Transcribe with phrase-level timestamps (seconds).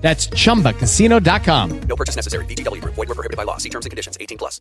[0.00, 1.80] That's chumbacasino.com.
[1.82, 2.44] No purchase necessary.
[2.46, 2.94] VGW Group.
[2.94, 3.58] Void were prohibited by law.
[3.58, 4.16] See terms and conditions.
[4.18, 4.60] 18 plus.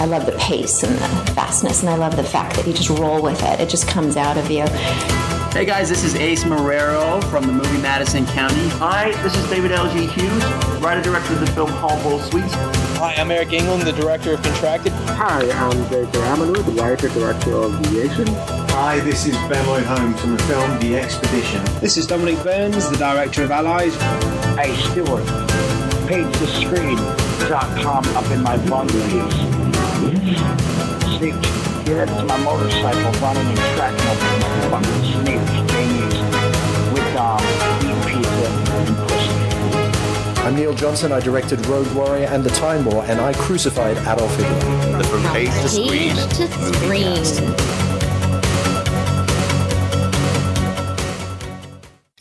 [0.00, 2.90] I love the pace and the fastness, and I love the fact that you just
[2.90, 3.60] roll with it.
[3.60, 4.64] It just comes out of you.
[5.54, 8.68] Hey guys, this is Ace Marrero from the movie Madison County.
[8.70, 10.06] Hi, this is David L.G.
[10.08, 10.44] Hughes,
[10.82, 12.52] writer director of the film Hallbowl Suites.
[12.98, 14.92] Hi, I'm Eric England, the director of Contracted.
[14.92, 16.18] Hi, I'm J.K.
[16.18, 18.63] Amalou, the writer director of Deviation.
[18.76, 21.64] Hi, this is Ben Lloyd Holmes from the film The Expedition.
[21.80, 23.94] This is Dominic Burns, the director of Allies.
[24.56, 25.22] Hey, Stewart,
[26.10, 29.34] pagethescreen.com up in my phone, please.
[31.14, 31.38] Steve,
[31.86, 34.18] you're headed to my motorcycle running and tracking up
[34.72, 36.18] fucking snakes, Jamie's,
[36.92, 37.40] with um,
[37.86, 40.42] meat pizza and pussy.
[40.42, 41.12] I'm Neil Johnson.
[41.12, 44.98] I directed Rogue Warrior and The Time War, and I crucified Adolf Hitler.
[44.98, 46.16] The From Page to Screen.
[46.16, 47.83] Page to Screen.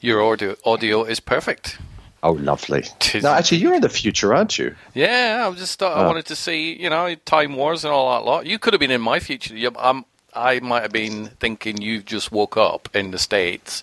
[0.03, 1.77] Your audio audio is perfect.
[2.21, 2.83] Oh, lovely.
[3.21, 4.75] No, actually, you're in the future, aren't you?
[4.93, 6.07] Yeah, I just thought I Oh.
[6.07, 8.45] wanted to see, you know, Time Wars and all that lot.
[8.45, 9.55] You could have been in my future.
[9.55, 13.81] You, I'm, I might have been thinking you just woke up in the States,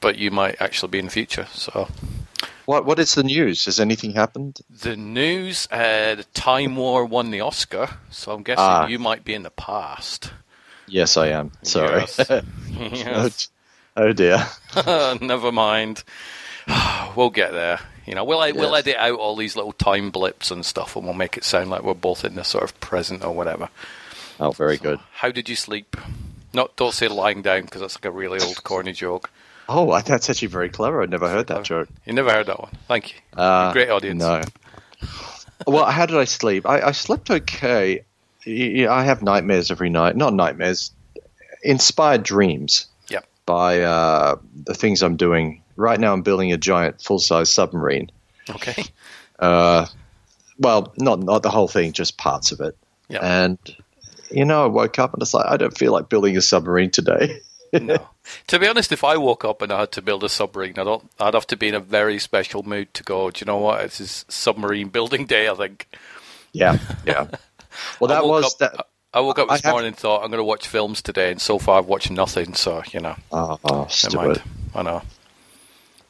[0.00, 1.46] but you might actually be in the future.
[1.52, 1.88] So
[2.66, 3.64] What What is the news?
[3.66, 4.60] Has anything happened?
[4.68, 8.86] the news, uh, the Time War won the Oscar, so I'm guessing Ah.
[8.88, 10.32] you might be in the past.
[10.86, 11.50] Yes, I am.
[11.62, 12.00] Sorry.
[12.18, 12.18] Yes.
[12.92, 13.48] Yes.
[13.98, 14.46] Oh dear.
[15.20, 16.04] Never mind.
[17.16, 17.80] we'll get there.
[18.06, 21.14] You know, we'll we'll edit out all these little time blips and stuff, and we'll
[21.14, 23.68] make it sound like we're both in the sort of present or whatever.
[24.40, 24.98] Oh, very good.
[25.12, 25.96] How did you sleep?
[26.54, 29.30] Not don't say lying down because that's like a really old corny joke.
[29.68, 31.02] Oh, that's actually very clever.
[31.02, 31.88] I'd never heard that joke.
[32.06, 32.70] You never heard that one.
[32.86, 33.20] Thank you.
[33.36, 34.18] Uh, Great audience.
[34.18, 34.42] No.
[35.66, 36.66] well, how did I sleep?
[36.66, 38.04] I, I slept okay.
[38.46, 40.16] I have nightmares every night.
[40.16, 40.92] Not nightmares,
[41.62, 42.86] inspired dreams.
[43.48, 45.62] By uh, the things I'm doing.
[45.76, 48.10] Right now, I'm building a giant full size submarine.
[48.50, 48.84] Okay.
[49.38, 49.86] Uh,
[50.58, 52.76] well, not not the whole thing, just parts of it.
[53.08, 53.20] Yeah.
[53.22, 53.58] And
[54.30, 56.90] you know, I woke up and it's like I don't feel like building a submarine
[56.90, 57.40] today.
[57.72, 58.06] no.
[58.48, 60.84] To be honest, if I woke up and I had to build a submarine, I
[60.84, 61.10] don't.
[61.18, 63.30] I'd have to be in a very special mood to go.
[63.30, 63.80] Do you know what?
[63.80, 65.48] This is submarine building day.
[65.48, 65.88] I think.
[66.52, 67.28] Yeah, yeah.
[67.98, 68.86] Well, that was up, that.
[69.14, 71.30] I woke up I this have- morning and thought I'm going to watch films today,
[71.30, 72.54] and so far I've watched nothing.
[72.54, 74.42] So you know, Oh, oh mind.
[74.74, 75.02] I know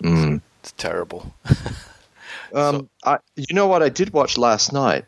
[0.02, 0.40] Mm.
[0.62, 1.34] it's terrible.
[2.54, 5.04] Um, I, you know what I did watch last night?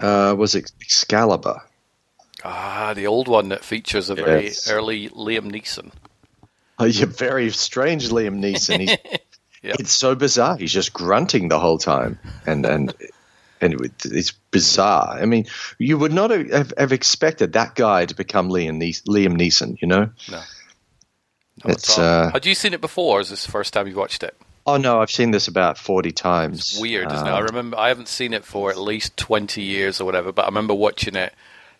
[0.00, 1.62] Uh, was Ex- Excalibur?
[2.44, 4.70] Ah, the old one that features a very Yes.
[4.70, 5.90] early Liam Neeson.
[6.78, 8.80] Oh, you're very strange, Liam Neeson.
[8.82, 8.96] He's,
[9.64, 9.74] Yeah.
[9.80, 10.56] It's so bizarre.
[10.58, 12.94] He's just grunting the whole time, and and
[13.64, 15.18] and it- it's bizarre.
[15.20, 15.46] I mean,
[15.78, 19.76] you would not have, have expected that guy to become Liam Nees- Liam Neeson.
[19.82, 20.10] You know?
[20.30, 20.42] No.
[21.64, 23.18] It's uh, had you seen it before?
[23.18, 24.36] Or is this the first time you've watched it?
[24.66, 26.58] oh no, I've seen this about forty times.
[26.72, 27.30] It's weird, isn't it?
[27.30, 30.42] I Um, remember I haven't seen it for at least twenty years or whatever, but
[30.42, 31.32] I remember watching it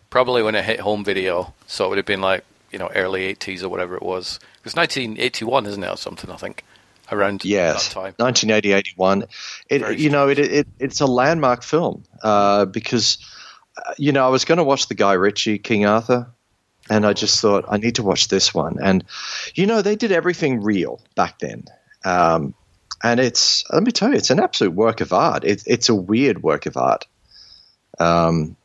[0.09, 1.53] probably when it hit home video.
[1.67, 4.39] So it would have been like you know early eighties or whatever it was.
[4.59, 6.29] It was nineteen eighty one, isn't it, or something?
[6.31, 6.63] I think
[7.11, 8.13] around Yes, that time.
[8.17, 9.23] 1980, 81.
[9.69, 13.17] It, you know, it, it it's a landmark film uh, because
[13.77, 16.27] uh, you know I was going to watch the Guy Ritchie King Arthur,
[16.89, 18.77] and I just thought I need to watch this one.
[18.81, 19.03] And
[19.53, 21.65] you know, they did everything real back then,
[22.03, 22.53] um,
[23.03, 25.43] and it's let me tell you, it's an absolute work of art.
[25.43, 27.05] It, it's a weird work of art.
[27.99, 28.57] Um,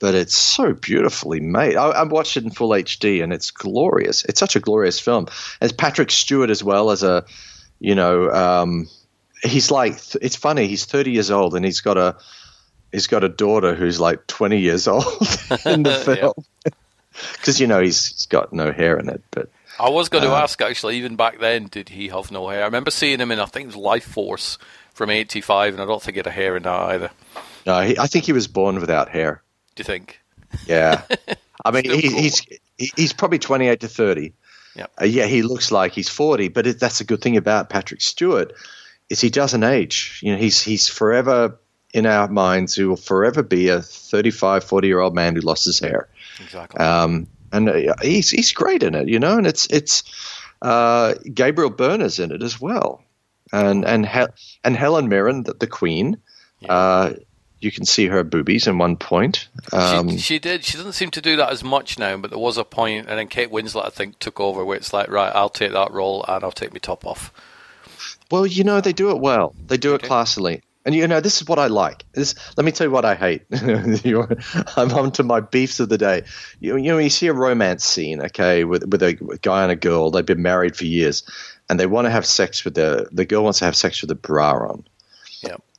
[0.00, 1.76] but it's so beautifully made.
[1.76, 4.22] I, I watched it in full HD, and it's glorious.
[4.26, 5.28] It's such a glorious film.
[5.62, 7.24] As Patrick Stewart as well as a,
[7.80, 8.88] you know, um,
[9.42, 10.66] he's like it's funny.
[10.66, 12.16] He's thirty years old, and he's got a
[12.92, 15.04] he's got a daughter who's like twenty years old
[15.66, 16.34] in the film.
[17.34, 19.48] Because you know he's, he's got no hair in it, but
[19.78, 22.62] I was going to Uh, ask actually, even back then, did he have no hair?
[22.62, 24.58] I remember seeing him in I think it was Life Force
[24.94, 27.10] from eighty five, and I don't think he had a hair in that either.
[27.66, 29.44] no, he, I think he was born without hair.
[29.76, 30.18] Do you think?
[30.66, 31.02] Yeah,
[31.64, 32.20] I mean he, cool.
[32.20, 32.44] he's
[32.78, 34.32] he's probably twenty eight to thirty.
[34.76, 34.90] Yep.
[35.00, 38.00] Uh, yeah, he looks like he's forty, but it, that's a good thing about Patrick
[38.00, 38.52] Stewart
[39.10, 40.18] is he doesn't age.
[40.22, 41.58] You know, he's he's forever
[41.92, 42.74] in our minds.
[42.74, 46.08] He will forever be a 35, 40 year old man who lost his hair.
[46.42, 46.80] Exactly.
[46.80, 49.38] Um, and uh, he's he's great in it, you know.
[49.38, 50.02] And it's it's
[50.62, 53.04] uh, Gabriel Byrne's in it as well.
[53.52, 54.34] and and Hel-
[54.64, 56.16] and Helen Mirren, the, the Queen.
[56.68, 57.12] Uh,
[57.64, 59.48] you can see her boobies in one point.
[59.72, 60.64] Um, she, she did.
[60.64, 63.18] She doesn't seem to do that as much now, but there was a point, and
[63.18, 66.24] then Kate Winslet, I think, took over where it's like, right, I'll take that role
[66.28, 67.32] and I'll take my top off.
[68.30, 69.54] Well, you know, they do it well.
[69.66, 70.62] They do it classily.
[70.86, 72.04] And you know, this is what I like.
[72.12, 73.42] This, let me tell you what I hate.
[74.76, 76.24] I'm on to my beefs of the day.
[76.60, 79.76] You, you know, you see a romance scene, okay, with with a guy and a
[79.76, 80.10] girl.
[80.10, 81.22] They've been married for years,
[81.70, 84.08] and they want to have sex with the the girl wants to have sex with
[84.08, 84.84] the bra on.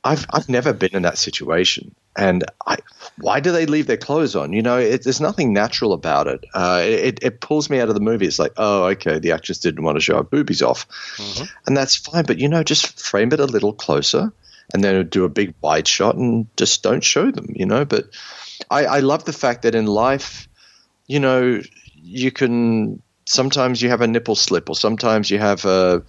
[0.06, 2.78] I've I've never been in that situation, and I
[3.18, 4.52] why do they leave their clothes on?
[4.52, 6.44] You know, it, there's nothing natural about it.
[6.54, 8.26] Uh, it it pulls me out of the movie.
[8.26, 10.86] It's like, oh, okay, the actress didn't want to show her boobies off,
[11.66, 12.24] and that's fine.
[12.24, 14.32] But you know, just frame it a little closer,
[14.72, 17.46] and then do a big wide shot, and just don't show them.
[17.54, 18.06] You know, but
[18.70, 20.48] I, I love the fact that in life,
[21.06, 21.60] you know,
[21.94, 26.04] you can sometimes you have a nipple slip, or sometimes you have a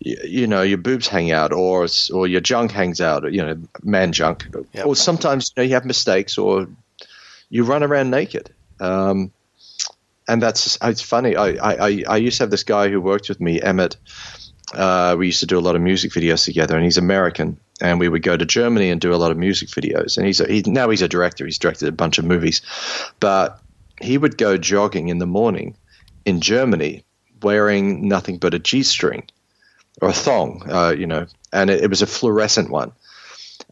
[0.00, 3.56] you, know your boobs hang out or or your junk hangs out or, you know
[3.82, 4.46] man junk.
[4.84, 6.68] Or sometimes you, know, you have mistakes or
[7.50, 8.50] you run around naked.
[8.80, 9.32] Um,
[10.28, 11.36] and that's it's funny.
[11.36, 13.96] I, I I used to have this guy who worked with me Emmett.
[14.74, 17.58] Uh, we used to do a lot of music videos together and he's American.
[17.80, 20.16] And we would go to Germany and do a lot of music videos.
[20.16, 21.46] And he's a, he, now he's a director.
[21.46, 22.60] He's directed a bunch of movies.
[23.20, 23.60] But
[24.00, 25.76] he would go jogging in the morning
[26.24, 27.04] in Germany
[27.40, 29.28] wearing nothing but a G-string
[30.00, 32.92] or a thong, uh, you know, and it, it was a fluorescent one.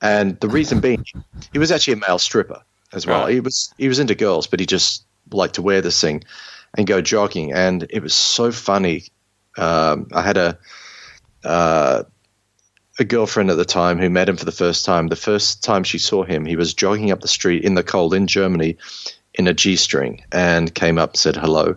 [0.03, 1.05] And the reason being,
[1.53, 2.63] he was actually a male stripper
[2.93, 3.25] as well.
[3.25, 3.35] Right.
[3.35, 6.25] He was he was into girls, but he just liked to wear this thing
[6.77, 7.53] and go jogging.
[7.53, 9.05] And it was so funny.
[9.57, 10.59] Um, I had a
[11.45, 12.03] uh,
[12.99, 15.09] a girlfriend at the time who met him for the first time.
[15.09, 18.15] The first time she saw him, he was jogging up the street in the cold
[18.15, 18.79] in Germany
[19.35, 21.77] in a G string and came up and said hello.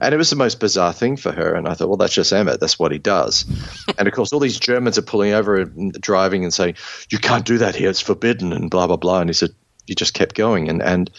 [0.00, 1.54] And it was the most bizarre thing for her.
[1.54, 2.60] And I thought, well, that's just Emmett.
[2.60, 3.44] That's what he does.
[3.98, 6.76] and of course, all these Germans are pulling over and driving and saying,
[7.10, 7.90] you can't do that here.
[7.90, 9.20] It's forbidden and blah, blah, blah.
[9.20, 9.50] And he said,
[9.86, 10.68] he just kept going.
[10.68, 11.10] And, and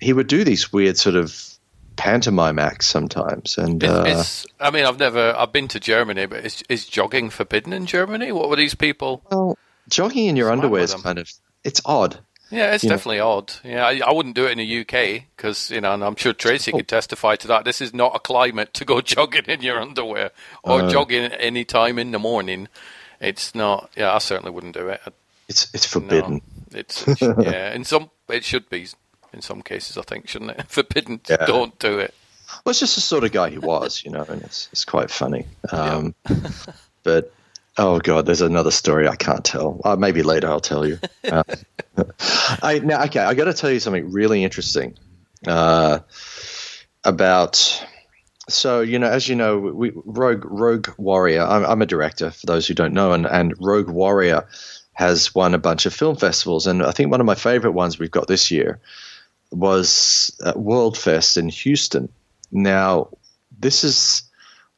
[0.00, 1.58] he would do these weird sort of
[1.96, 3.58] pantomime acts sometimes.
[3.58, 7.28] And uh, Is, I mean, I've never, I've been to Germany, but is, is jogging
[7.30, 8.32] forbidden in Germany?
[8.32, 9.22] What were these people?
[9.30, 11.30] well, jogging in your underwear is kind of,
[11.64, 12.18] it's odd.
[12.50, 12.96] Yeah, it's you know.
[12.96, 13.52] definitely odd.
[13.62, 16.32] Yeah, I, I wouldn't do it in the UK because you know, and I'm sure
[16.32, 17.64] Tracy could testify to that.
[17.64, 20.30] This is not a climate to go jogging in your underwear
[20.62, 20.90] or Uh.
[20.90, 22.68] jogging any time in the morning.
[23.20, 23.90] It's not.
[23.96, 25.00] Yeah, I certainly wouldn't do it.
[25.48, 26.40] It's, it's forbidden.
[26.72, 27.72] It's yeah.
[27.74, 28.86] In some, it should be.
[29.32, 30.64] In some cases, I think, shouldn't it?
[30.68, 31.20] Forbidden.
[31.28, 31.44] Yeah.
[31.44, 32.14] Don't do it.
[32.64, 35.10] Well, it's just the sort of guy he was, you know, and it's it's quite
[35.10, 35.46] funny.
[35.70, 36.14] Um,
[37.02, 37.30] but
[37.78, 39.80] oh god, there's another story I can't tell.
[39.84, 40.98] Uh, maybe later I'll tell you.
[41.24, 41.42] Uh,
[42.62, 44.96] I now okay, I got to tell you something really interesting
[45.46, 45.98] uh,
[47.04, 47.84] about.
[48.48, 51.42] So you know, as you know, we, Rogue Rogue Warrior.
[51.42, 54.46] I'm, I'm a director for those who don't know, and and Rogue Warrior
[54.94, 57.98] has won a bunch of film festivals, and I think one of my favorite ones
[57.98, 58.80] we've got this year
[59.50, 62.08] was at World Fest in Houston.
[62.50, 63.08] Now,
[63.58, 64.22] this is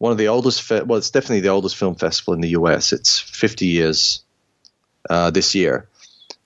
[0.01, 0.63] one of the oldest.
[0.63, 2.95] Fe- well, it's definitely the oldest film festival in the U.S.
[2.95, 4.23] It's 50 years
[5.11, 5.89] uh, this year,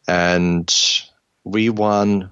[0.08, 0.72] and
[1.44, 2.30] we won.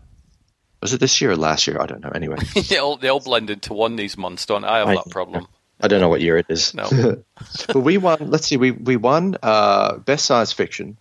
[0.82, 1.80] Was it this year or last year?
[1.80, 2.10] I don't know.
[2.12, 2.38] Anyway,
[2.68, 4.74] they all they all blend into one these months, don't I?
[4.74, 5.46] I have I- that problem.
[5.80, 6.74] I don't know what year it is.
[6.74, 6.88] No.
[7.66, 8.30] but we won.
[8.30, 8.56] Let's see.
[8.56, 10.96] We we won uh, best science fiction,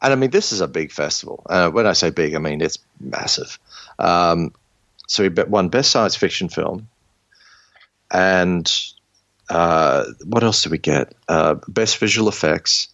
[0.00, 1.44] and I mean this is a big festival.
[1.48, 3.58] Uh, when I say big, I mean it's massive.
[3.98, 4.52] Um,
[5.08, 6.88] so we won best science fiction film,
[8.10, 8.72] and
[9.48, 11.14] uh, what else did we get?
[11.28, 12.88] Uh, best visual effects,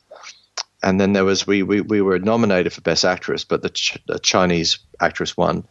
[0.82, 3.98] and then there was we we, we were nominated for best actress, but the, Ch-
[4.06, 5.64] the Chinese actress won.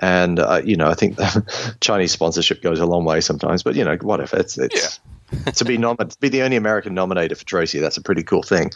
[0.00, 1.18] And uh, you know, I think
[1.80, 3.62] Chinese sponsorship goes a long way sometimes.
[3.62, 4.38] But you know, whatever.
[4.38, 5.00] It's it's
[5.56, 7.80] to be nom- to be the only American nominated for Tracy.
[7.80, 8.70] That's a pretty cool thing.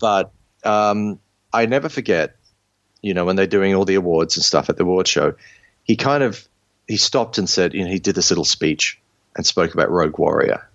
[0.00, 1.18] But um,
[1.52, 2.36] I never forget,
[3.02, 5.34] you know, when they're doing all the awards and stuff at the award show,
[5.82, 6.46] he kind of
[6.86, 9.00] he stopped and said, you know, he did this little speech
[9.36, 10.66] and spoke about Rogue Warrior,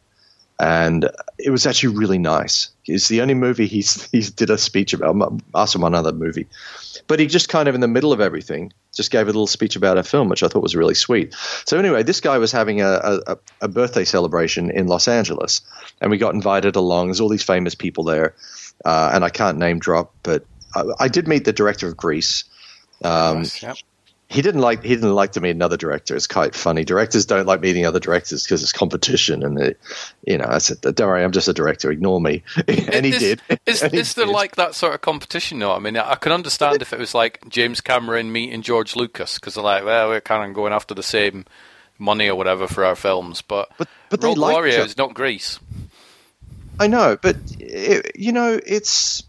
[0.60, 2.70] and it was actually really nice.
[2.86, 6.48] It's the only movie he's he's did a speech about, us and another movie,
[7.08, 9.76] but he just kind of in the middle of everything just gave a little speech
[9.76, 11.34] about a film, which I thought was really sweet.
[11.66, 15.62] So anyway, this guy was having a, a, a birthday celebration in Los Angeles,
[16.02, 17.08] and we got invited along.
[17.08, 18.36] There's all these famous people there,
[18.86, 20.44] uh, and I can't name drop, but
[20.76, 22.44] I, I did meet the director of Grease.
[23.04, 23.78] Um, Yep.
[24.30, 26.16] He didn't like he didn't like to meet another director.
[26.16, 26.86] It's quite funny.
[26.86, 29.80] Directors don't like meeting other directors because it's competition, and it,
[30.26, 31.92] you know, I said, "Don't worry, I'm just a director.
[31.92, 33.42] Ignore me." and he is, did.
[33.66, 34.32] Is, And he is there did.
[34.32, 35.74] like that sort of competition though?
[35.74, 39.56] I mean, I can understand if it was like James Cameron meeting George Lucas because
[39.56, 41.46] they're like, well, we're kind of going after the same
[41.98, 43.72] money or whatever for our films, but
[44.10, 45.60] but they Rogue like Warrior is not Grease.
[46.80, 49.24] I know, but it, you know, it's.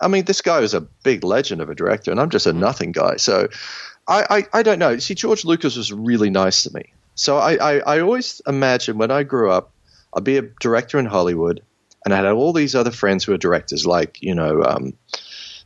[0.00, 2.52] I mean, this guy was a big legend of a director, and I'm just a
[2.52, 3.16] nothing guy.
[3.16, 3.48] So,
[4.12, 4.98] I, I, I don't know.
[4.98, 6.92] See, George Lucas was really nice to me.
[7.14, 9.72] So I, I, I always imagined when I grew up,
[10.14, 11.62] I'd be a director in Hollywood,
[12.04, 14.92] and I had all these other friends who are directors, like you know, um,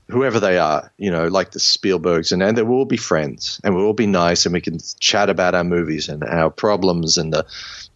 [0.08, 3.60] whoever they are, you know, like the Spielbergs, and, and they will all be friends,
[3.64, 7.16] and we'll all be nice, and we can chat about our movies and our problems
[7.18, 7.44] and the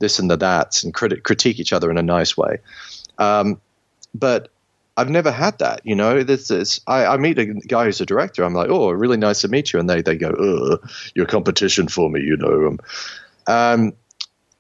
[0.01, 2.59] this and the that, and crit- critique each other in a nice way.
[3.19, 3.61] Um,
[4.15, 4.49] but
[5.01, 6.23] I've never had that, you know.
[6.23, 8.45] This is I, I, meet a guy who's a director.
[8.45, 10.79] I'm like, oh, really nice to meet you, and they they go, oh,
[11.15, 12.67] you're competition for me, you know.
[12.67, 12.79] Um,
[13.47, 13.93] um,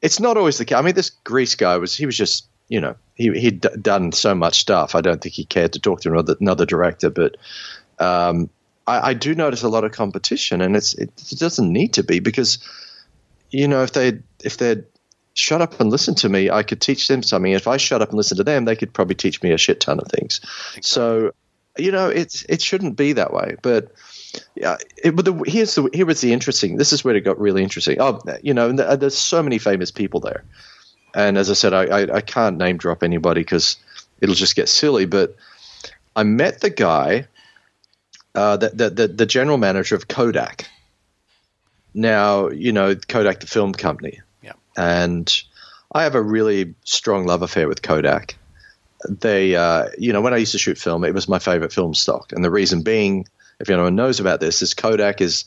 [0.00, 0.78] it's not always the case.
[0.78, 4.12] I mean, this Grease guy was he was just you know he he'd d- done
[4.12, 4.94] so much stuff.
[4.94, 7.36] I don't think he cared to talk to another another director, but.
[7.98, 8.48] Um,
[8.86, 12.02] I, I, do notice a lot of competition, and it's it, it doesn't need to
[12.02, 12.58] be because,
[13.50, 14.86] you know, if they if they're
[15.40, 17.52] shut up and listen to me, I could teach them something.
[17.52, 19.80] If I shut up and listen to them, they could probably teach me a shit
[19.80, 20.40] ton of things.
[20.76, 20.82] Exactly.
[20.82, 21.32] So,
[21.78, 23.56] you know, it's it shouldn't be that way.
[23.62, 23.90] But
[24.54, 26.76] yeah, it, but the, here's the here was the interesting.
[26.76, 27.96] This is where it got really interesting.
[28.00, 30.44] Oh, you know, there's so many famous people there,
[31.14, 33.76] and as I said, I I, I can't name drop anybody because
[34.20, 35.06] it'll just get silly.
[35.06, 35.36] But
[36.14, 37.28] I met the guy,
[38.34, 40.68] uh, the, the the the general manager of Kodak.
[41.94, 44.20] Now, you know, Kodak, the film company
[44.80, 45.42] and
[45.92, 48.36] I have a really strong love affair with Kodak.
[49.08, 51.94] They, uh, you know, when I used to shoot film, it was my favorite film
[51.94, 53.26] stock, and the reason being,
[53.58, 55.44] if anyone knows about this, is Kodak is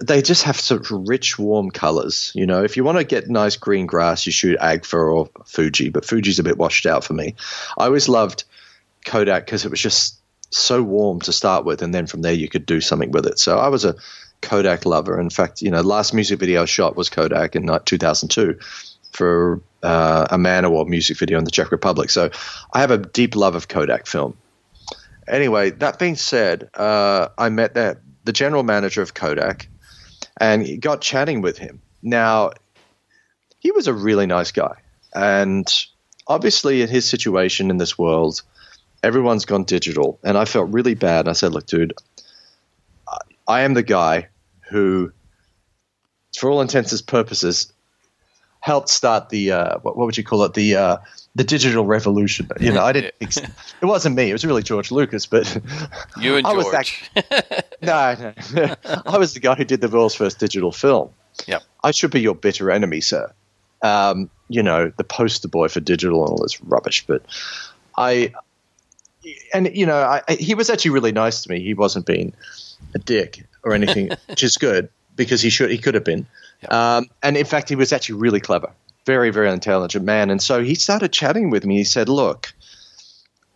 [0.00, 2.32] they just have such rich, warm colors.
[2.34, 5.88] You know, if you want to get nice green grass, you shoot Agfa or Fuji,
[5.88, 7.34] but Fuji's a bit washed out for me.
[7.78, 8.44] I always loved
[9.04, 10.20] Kodak because it was just
[10.50, 13.38] so warm to start with, and then from there you could do something with it.
[13.38, 13.94] So I was a
[14.40, 15.20] Kodak lover.
[15.20, 18.58] In fact, you know, last music video I shot was Kodak in 2002
[19.12, 22.10] for uh, a Manowar music video in the Czech Republic.
[22.10, 22.30] So
[22.72, 24.36] I have a deep love of Kodak film.
[25.28, 29.68] Anyway, that being said, uh, I met that the general manager of Kodak
[30.38, 31.80] and got chatting with him.
[32.02, 32.52] Now,
[33.58, 34.74] he was a really nice guy,
[35.14, 35.70] and
[36.26, 38.42] obviously, in his situation in this world,
[39.02, 41.28] everyone's gone digital, and I felt really bad.
[41.28, 41.92] I said, "Look, dude,
[43.50, 44.28] I am the guy
[44.70, 45.12] who,
[46.38, 47.72] for all intents and purposes,
[48.60, 50.96] helped start the uh, what, what, would you call it the uh,
[51.34, 52.48] the digital revolution.
[52.60, 53.14] You know, I didn't.
[53.20, 53.50] it
[53.82, 54.30] wasn't me.
[54.30, 55.26] It was really George Lucas.
[55.26, 55.52] But
[56.20, 56.64] you and I George.
[56.64, 58.74] Was that, no, no.
[59.06, 61.10] I was the guy who did the world's first digital film.
[61.46, 63.32] Yeah, I should be your bitter enemy, sir.
[63.82, 67.04] Um, you know, the poster boy for digital and all this rubbish.
[67.04, 67.24] But
[67.98, 68.32] I,
[69.52, 71.60] and you know, I, he was actually really nice to me.
[71.60, 72.32] He wasn't being
[72.94, 76.26] a dick or anything, which is good because he should he could have been.
[76.68, 78.72] Um, and in fact, he was actually really clever,
[79.06, 80.30] very very intelligent man.
[80.30, 81.78] And so he started chatting with me.
[81.78, 82.52] He said, "Look."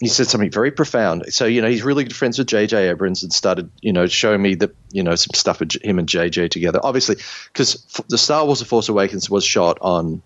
[0.01, 1.33] He said something very profound.
[1.33, 2.91] So you know he's really good friends with J.J.
[2.91, 6.09] Abrams and started you know showing me that you know some stuff with him and
[6.09, 6.49] J.J.
[6.49, 6.81] together.
[6.83, 7.17] Obviously,
[7.53, 10.21] because the Star Wars: The Force Awakens was shot on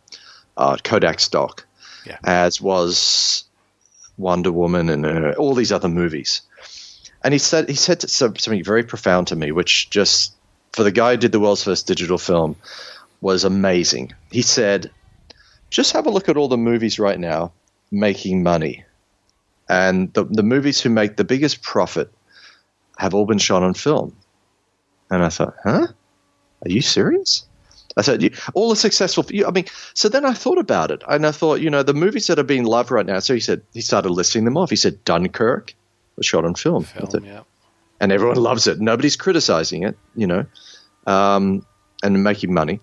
[0.57, 1.67] uh, Kodak stock,
[2.07, 2.17] yeah.
[2.25, 3.45] as was
[4.17, 6.43] Wonder Woman and uh, all these other movies
[7.23, 10.35] and he said he said something very profound to me, which just
[10.73, 12.57] for the guy who did the world's first digital film
[13.21, 14.13] was amazing.
[14.31, 14.91] He said,
[15.71, 17.53] "Just have a look at all the movies right now
[17.91, 18.85] making money,
[19.69, 22.13] and the the movies who make the biggest profit
[22.99, 24.17] have all been shot on film."
[25.11, 25.89] And I thought, "Huh?
[26.65, 27.45] Are you serious?"
[27.97, 29.27] I said, all the successful.
[29.45, 32.29] I mean, so then I thought about it, and I thought, you know, the movies
[32.29, 33.19] that are being loved right now.
[33.19, 34.71] So he said, he started listing them off.
[34.71, 35.75] He said, Dunkirk,
[36.19, 36.85] was shot on film.
[36.85, 37.43] film yeah.
[38.01, 38.81] And everyone loves it.
[38.81, 40.45] Nobody's criticizing it, you know,
[41.07, 41.67] um,
[42.03, 42.81] and making money.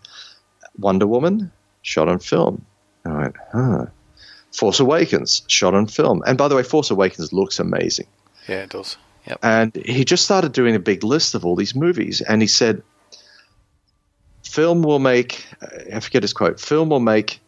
[0.77, 1.51] Wonder Woman,
[1.83, 2.65] shot on film.
[3.05, 3.85] I went, huh.
[4.51, 6.23] Force Awakens, shot on film.
[6.25, 8.07] And by the way, Force Awakens looks amazing.
[8.47, 8.97] Yeah, it does.
[9.27, 9.39] Yep.
[9.43, 12.21] And he just started doing a big list of all these movies.
[12.21, 12.83] And he said,
[14.43, 15.45] film will make,
[15.93, 17.39] I forget his quote, film will make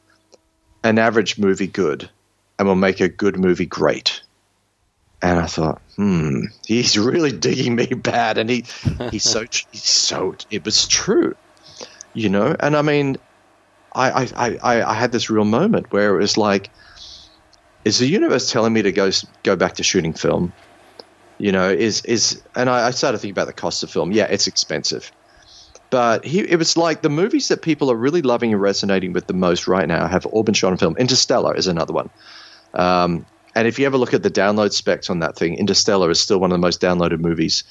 [0.83, 2.09] an average movie good
[2.57, 4.21] and will make a good movie great.
[5.21, 8.65] And I thought, hmm, he's really digging me bad, and he
[9.11, 11.35] he's so he's so it was true,
[12.13, 12.55] you know.
[12.59, 13.17] And I mean,
[13.95, 16.69] I I, I I had this real moment where it was like,
[17.83, 19.09] is the universe telling me to go
[19.43, 20.53] go back to shooting film?
[21.39, 24.11] You know, is is and I, I started thinking about the cost of film.
[24.11, 25.11] Yeah, it's expensive,
[25.89, 29.25] but he, it was like the movies that people are really loving and resonating with
[29.25, 30.95] the most right now have all been shot on film.
[30.97, 32.11] Interstellar is another one.
[32.75, 33.25] Um,
[33.57, 36.39] and if you ever look at the download specs on that thing, Interstellar is still
[36.39, 37.63] one of the most downloaded movies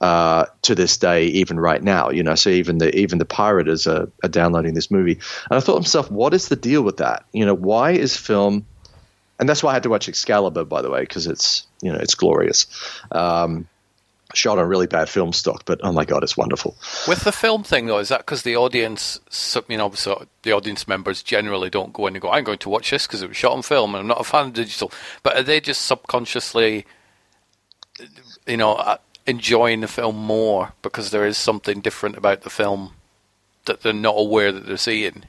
[0.00, 2.10] uh, to this day, even right now.
[2.10, 5.20] You know, so even the even the pirates are, are downloading this movie.
[5.50, 7.24] And I thought to myself, what is the deal with that?
[7.32, 8.66] You know, why is film
[9.38, 11.98] and that's why I had to watch Excalibur, by the way, because it's you know
[11.98, 12.66] it's glorious.
[13.12, 13.68] Um,
[14.34, 16.76] shot on really bad film stock, but oh my god, it's wonderful.
[17.06, 19.18] With the film thing though, is that because the audience,
[19.68, 22.68] you know, so the audience members generally don't go in and go, "I'm going to
[22.68, 24.92] watch this because it was shot on film," and I'm not a fan of digital.
[25.22, 26.84] But are they just subconsciously,
[28.46, 32.92] you know, uh, enjoying the film more because there is something different about the film
[33.64, 35.24] that they're not aware that they're seeing?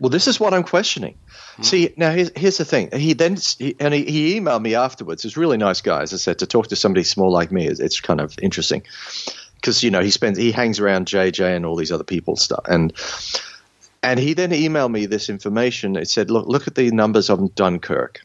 [0.00, 1.16] Well, this is what I'm questioning.
[1.56, 1.62] Hmm.
[1.62, 2.90] See, now here's, here's the thing.
[2.92, 5.22] He then he, and he, he emailed me afterwards.
[5.22, 6.38] He's a really nice guy, as I said.
[6.38, 8.82] To talk to somebody small like me is it's kind of interesting
[9.56, 12.64] because you know he spends he hangs around JJ and all these other people stuff
[12.66, 12.92] and.
[14.02, 15.94] And he then emailed me this information.
[15.94, 18.22] It said, "Look, look at the numbers of Dunkirk.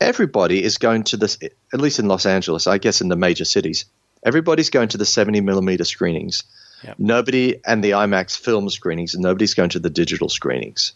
[0.00, 1.38] Everybody is going to this,
[1.72, 3.84] at least in Los Angeles, I guess in the major cities.
[4.24, 6.42] Everybody's going to the 70 millimeter screenings.
[6.84, 6.96] Yep.
[6.98, 10.92] Nobody and the IMAX film screenings, and nobody's going to the digital screenings."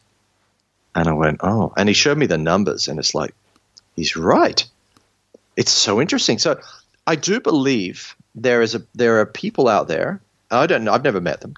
[0.94, 3.34] And I went, "Oh!" And he showed me the numbers, and it's like,
[3.96, 4.64] he's right.
[5.56, 6.38] It's so interesting.
[6.38, 6.60] So,
[7.06, 10.20] I do believe there is a there are people out there.
[10.50, 10.92] I don't know.
[10.92, 11.54] I've never met them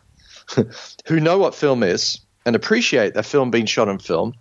[1.07, 4.35] who know what film is and appreciate a film being shot on film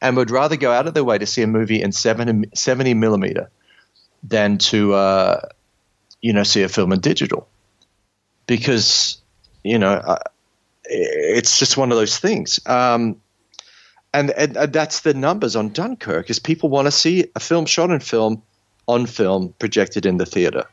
[0.00, 2.94] and would rather go out of their way to see a movie in 70, 70
[2.94, 3.50] millimeter
[4.22, 5.48] than to uh,
[6.20, 7.48] you know see a film in digital
[8.46, 9.21] because
[9.64, 10.18] you know uh,
[10.84, 13.20] it's just one of those things um,
[14.14, 17.66] and, and, and that's the numbers on dunkirk is people want to see a film
[17.66, 18.42] shot in film
[18.88, 20.64] on film projected in the theater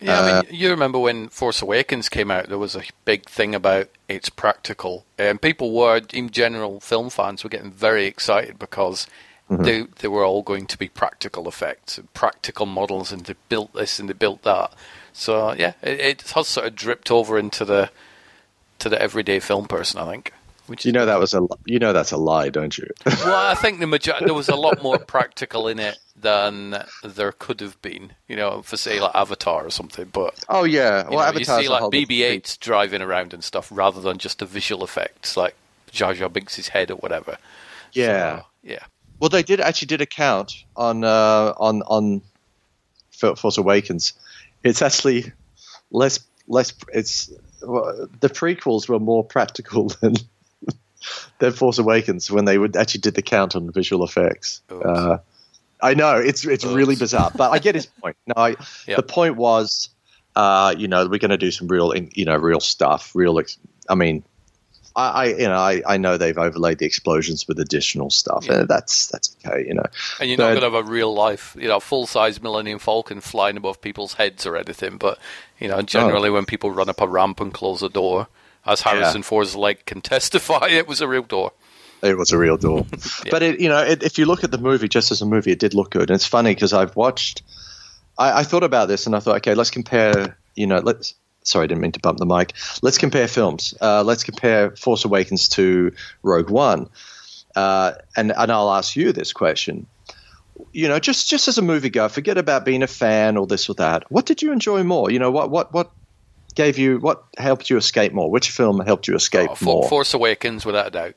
[0.00, 3.28] Yeah, I Uh, mean, you remember when Force Awakens came out, there was a big
[3.28, 8.58] thing about it's practical, and people were, in general, film fans were getting very excited
[8.58, 9.06] because
[9.50, 9.64] Mhm.
[9.64, 13.74] they they were all going to be practical effects, and practical models, and they built
[13.74, 14.72] this and they built that.
[15.12, 17.90] So yeah, it, it has sort of dripped over into the
[18.80, 20.32] to the everyday film person, I think.
[20.66, 22.86] Which you know that was a you know that's a lie don't you
[23.24, 27.32] well, I think the major- there was a lot more practical in it than there
[27.32, 28.12] could have been.
[28.28, 30.38] You know, for say like Avatar or something, but.
[30.48, 34.18] oh yeah You, well know, you see like BB-8s driving around and stuff, rather than
[34.18, 35.56] just the visual effects like
[35.90, 37.36] Jar Jar Binks' head or whatever.
[37.92, 38.84] yeah Yeah,
[39.18, 42.22] Well, they did actually did a count on uh, on on
[43.20, 44.12] F- Force Awakens.
[44.62, 45.32] It's actually
[45.90, 46.72] less less.
[46.92, 50.14] It's the prequels were more practical than
[51.38, 54.60] than Force Awakens when they would actually did the count on visual effects.
[54.70, 55.18] Uh,
[55.82, 58.16] I know it's it's really bizarre, but I get his point.
[58.26, 58.96] No, I, Yeah.
[58.96, 59.88] the point was,
[60.36, 63.12] uh, you know, we're going to do some real, you know, real stuff.
[63.14, 64.22] Real, ex- I mean,
[64.96, 68.48] I, I you know, I, I know they've overlaid the explosions with additional stuff.
[68.48, 69.86] and that's that's okay, you know.
[70.20, 73.20] and you're not going to have a real life, you know, full size Millennium Falcon
[73.20, 74.96] flying above people's heads or anything.
[74.98, 75.18] But
[75.58, 78.28] you know, generally when people run up a ramp and close a door,
[78.66, 81.52] as Harrison Ford's leg can testify, it was a real door.
[82.02, 82.86] It was a real door.
[83.30, 85.52] But it, you know, it, if you look at the movie just as a movie,
[85.52, 86.10] it did look good.
[86.10, 87.42] And it's funny because I've watched.
[88.18, 90.38] I, I thought about this and I thought, okay, let's compare.
[90.54, 91.14] You know, let's.
[91.42, 92.52] Sorry, I didn't mean to bump the mic.
[92.82, 93.74] Let's compare films.
[93.80, 96.88] Uh, let's compare Force Awakens to Rogue One.
[97.56, 99.86] Uh, and and I'll ask you this question.
[100.72, 103.68] You know, just just as a movie goer, forget about being a fan or this
[103.68, 104.10] or that.
[104.10, 105.10] What did you enjoy more?
[105.10, 105.90] You know, what what what
[106.54, 108.30] gave you what helped you escape more?
[108.30, 109.88] Which film helped you escape Oh, For- more?
[109.88, 111.14] Force Awakens, without a doubt.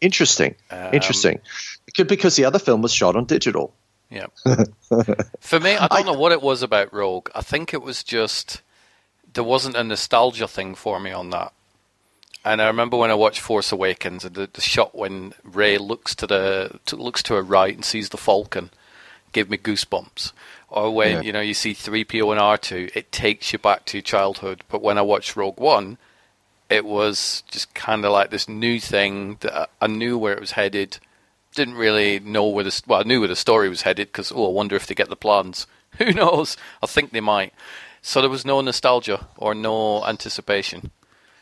[0.00, 0.54] Interesting.
[0.70, 1.40] Um, Interesting.
[1.86, 3.72] Because, because the other film was shot on digital.
[4.10, 4.26] Yeah.
[5.40, 7.30] For me, I don't know what it was about Rogue.
[7.34, 8.60] I think it was just
[9.34, 11.52] there wasn't a nostalgia thing for me on that.
[12.44, 16.26] And I remember when I watched Force Awakens, the, the shot when Rey looks to
[16.26, 18.70] the to, looks to her right and sees the Falcon,
[19.32, 20.32] gave me goosebumps.
[20.68, 21.20] Or when Yeah.
[21.22, 24.02] you know you see three PO and R two, it takes you back to your
[24.02, 24.62] childhood.
[24.68, 25.96] But when I watched Rogue One,
[26.68, 30.40] it was just kind of like this new thing that I- I knew where it
[30.40, 30.98] was headed.
[31.54, 34.46] Didn't really know where the well, I knew where the story was headed because oh,
[34.48, 35.66] I wonder if they get the plans.
[35.98, 36.56] Who knows?
[36.82, 37.54] I think they might.
[38.06, 40.90] So there was no nostalgia or no anticipation.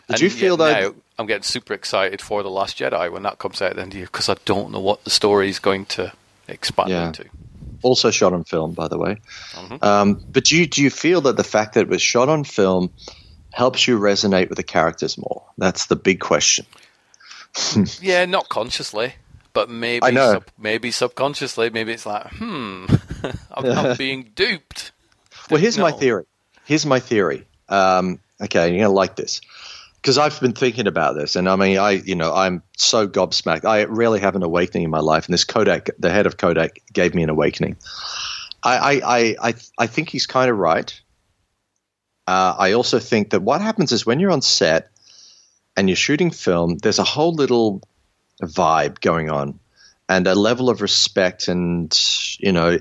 [0.08, 3.38] Did you feel that- now I'm getting super excited for the Last Jedi when that
[3.38, 5.48] comes out at the end of the year because I don't know what the story
[5.48, 6.12] is going to
[6.46, 7.06] expand Yeah.
[7.08, 7.24] into.
[7.82, 9.16] Also shot on film, by the way.
[9.54, 9.82] Mhm.
[9.82, 12.44] Um, but do you, do you feel that the fact that it was shot on
[12.44, 12.92] film
[13.52, 15.42] helps you resonate with the characters more?
[15.58, 16.64] That's the big question.
[18.00, 19.14] Yeah, not consciously,
[19.52, 20.32] but maybe I know.
[20.34, 21.70] Sub, maybe subconsciously.
[21.70, 22.86] Maybe it's like, hmm,
[23.50, 24.92] I'm, I'm being duped.
[25.50, 26.24] Well, here's my theory.
[26.72, 27.44] Here's my theory.
[27.68, 29.42] Um, okay, you're gonna like this
[29.96, 33.66] because I've been thinking about this, and I mean, I you know, I'm so gobsmacked.
[33.66, 36.80] I really have an awakening in my life, and this Kodak, the head of Kodak,
[36.90, 37.76] gave me an awakening.
[38.62, 40.98] I I I I, I think he's kind of right.
[42.26, 44.88] Uh, I also think that what happens is when you're on set
[45.76, 47.82] and you're shooting film, there's a whole little
[48.42, 49.60] vibe going on.
[50.08, 51.94] and a level of respect, and
[52.38, 52.78] you know,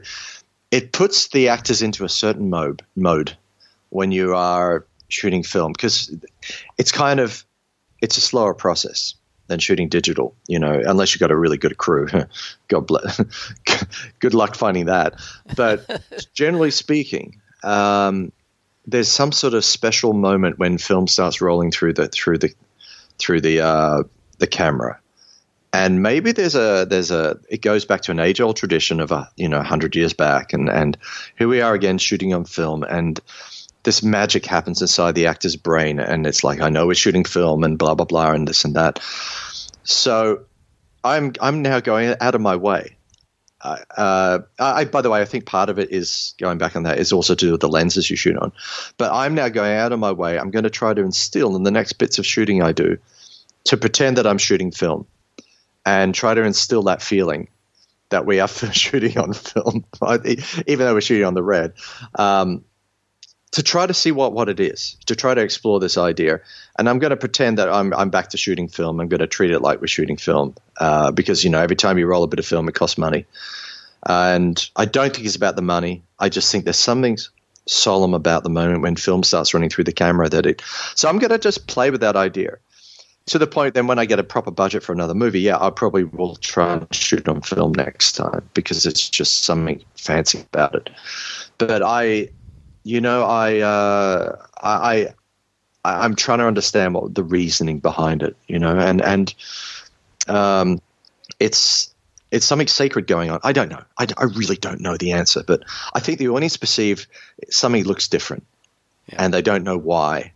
[0.72, 3.36] it puts the actors into a certain mode mode
[3.92, 6.14] when you are shooting film because
[6.78, 7.46] it's kind of
[8.02, 9.14] it's a slower process
[9.48, 12.08] than shooting digital, you know, unless you've got a really good crew.
[12.70, 13.22] God bless.
[14.20, 15.20] good luck finding that.
[15.56, 16.02] But
[16.34, 18.32] generally speaking, um,
[18.88, 22.54] there's some sort of special moment when film starts rolling through the through the
[23.20, 24.04] through the uh,
[24.40, 25.00] the camera,
[25.72, 29.12] and maybe there's a there's a it goes back to an age old tradition of
[29.12, 30.98] a you know hundred years back, and and
[31.38, 33.20] here we are again shooting on film, and
[33.84, 37.64] this magic happens inside the actor's brain, and it's like I know we're shooting film,
[37.64, 39.00] and blah blah blah, and this and that.
[39.84, 40.46] So
[41.04, 42.98] I'm I'm now going out of my way.
[43.64, 46.98] Uh, I, by the way, I think part of it is going back on that
[46.98, 48.52] is also to do with the lenses you shoot on.
[48.98, 50.40] But I'm now going out of my way.
[50.40, 52.98] I'm going to try to instill in the next bits of shooting I do
[53.66, 55.06] to pretend that I'm shooting film
[55.86, 57.50] and try to instill that feeling
[58.10, 59.86] that we are shooting on film,
[60.26, 61.74] even though we're shooting on the red.
[62.16, 62.64] Um,
[63.52, 66.40] to try to see what, what it is, to try to explore this idea.
[66.78, 69.00] And I'm going to pretend that I'm, I'm back to shooting film.
[69.00, 71.98] I'm going to treat it like we're shooting film uh, because, you know, every time
[71.98, 73.26] you roll a bit of film, it costs money.
[74.08, 76.04] And I don't think it's about the money.
[76.18, 77.18] I just think there's something
[77.68, 80.62] solemn about the moment when film starts running through the camera that it.
[80.96, 82.58] So I'm going to just play with that idea
[83.28, 85.70] to the point then when I get a proper budget for another movie, yeah, I
[85.70, 90.76] probably will try and shoot on film next time because it's just something fancy about
[90.76, 90.90] it.
[91.58, 92.30] But I
[92.84, 95.14] you know, I, uh, I,
[95.84, 99.34] I, am trying to understand what the reasoning behind it, you know, and and
[100.28, 100.82] um,
[101.40, 101.94] it's
[102.32, 103.40] it's something sacred going on.
[103.44, 103.84] I don't know.
[103.98, 105.64] I, I really don't know the answer, but
[105.94, 107.08] I think the audience perceive
[107.50, 108.46] something looks different,
[109.08, 109.16] yeah.
[109.20, 110.34] and they don't know why.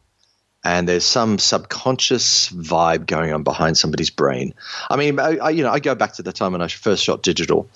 [0.63, 4.55] And there's some subconscious vibe going on behind somebody's brain.
[4.89, 7.03] I mean, I, I, you know, I go back to the time when I first
[7.03, 7.69] shot digital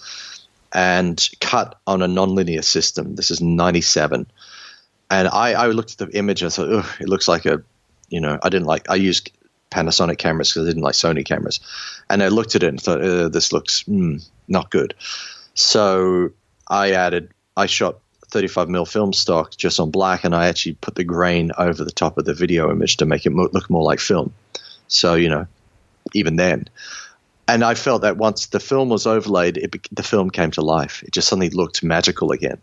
[0.74, 3.16] and cut on a nonlinear system.
[3.16, 4.26] This is '97
[5.10, 7.64] and I, I looked at the image and I thought, oh, it looks like a,
[8.10, 9.32] you know, I didn't like, I used
[9.72, 11.60] Panasonic cameras because I didn't like Sony cameras.
[12.10, 14.94] And I looked at it and thought, uh, this looks mm, not good.
[15.54, 16.32] So
[16.68, 20.96] I added, I shot 35 mil film stock just on black, and I actually put
[20.96, 23.84] the grain over the top of the video image to make it mo- look more
[23.84, 24.34] like film.
[24.88, 25.48] So, you know,
[26.14, 26.68] even then.
[27.48, 31.02] And I felt that once the film was overlaid, it, the film came to life.
[31.04, 32.60] It just suddenly looked magical again.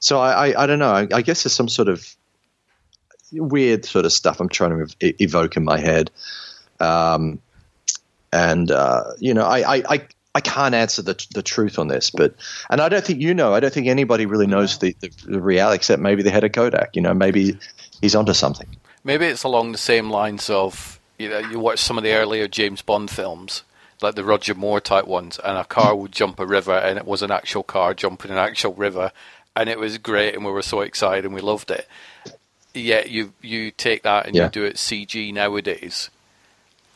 [0.00, 0.92] So I, I, I don't know.
[0.92, 2.16] I, I, guess there's some sort of
[3.32, 6.10] weird sort of stuff I'm trying to ev- evoke in my head.
[6.80, 7.40] Um,
[8.32, 12.10] and uh, you know, I, I, I, I can't answer the the truth on this,
[12.10, 12.34] but
[12.70, 13.52] and I don't think you know.
[13.52, 16.52] I don't think anybody really knows the, the, the reality except maybe the head of
[16.52, 16.94] Kodak.
[16.94, 17.58] You know, maybe
[18.00, 18.68] he's onto something.
[19.02, 22.46] Maybe it's along the same lines of you know you watch some of the earlier
[22.46, 23.64] James Bond films
[24.02, 27.06] like the Roger Moore type ones, and a car would jump a river, and it
[27.06, 29.12] was an actual car jumping an actual river,
[29.56, 31.86] and it was great, and we were so excited and we loved it.
[32.72, 34.44] Yet you you take that and yeah.
[34.44, 36.10] you do it CG nowadays,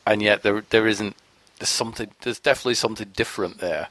[0.06, 1.16] and yet there there isn't
[1.58, 3.88] there's something there's definitely something different there.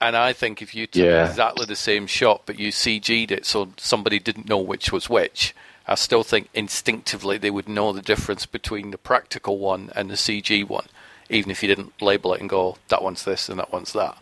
[0.00, 1.28] And I think if you took yeah.
[1.28, 5.54] exactly the same shot but you CG'd it so somebody didn't know which was which,
[5.86, 10.14] I still think instinctively they would know the difference between the practical one and the
[10.14, 10.86] CG one,
[11.30, 14.18] even if you didn't label it and go that one's this and that one's that.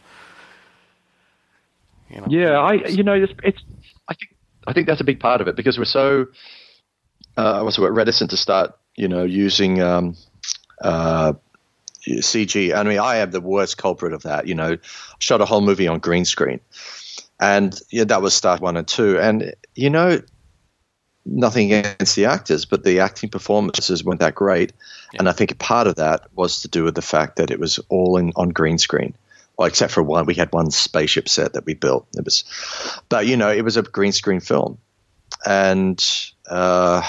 [2.12, 2.26] You know?
[2.28, 3.62] Yeah, I you know it's, it's
[4.08, 4.34] I think
[4.66, 6.26] I think that's a big part of it because we're so
[7.36, 10.16] uh, what's the word reticent to start you know using um,
[10.82, 11.32] uh,
[12.06, 12.74] CG.
[12.74, 14.46] I mean, I am the worst culprit of that.
[14.46, 14.76] You know,
[15.18, 16.60] shot a whole movie on green screen,
[17.40, 19.18] and yeah, that was start one and two.
[19.18, 20.20] And you know,
[21.24, 24.72] nothing against the actors, but the acting performances weren't that great.
[25.12, 25.20] Yeah.
[25.20, 27.58] And I think a part of that was to do with the fact that it
[27.58, 29.14] was all in on green screen
[29.62, 32.08] well, except for one, we had one spaceship set that we built.
[32.16, 32.42] It was,
[33.08, 34.78] but you know, it was a green screen film,
[35.46, 36.04] and
[36.50, 37.08] uh,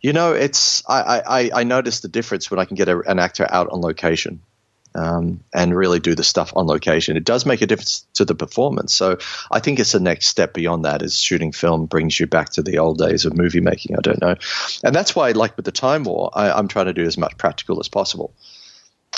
[0.00, 3.18] you know, it's I, I I noticed the difference when I can get a, an
[3.18, 4.42] actor out on location.
[4.96, 7.16] Um, and really do the stuff on location.
[7.16, 8.94] It does make a difference to the performance.
[8.94, 9.18] So
[9.50, 12.62] I think it's the next step beyond that is shooting film brings you back to
[12.62, 13.96] the old days of movie making.
[13.96, 14.36] I don't know.
[14.84, 17.36] And that's why, like with the Time War, I, I'm trying to do as much
[17.36, 18.32] practical as possible.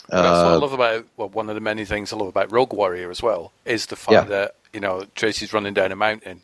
[0.08, 2.52] That's what I uh, love about well, one of the many things I love about
[2.52, 4.24] Rogue Warrior as well is the fact yeah.
[4.24, 6.42] that you know Tracy's running down a mountain.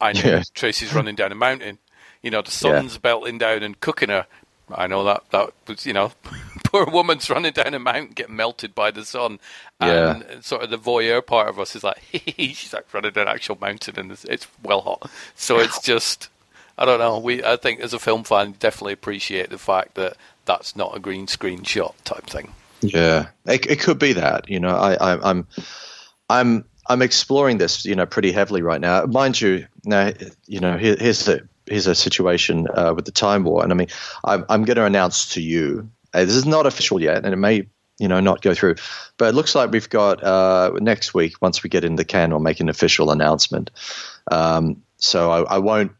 [0.00, 0.42] I know yeah.
[0.54, 1.78] Tracy's running down a mountain.
[2.22, 3.00] You know the sun's yeah.
[3.00, 4.26] belting down and cooking her.
[4.70, 6.12] I know that that was you know
[6.64, 9.38] poor woman's running down a mountain getting melted by the sun.
[9.80, 10.40] And yeah.
[10.40, 13.58] sort of the voyeur part of us is like she's like running down an actual
[13.60, 15.10] mountain and it's, it's well hot.
[15.36, 16.28] So it's just
[16.78, 17.18] I don't know.
[17.18, 21.00] We I think as a film fan definitely appreciate the fact that that's not a
[21.00, 22.52] green screen shot type thing.
[22.80, 24.48] Yeah, it, it could be that.
[24.48, 25.46] You know, I, I, I'm,
[26.28, 27.84] I'm, I'm exploring this.
[27.84, 29.04] You know, pretty heavily right now.
[29.06, 30.12] Mind you, now
[30.46, 33.76] you know here, here's the here's a situation uh, with the time war, and I
[33.76, 33.88] mean,
[34.24, 35.88] I'm, I'm going to announce to you.
[36.12, 38.74] Uh, this is not official yet, and it may you know not go through,
[39.16, 41.34] but it looks like we've got uh, next week.
[41.40, 43.70] Once we get in the can, we'll make an official announcement.
[44.30, 45.92] Um, so I, I won't.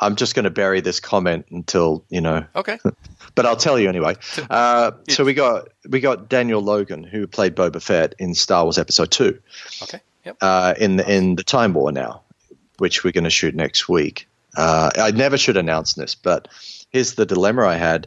[0.00, 2.44] I'm just going to bury this comment until you know.
[2.54, 2.78] Okay.
[3.34, 4.16] but I'll tell you anyway.
[4.50, 8.78] Uh, so we got we got Daniel Logan who played Boba Fett in Star Wars
[8.78, 9.38] Episode Two.
[9.82, 10.00] Okay.
[10.24, 10.36] Yep.
[10.40, 12.22] Uh, in the in the Time War now,
[12.78, 14.28] which we're going to shoot next week.
[14.56, 16.48] Uh, I never should announce this, but
[16.90, 18.06] here's the dilemma I had.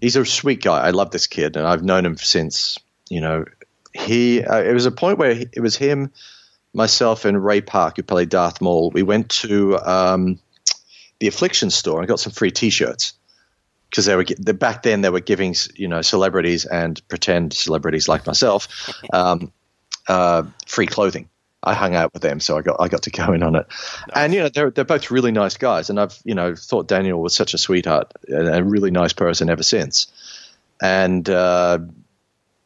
[0.00, 0.80] He's a sweet guy.
[0.80, 3.44] I love this kid, and I've known him since you know
[3.92, 4.42] he.
[4.42, 6.10] Uh, it was a point where he, it was him,
[6.74, 8.90] myself, and Ray Park who played Darth Maul.
[8.90, 10.38] We went to um,
[11.18, 13.14] the Affliction store and got some free T-shirts
[13.90, 14.24] because they were
[14.54, 18.68] back then they were giving you know celebrities and pretend celebrities like myself
[19.12, 19.52] um,
[20.08, 21.28] uh, free clothing.
[21.62, 23.66] I hung out with them, so I got I got to go in on it.
[23.68, 24.10] Nice.
[24.14, 27.20] And you know they're they're both really nice guys, and I've you know thought Daniel
[27.20, 30.06] was such a sweetheart and a really nice person ever since.
[30.80, 31.78] And uh,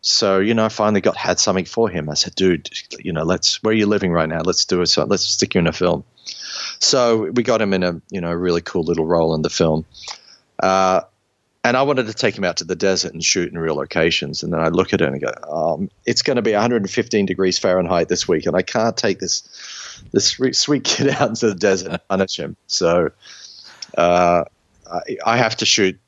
[0.03, 2.11] so you know I finally got had something for him.
[2.11, 4.43] I said, dude, you know let's where are you living right now?
[4.45, 4.87] Let's do it.
[4.87, 6.05] So let's stick you in a film.
[6.81, 9.85] So we got him in a you know really cool little role in the film.
[10.59, 11.03] Uh,
[11.63, 14.43] and I wanted to take him out to the desert and shoot in real locations.
[14.43, 17.59] And then I look at it and go, um, "It's going to be 115 degrees
[17.59, 19.43] Fahrenheit this week, and I can't take this
[20.13, 23.11] this sweet kid out into the desert and punish him." So
[23.97, 24.45] uh,
[24.91, 26.01] I, I, have to shoot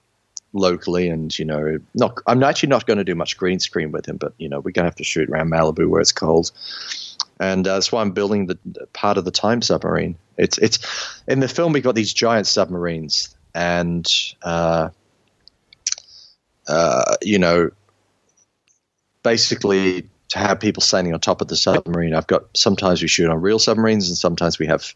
[0.54, 4.06] locally, and you know, not I'm actually not going to do much green screen with
[4.06, 6.50] him, but you know, we're going to have to shoot around Malibu where it's cold.
[7.40, 8.58] And uh, that's why I'm building the
[8.92, 10.16] part of the time submarine.
[10.36, 10.78] It's it's
[11.26, 14.06] in the film we've got these giant submarines, and
[14.42, 14.90] uh,
[16.66, 17.70] uh, you know,
[19.22, 22.14] basically to have people standing on top of the submarine.
[22.14, 24.94] I've got sometimes we shoot on real submarines, and sometimes we have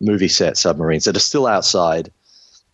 [0.00, 2.12] movie set submarines that are still outside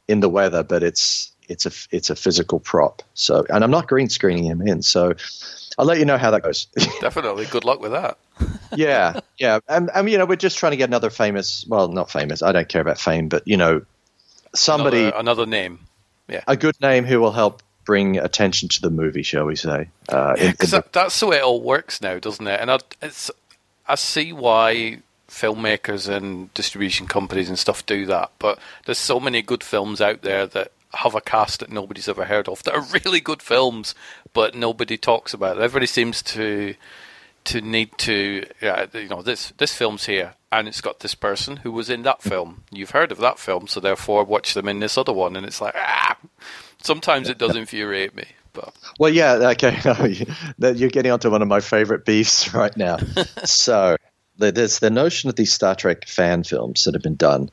[0.09, 3.03] in the weather, but it's it's a it's a physical prop.
[3.15, 4.83] So, and I'm not green screening him in.
[4.83, 5.15] So,
[5.79, 6.67] I'll let you know how that goes.
[7.01, 8.19] Definitely, good luck with that.
[8.75, 11.65] Yeah, yeah, and, and you know we're just trying to get another famous.
[11.69, 12.43] Well, not famous.
[12.43, 13.85] I don't care about fame, but you know,
[14.55, 15.81] somebody another, another name.
[16.29, 19.89] Yeah, a good name who will help bring attention to the movie, shall we say?
[20.09, 22.61] Uh, yeah, because that, that's the way it all works now, doesn't it?
[22.61, 23.31] And I, it's
[23.87, 24.99] I see why
[25.29, 30.23] filmmakers and distribution companies and stuff do that, but there's so many good films out
[30.23, 33.95] there that have a cast that nobody's ever heard of that are really good films,
[34.33, 35.57] but nobody talks about.
[35.57, 35.63] It.
[35.63, 36.75] Everybody seems to
[37.45, 41.59] to need to, yeah, you know, this this film's here and it's got this person
[41.59, 42.65] who was in that film.
[42.71, 45.61] You've heard of that film, so therefore watch them in this other one, and it's
[45.61, 46.17] like ah
[46.83, 48.25] Sometimes it does infuriate me.
[48.53, 48.75] But.
[48.99, 49.77] Well, yeah, okay.
[50.59, 52.99] You're getting onto one of my favorite beefs right now.
[53.45, 53.97] so
[54.39, 57.51] there's the notion of these Star Trek fan films that have been done.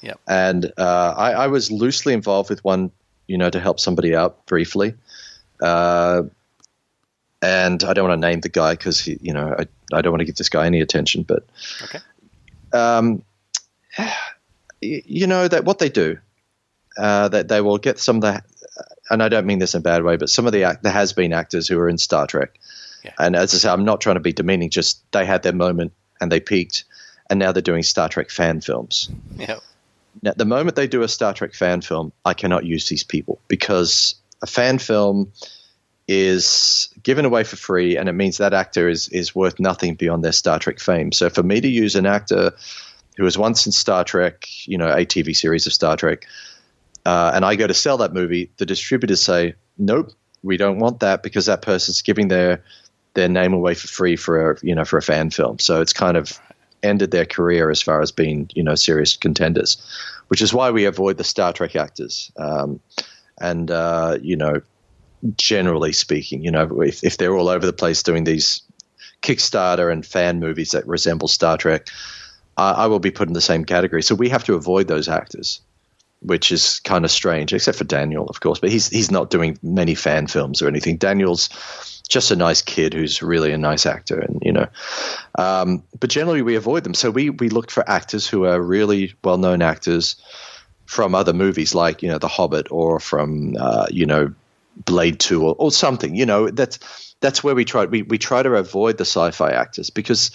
[0.00, 0.14] Yeah.
[0.28, 2.92] And uh, I, I, was loosely involved with one,
[3.26, 4.94] you know, to help somebody out briefly.
[5.60, 6.22] Uh,
[7.40, 10.12] and I don't want to name the guy because he, you know, I, I don't
[10.12, 11.22] want to give this guy any attention.
[11.22, 11.44] But,
[11.82, 11.98] okay.
[12.72, 13.22] um,
[14.80, 16.18] you know that what they do,
[16.96, 18.42] uh, that they will get some of the
[19.10, 20.92] and I don't mean this in a bad way, but some of the act, there
[20.92, 22.58] has been actors who are in Star Trek,
[23.04, 23.12] yeah.
[23.18, 24.70] and as I say, I'm not trying to be demeaning.
[24.70, 26.84] Just they had their moment and they peaked,
[27.30, 29.08] and now they're doing Star Trek fan films.
[29.36, 29.58] Yeah.
[30.22, 33.40] Now, the moment they do a Star Trek fan film, I cannot use these people
[33.46, 35.32] because a fan film
[36.08, 40.24] is given away for free, and it means that actor is is worth nothing beyond
[40.24, 41.12] their Star Trek fame.
[41.12, 42.52] So for me to use an actor
[43.16, 46.26] who was once in Star Trek, you know, a TV series of Star Trek
[47.08, 51.00] uh, and I go to sell that movie, the distributors say, nope, we don't want
[51.00, 52.62] that because that person's giving their
[53.14, 55.58] their name away for free for a you know for a fan film.
[55.58, 56.38] So it's kind of
[56.82, 59.78] ended their career as far as being you know serious contenders,
[60.28, 62.30] which is why we avoid the Star Trek actors.
[62.36, 62.80] Um,
[63.40, 64.60] and uh, you know,
[65.36, 68.62] generally speaking, you know, if, if they're all over the place doing these
[69.22, 71.88] Kickstarter and fan movies that resemble Star Trek,
[72.56, 74.02] I, will be put in the same category.
[74.02, 75.60] So we have to avoid those actors
[76.20, 78.58] which is kind of strange, except for Daniel, of course.
[78.58, 80.96] But he's he's not doing many fan films or anything.
[80.96, 81.48] Daniel's
[82.08, 84.66] just a nice kid who's really a nice actor, and you know.
[85.36, 86.94] Um, but generally, we avoid them.
[86.94, 90.16] So we we look for actors who are really well known actors
[90.86, 94.34] from other movies, like you know The Hobbit, or from uh, you know
[94.84, 96.14] Blade Two, or, or something.
[96.14, 99.90] You know that's that's where we try we we try to avoid the sci-fi actors
[99.90, 100.30] because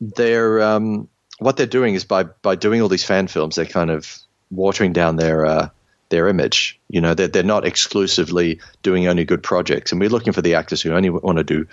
[0.00, 3.90] they're um, what they're doing is by by doing all these fan films, they're kind
[3.90, 4.18] of
[4.50, 5.68] watering down their uh,
[6.08, 6.78] their image.
[6.88, 9.92] You know, they're, they're not exclusively doing only good projects.
[9.92, 11.66] And we're looking for the actors who only want to do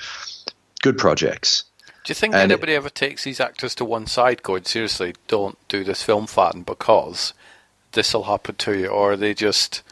[0.82, 1.66] good projects.
[2.04, 5.58] Do you think And- anybody ever takes these actors to one side going, seriously, don't
[5.70, 7.34] do this film fan because
[7.94, 8.88] this will happen to you?
[8.88, 9.84] Or are they just,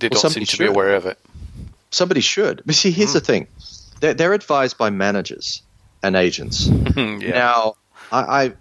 [0.00, 0.58] they Well, don't seem somebody should.
[0.58, 1.18] be aware of it?
[1.90, 2.62] Somebody should.
[2.66, 3.46] But see, here's the thing
[4.00, 5.62] they're, they're advised by managers
[6.02, 6.66] and agents.
[6.96, 7.16] yeah.
[7.16, 7.74] Now,
[8.12, 8.52] I, I,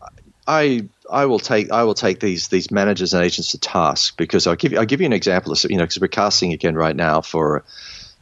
[0.48, 4.46] I, I will take I will take these these managers and agents to task because
[4.48, 6.76] I'll give you I'll give you an example of you know because we're casting again
[6.76, 7.64] right now for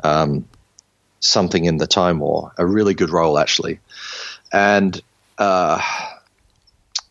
[0.04, 0.46] um,
[1.20, 3.80] something in the Time War, a really good role actually,
[4.54, 5.02] and
[5.38, 5.82] uh,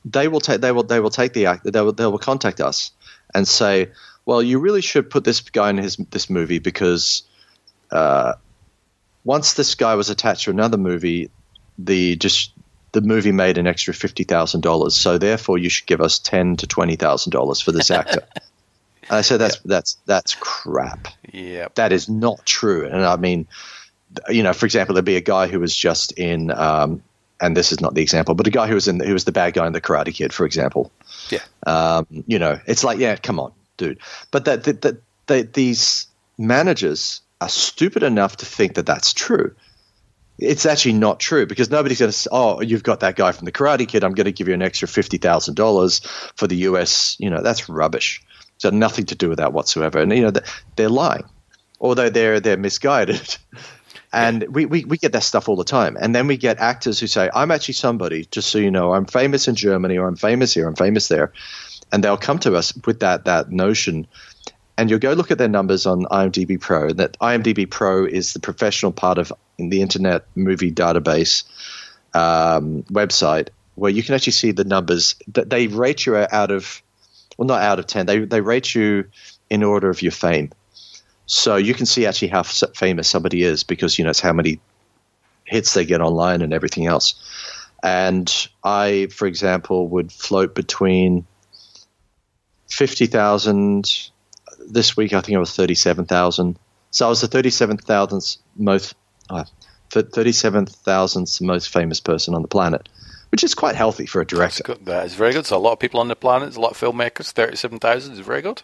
[0.04, 2.60] they will take they will they will take the act they will they will contact
[2.60, 2.90] us
[3.34, 3.90] and say,
[4.26, 7.22] well, you really should put this guy in his this movie because
[7.90, 8.34] uh,
[9.24, 11.30] once this guy was attached to another movie,
[11.78, 12.52] the just
[12.92, 14.94] the movie made an extra fifty thousand dollars.
[14.94, 18.26] So therefore, you should give us ten to twenty thousand dollars for this actor.
[19.10, 21.08] I said that's that's that's crap.
[21.32, 21.68] Yeah.
[21.74, 22.86] That is not true.
[22.86, 23.46] And I mean,
[24.28, 27.02] you know, for example, there'd be a guy who was just in, um,
[27.40, 29.32] and this is not the example, but a guy who was in who was the
[29.32, 30.90] bad guy in the Karate Kid, for example.
[31.30, 31.42] Yeah.
[31.66, 33.98] Um, you know, it's like, yeah, come on, dude.
[34.30, 36.06] But that, that, that, these
[36.38, 39.54] managers are stupid enough to think that that's true.
[40.38, 43.46] It's actually not true because nobody's going to say, oh, you've got that guy from
[43.46, 44.04] the Karate Kid.
[44.04, 47.16] I'm going to give you an extra $50,000 for the US.
[47.18, 48.22] You know, that's rubbish.
[48.54, 49.98] It's got nothing to do with that whatsoever.
[49.98, 50.32] And, you know,
[50.76, 51.24] they're lying,
[51.80, 53.36] although they're, they're misguided.
[54.12, 55.98] And we, we, we get that stuff all the time.
[56.00, 59.04] And then we get actors who say, I'm actually somebody, just so you know, I'm
[59.04, 61.32] famous in Germany or I'm famous here, I'm famous there.
[61.92, 64.06] And they'll come to us with that, that notion.
[64.76, 66.92] And you'll go look at their numbers on IMDb Pro.
[66.92, 71.44] That IMDb Pro is the professional part of the Internet Movie Database
[72.14, 75.14] um, website where you can actually see the numbers.
[75.28, 76.82] That They rate you out of,
[77.38, 79.04] well, not out of 10, they, they rate you
[79.48, 80.50] in order of your fame.
[81.26, 84.60] So you can see actually how famous somebody is because you know it's how many
[85.44, 87.14] hits they get online and everything else.
[87.82, 88.32] And
[88.64, 91.26] I, for example, would float between
[92.68, 94.10] fifty thousand.
[94.68, 96.58] This week, I think I was thirty-seven thousand.
[96.90, 98.94] So I was the thirty-seven thousandth most,
[99.30, 99.44] uh,
[99.90, 102.88] thousandth most famous person on the planet,
[103.30, 104.64] which is quite healthy for a director.
[104.64, 104.86] Good.
[104.86, 105.46] That is very good.
[105.46, 107.30] So a lot of people on the planet, a lot of filmmakers.
[107.30, 108.62] Thirty-seven thousand is very good.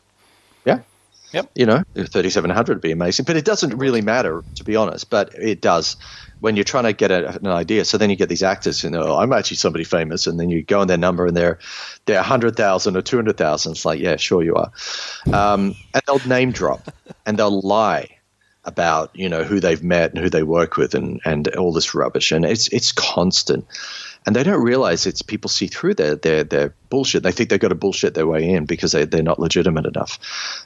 [1.32, 1.50] Yep.
[1.54, 5.08] You know, 3,700 would be amazing, but it doesn't really matter, to be honest.
[5.10, 5.96] But it does
[6.40, 7.84] when you're trying to get a, an idea.
[7.84, 10.62] So then you get these actors, you know, I'm actually somebody famous, and then you
[10.62, 11.58] go on their number and they're
[12.06, 13.72] they're 100,000 or 200,000.
[13.72, 14.70] It's like, yeah, sure you are.
[15.32, 16.88] Um, and they'll name drop
[17.26, 18.08] and they'll lie
[18.64, 21.94] about you know who they've met and who they work with and and all this
[21.96, 23.66] rubbish and it's it's constant
[24.24, 27.22] and they don't realize it's people see through their their their bullshit.
[27.22, 30.18] They think they've got to bullshit their way in because they, they're not legitimate enough.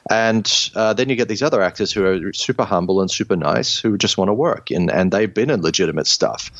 [0.09, 3.79] And uh, then you get these other actors who are super humble and super nice
[3.79, 6.51] who just want to work and and they've been in legitimate stuff.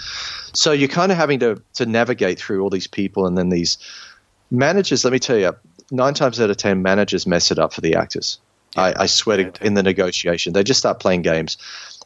[0.54, 3.78] So you're kind of having to to navigate through all these people and then these
[4.50, 5.04] managers.
[5.04, 5.56] Let me tell you
[5.92, 8.40] nine times out of ten managers mess it up for the actors.
[8.76, 11.58] I, I swear to in the negotiation, they just start playing games.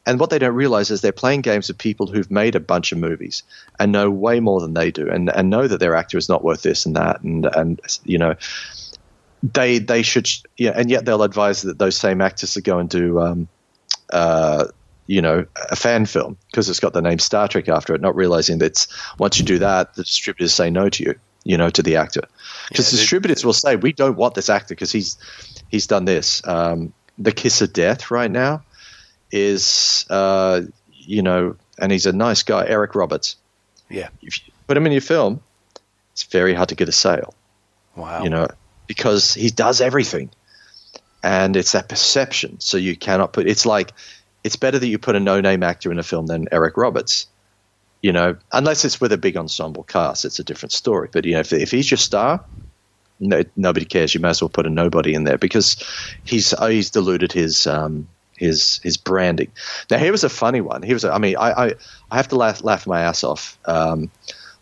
[0.05, 2.91] And what they don't realize is they're playing games with people who've made a bunch
[2.91, 3.43] of movies
[3.79, 6.43] and know way more than they do, and, and know that their actor is not
[6.43, 8.35] worth this and that, and and you know,
[9.43, 12.89] they they should yeah, and yet they'll advise that those same actors to go and
[12.89, 13.47] do, um,
[14.11, 14.65] uh,
[15.05, 18.15] you know, a fan film because it's got the name Star Trek after it, not
[18.15, 18.87] realizing that it's,
[19.19, 22.21] once you do that, the distributors say no to you, you know, to the actor,
[22.69, 25.17] because Yeah, distributors will say we don't want this actor because he's
[25.69, 26.41] he's done this.
[26.47, 28.63] Um, the Kiss of Death right now
[29.31, 33.37] is, uh, you know, and he's a nice guy, Eric Roberts.
[33.89, 34.09] Yeah.
[34.21, 35.41] If you put him in your film,
[36.13, 37.33] it's very hard to get a sale,
[37.95, 38.23] Wow.
[38.23, 38.47] you know,
[38.87, 40.29] because he does everything.
[41.23, 42.59] And it's that perception.
[42.59, 43.93] So you cannot put, it's like,
[44.43, 47.27] it's better that you put a no name actor in a film than Eric Roberts.
[48.01, 51.09] You know, unless it's with a big ensemble cast, it's a different story.
[51.11, 52.43] But, you know, if, if he's your star,
[53.19, 54.15] no, nobody cares.
[54.15, 55.77] You may as well put a nobody in there because
[56.23, 58.07] he's oh, he's diluted his um,
[58.41, 59.51] his his branding.
[59.89, 60.82] Now here was a funny one.
[60.82, 61.73] He was a, I mean I, I
[62.10, 63.58] I have to laugh laugh my ass off.
[63.65, 64.11] Um,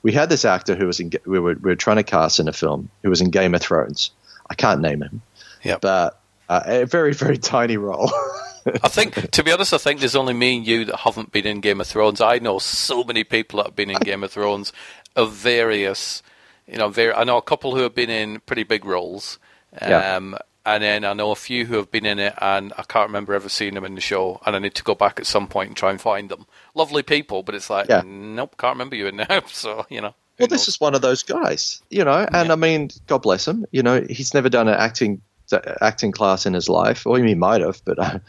[0.03, 2.47] we had this actor who was in we were we were trying to cast in
[2.47, 4.11] a film who was in Game of Thrones.
[4.49, 5.21] I can't name him.
[5.63, 5.77] Yeah.
[5.81, 8.11] But uh, a very very tiny role.
[8.83, 11.47] I think, to be honest, I think there's only me and you that haven't been
[11.47, 12.19] in Game of Thrones.
[12.19, 14.73] I know so many people that have been in Game of Thrones
[15.15, 16.21] of various,
[16.67, 19.39] you know, very, I know a couple who have been in pretty big roles.
[19.81, 20.15] Yeah.
[20.65, 23.33] And then I know a few who have been in it, and I can't remember
[23.33, 24.39] ever seeing them in the show.
[24.45, 26.45] And I need to go back at some point and try and find them.
[26.75, 28.01] Lovely people, but it's like, Yeah.
[28.05, 29.41] nope, can't remember you in there.
[29.47, 32.89] So you know, Well, this is one of those guys, you know, and I mean,
[33.07, 33.65] God bless him.
[33.71, 35.21] You know, he's never done an acting
[35.81, 38.19] acting class in his life, or he might have, but I,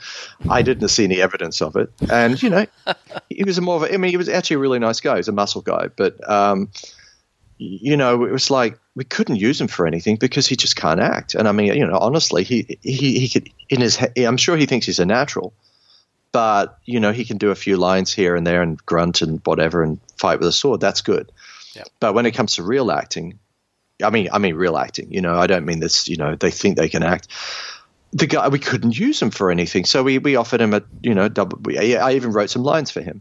[0.48, 1.92] I didn't see any evidence of it.
[2.10, 2.64] And you know,
[3.28, 5.16] he was a more of a, I mean, he was actually a really nice guy.
[5.16, 6.70] He's a muscle guy, but um,
[7.60, 10.98] you know, it was like we couldn't use him for anything because he just can't
[10.98, 11.34] act.
[11.34, 13.98] And I mean, you know, honestly, he he he could in his.
[14.16, 15.52] I'm sure he thinks he's a natural,
[16.32, 19.42] but you know, he can do a few lines here and there and grunt and
[19.44, 20.80] whatever and fight with a sword.
[20.80, 21.30] That's good.
[21.76, 21.84] Yeah.
[22.00, 23.38] But when it comes to real acting,
[24.02, 25.12] I mean, I mean real acting.
[25.12, 26.08] You know, I don't mean this.
[26.08, 27.28] You know, they think they can act.
[28.12, 31.14] The guy we couldn't use him for anything, so we we offered him a you
[31.14, 31.58] know double.
[31.62, 33.20] We, I even wrote some lines for him,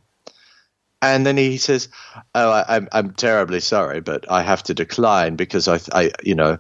[1.02, 1.90] and then he says,
[2.36, 6.36] "Oh, I, I'm I'm terribly sorry, but I have to decline because I I you
[6.36, 6.58] know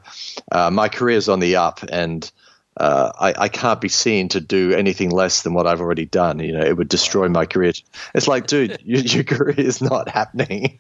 [0.52, 2.30] uh, my career's on the up and."
[2.78, 6.40] Uh, I, I can't be seen to do anything less than what I've already done.
[6.40, 7.74] You know, it would destroy my career.
[8.16, 10.80] It's like, dude, your, your career is not happening.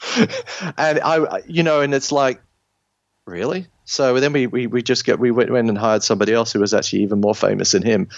[0.16, 2.40] and I, you know, and it's like,
[3.26, 3.66] really?
[3.84, 6.60] So then we, we, we just get we went, went and hired somebody else who
[6.60, 8.08] was actually even more famous than him,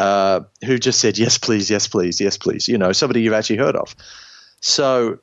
[0.00, 2.68] uh, who just said yes please, yes please, yes please.
[2.68, 3.94] You know, somebody you've actually heard of.
[4.60, 5.18] So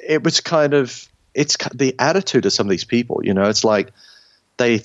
[0.00, 3.20] it was kind of it's the attitude of some of these people.
[3.22, 3.92] You know, it's like
[4.56, 4.82] they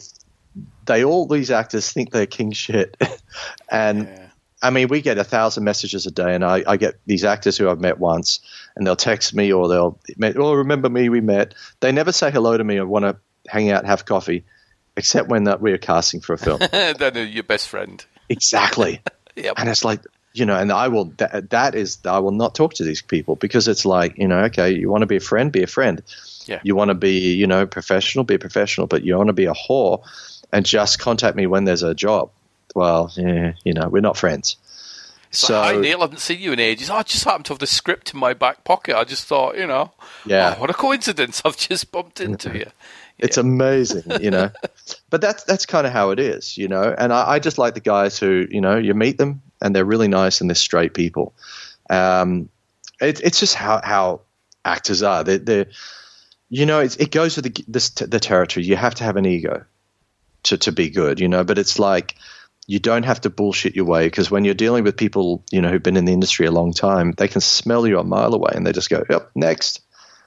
[0.85, 2.95] they all these actors think they're king shit,
[3.69, 4.21] and.
[4.61, 7.55] I mean, we get a thousand messages a day, and I, I get these actors
[7.55, 8.39] who I've met once,
[8.75, 9.99] and they'll text me or they'll,
[10.37, 11.07] oh, remember me?
[11.09, 11.53] We met.
[11.81, 13.17] They never say hello to me or want to
[13.47, 14.43] hang out, have coffee,
[14.97, 16.61] except when that we're casting for a film.
[16.71, 18.03] then uh, your best friend.
[18.29, 19.01] exactly.
[19.35, 19.55] Yep.
[19.57, 20.01] And it's like,
[20.33, 23.35] you know, and I will, that, that is, I will not talk to these people
[23.35, 26.01] because it's like, you know, okay, you want to be a friend, be a friend.
[26.45, 26.59] Yeah.
[26.63, 29.45] You want to be, you know, professional, be a professional, but you want to be
[29.45, 30.01] a whore
[30.51, 32.29] and just contact me when there's a job.
[32.75, 34.57] Well, yeah, you know, we're not friends.
[35.29, 36.89] It's like, Hi Neil, I haven't seen you in ages.
[36.89, 38.95] I just happened to have the script in my back pocket.
[38.95, 39.91] I just thought, you know,
[40.25, 40.55] Yeah.
[40.55, 41.41] oh, what a coincidence!
[41.43, 42.67] I've just bumped into you.
[43.17, 44.51] It's amazing, you know.
[45.09, 46.93] but that's that's kind of how it is, you know.
[46.97, 49.85] And I, I just like the guys who, you know, you meet them and they're
[49.85, 51.33] really nice and they're straight people.
[51.89, 52.49] Um,
[53.01, 54.21] it, it's just how how
[54.63, 55.23] actors are.
[55.23, 55.65] They're, they're
[56.49, 58.65] you know, it's, it goes with the this the territory.
[58.65, 59.65] You have to have an ego
[60.43, 61.43] to to be good, you know.
[61.43, 62.15] But it's like
[62.67, 65.69] you don't have to bullshit your way because when you're dealing with people, you know,
[65.69, 68.51] who've been in the industry a long time, they can smell you a mile away
[68.53, 69.81] and they just go, "Yep, next."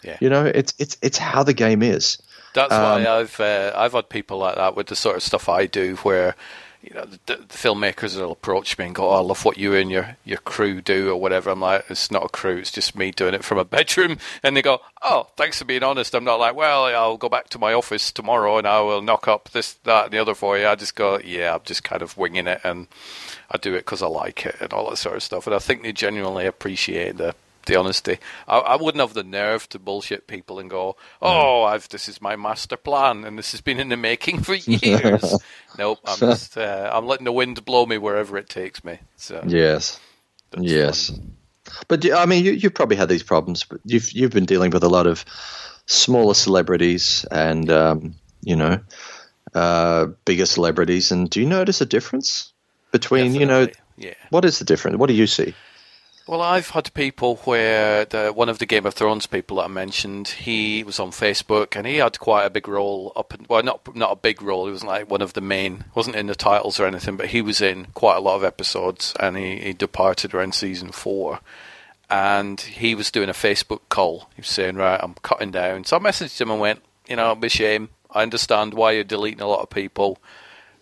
[0.05, 0.17] Yeah.
[0.21, 2.19] You know, it's it's it's how the game is.
[2.55, 5.49] That's Um, why I've uh, I've had people like that with the sort of stuff
[5.49, 6.35] I do, where
[6.83, 9.75] you know the, the filmmakers will approach me and go, "Oh, I love what you
[9.75, 11.51] and your your crew do," or whatever.
[11.51, 14.57] I'm like, "It's not a crew; it's just me doing it from a bedroom." And
[14.57, 17.59] they go, "Oh, thanks for being honest." I'm not like, "Well, I'll go back to
[17.59, 20.67] my office tomorrow and I will knock up this, that, and the other for you."
[20.67, 22.89] I just go, "Yeah, I'm just kind of winging it, and
[23.51, 25.59] I do it because I like it and all that sort of stuff." And I
[25.61, 27.35] think they genuinely appreciate the
[27.69, 28.19] the honesty.
[28.49, 32.21] I, I wouldn't have the nerve to bullshit people and go, "Oh, I've this is
[32.21, 35.39] my master plan, and this has been in the making for years."
[35.79, 38.99] nope, I'm just uh, I'm letting the wind blow me wherever it takes me.
[39.17, 40.01] So Yes.
[40.59, 41.13] yes.
[41.87, 43.65] But I mean, you, you've probably had these problems.
[43.65, 45.25] But you've you've been dealing with a lot of
[45.87, 48.81] smaller celebrities and um, you know
[49.55, 51.13] uh, bigger celebrities.
[51.13, 52.53] And do you notice a difference
[52.93, 54.15] between you know yeah.
[54.31, 54.97] what is the difference?
[54.97, 55.55] What do you see?
[56.29, 59.69] Well, I've had people where the, one of the Game of Thrones people that I
[59.69, 63.33] mentioned, he was on Facebook and he had quite a big role up.
[63.33, 64.67] In, well, not not a big role.
[64.67, 65.87] He wasn't like one of the main.
[65.95, 69.15] wasn't in the titles or anything, but he was in quite a lot of episodes,
[69.19, 71.41] and he, he departed around season four.
[72.11, 74.29] And he was doing a Facebook call.
[74.37, 77.31] He was saying, "Right, I'm cutting down." So I messaged him and went, "You know,
[77.31, 77.89] it'd be a shame.
[78.11, 80.19] I understand why you're deleting a lot of people."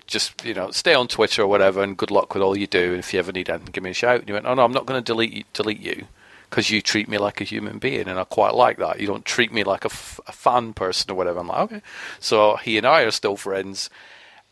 [0.07, 2.91] Just you know stay on Twitter or whatever, and good luck with all you do.
[2.91, 4.21] And if you ever need anything, give me a shout.
[4.21, 6.07] And he went, "Oh no, I'm not going to delete you, delete you
[6.49, 9.01] because you treat me like a human being, and I quite like that.
[9.01, 11.83] You don't treat me like a, f- a fan person or whatever." I'm like, "Okay."
[12.21, 13.91] So he and I are still friends.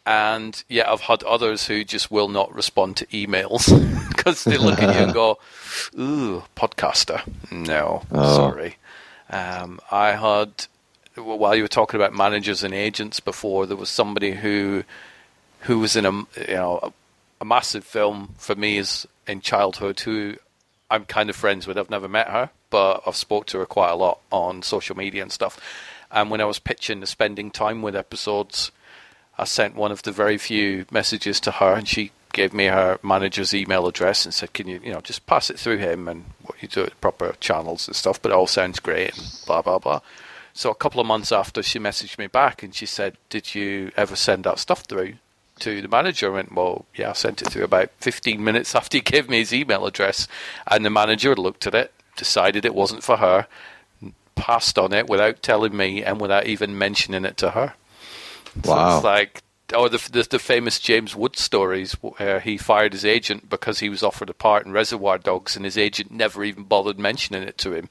[0.06, 3.68] And yeah, I've had others who just will not respond to emails
[4.10, 5.38] because they look at you and go,
[5.98, 8.36] "Ooh, podcaster." No, Oh.
[8.36, 8.76] sorry.
[9.30, 10.66] Um, I had
[11.16, 14.82] while you were talking about managers and agents before, there was somebody who
[15.64, 16.92] who was in a you know a,
[17.40, 20.36] a massive film for me is in childhood who
[20.90, 21.78] I'm kind of friends with.
[21.78, 25.22] I've never met her, but I've spoke to her quite a lot on social media
[25.22, 25.58] and stuff.
[26.10, 28.70] And when I was pitching the spending time with episodes,
[29.38, 32.98] I sent one of the very few messages to her, and she gave me her
[33.02, 36.26] manager's email address and said, "Can you, you know, just pass it through him and
[36.42, 39.62] what you do at proper channels and stuff." But it all sounds great and blah
[39.62, 40.00] blah blah.
[40.52, 43.90] So a couple of months after, she messaged me back and she said, "Did you
[43.96, 45.14] ever send that stuff through
[45.60, 48.98] to the manager?" I went, "Well, yeah, I sent it through about 15 minutes after
[48.98, 50.26] he gave me his email address."
[50.70, 53.46] And the manager looked at it, decided it wasn't for her,
[54.34, 57.74] passed on it without telling me and without even mentioning it to her.
[58.62, 58.96] So Wow.
[58.96, 59.42] it's like
[59.74, 63.78] or the, the the famous James Wood stories where uh, he fired his agent because
[63.80, 67.42] he was offered a part in Reservoir Dogs, and his agent never even bothered mentioning
[67.42, 67.88] it to him.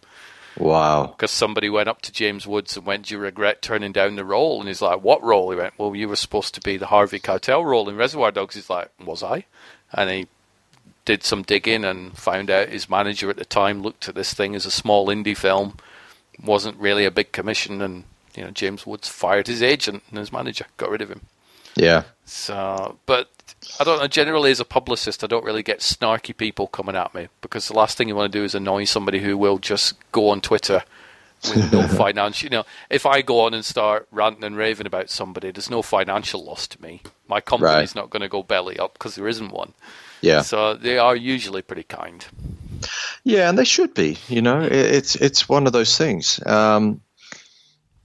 [0.58, 1.08] Wow.
[1.08, 4.26] Because somebody went up to James Woods and went, "Do you regret turning down the
[4.26, 6.88] role?" And he's like, "What role?" He went, "Well, you were supposed to be the
[6.88, 9.45] Harvey Keitel role in Reservoir Dogs." He's like, "Was I?"
[9.93, 10.28] And he
[11.06, 14.56] did some digging and found out his manager at the time looked at this thing
[14.56, 15.78] as a small indie film,
[16.41, 18.04] wasn't really a big commission, and
[18.36, 21.22] you know James Woods fired his agent and his manager, got rid of him.
[21.76, 22.04] Yeah.
[22.26, 23.30] So, but
[23.80, 24.07] I don't know.
[24.07, 27.74] Generally, as a publicist, I don't really get snarky people coming at me because the
[27.76, 30.84] last thing you want to do is annoy somebody who will just go on Twitter
[31.43, 32.45] with no financial.
[32.47, 35.82] You know, if I go on and start ranting and raving about somebody, there's no
[35.82, 37.01] financial loss to me.
[37.28, 37.95] My company's Right.
[37.95, 39.74] not going to go belly up because there isn't one.
[40.22, 40.41] Yeah.
[40.41, 42.26] So they are usually pretty kind.
[43.24, 44.18] Yeah, and they should be.
[44.28, 46.39] You know, it's it's one of those things.
[46.45, 47.01] Um,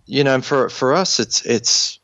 [0.06, 1.98] you know, and for for us, it's it's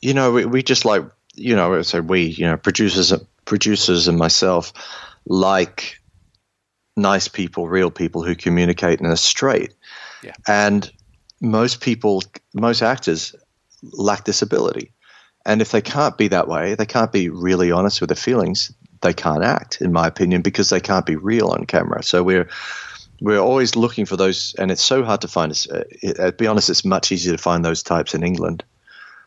[0.00, 1.04] you know we, we just like
[1.34, 3.12] you know so we you know producers
[3.44, 4.72] producers and myself
[5.26, 6.00] like
[6.96, 9.74] nice people, real people who communicate in a straight.
[10.22, 10.34] Yeah.
[10.46, 10.90] And
[11.40, 12.22] most people,
[12.54, 13.34] most actors
[13.82, 14.92] lack this ability.
[15.46, 18.72] And if they can't be that way, they can't be really honest with their feelings.
[19.00, 22.02] They can't act, in my opinion, because they can't be real on camera.
[22.02, 22.48] So we're
[23.22, 25.52] we're always looking for those, and it's so hard to find.
[25.52, 28.22] us- Uh, it, uh, to be honest, it's much easier to find those types in
[28.22, 28.62] England.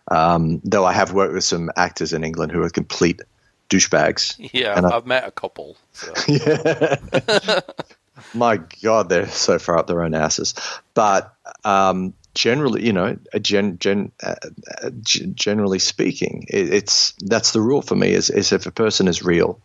[0.10, 3.22] Um, though I have worked with some actors in England who are complete
[3.70, 4.36] douchebags.
[4.54, 5.78] Yeah, I've, I- I've met a couple.
[5.94, 6.14] So.
[6.28, 7.60] yeah.
[8.36, 10.54] My God, they're so far up their own asses.
[10.94, 11.34] But
[11.64, 14.36] um, generally, you know, gen, gen, uh,
[14.84, 18.12] uh, g- generally speaking, it, it's that's the rule for me.
[18.14, 19.60] Is, is if a person is real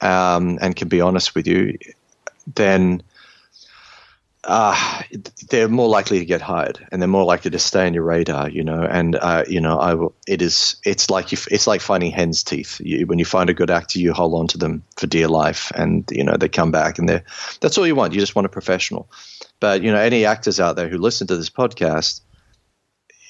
[0.00, 1.78] um, and can be honest with you,
[2.54, 3.02] then
[4.48, 5.02] uh,
[5.50, 8.48] they're more likely to get hired, and they're more likely to stay on your radar.
[8.48, 10.14] You know, and uh, you know, I will.
[10.26, 10.76] It is.
[10.86, 12.80] It's like you, it's like finding hen's teeth.
[12.80, 15.70] You, when you find a good actor, you hold on to them for dear life,
[15.74, 17.24] and you know they come back, and they are
[17.60, 18.14] that's all you want.
[18.14, 19.10] You just want a professional.
[19.60, 22.22] But you know, any actors out there who listen to this podcast,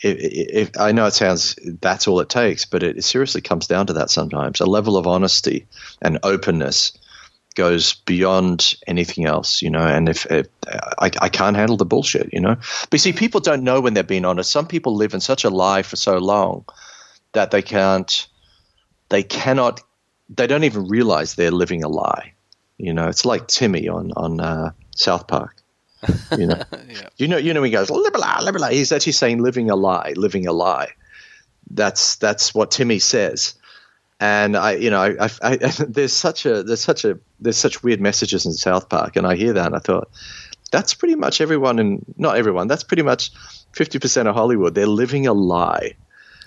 [0.03, 3.89] if, I know it sounds that's all it takes, but it, it seriously comes down
[3.89, 4.61] to that sometimes.
[4.61, 5.67] A level of honesty
[6.01, 6.93] and openness
[7.59, 9.85] goes beyond anything else, you know.
[9.85, 10.47] And if, if
[10.97, 12.57] I, I can't handle the bullshit, you know.
[12.89, 14.53] But see, people don't know when they're being honest.
[14.53, 16.65] Some people live in such a lie for so long
[17.33, 18.29] that they can't,
[19.09, 19.83] they cannot,
[20.29, 22.35] they don't even realize they're living a lie.
[22.79, 25.57] You know, it's like Timmy on on uh, South Park.
[26.31, 26.63] You know,
[27.17, 30.47] you know, you know, he goes "Libala, libala." He's actually saying living a lie, living
[30.47, 30.93] a lie.
[31.69, 33.55] That's that's what Timmy says
[34.21, 35.57] and I, you know, I, I, I,
[35.89, 39.37] there's such a there's such a there's such weird messages in South Park, and I
[39.37, 40.11] hear that, and I thought
[40.71, 42.69] that's pretty much everyone, and not everyone.
[42.69, 43.31] That's pretty much
[43.73, 44.75] fifty percent of Hollywood.
[44.75, 45.95] They're living a lie.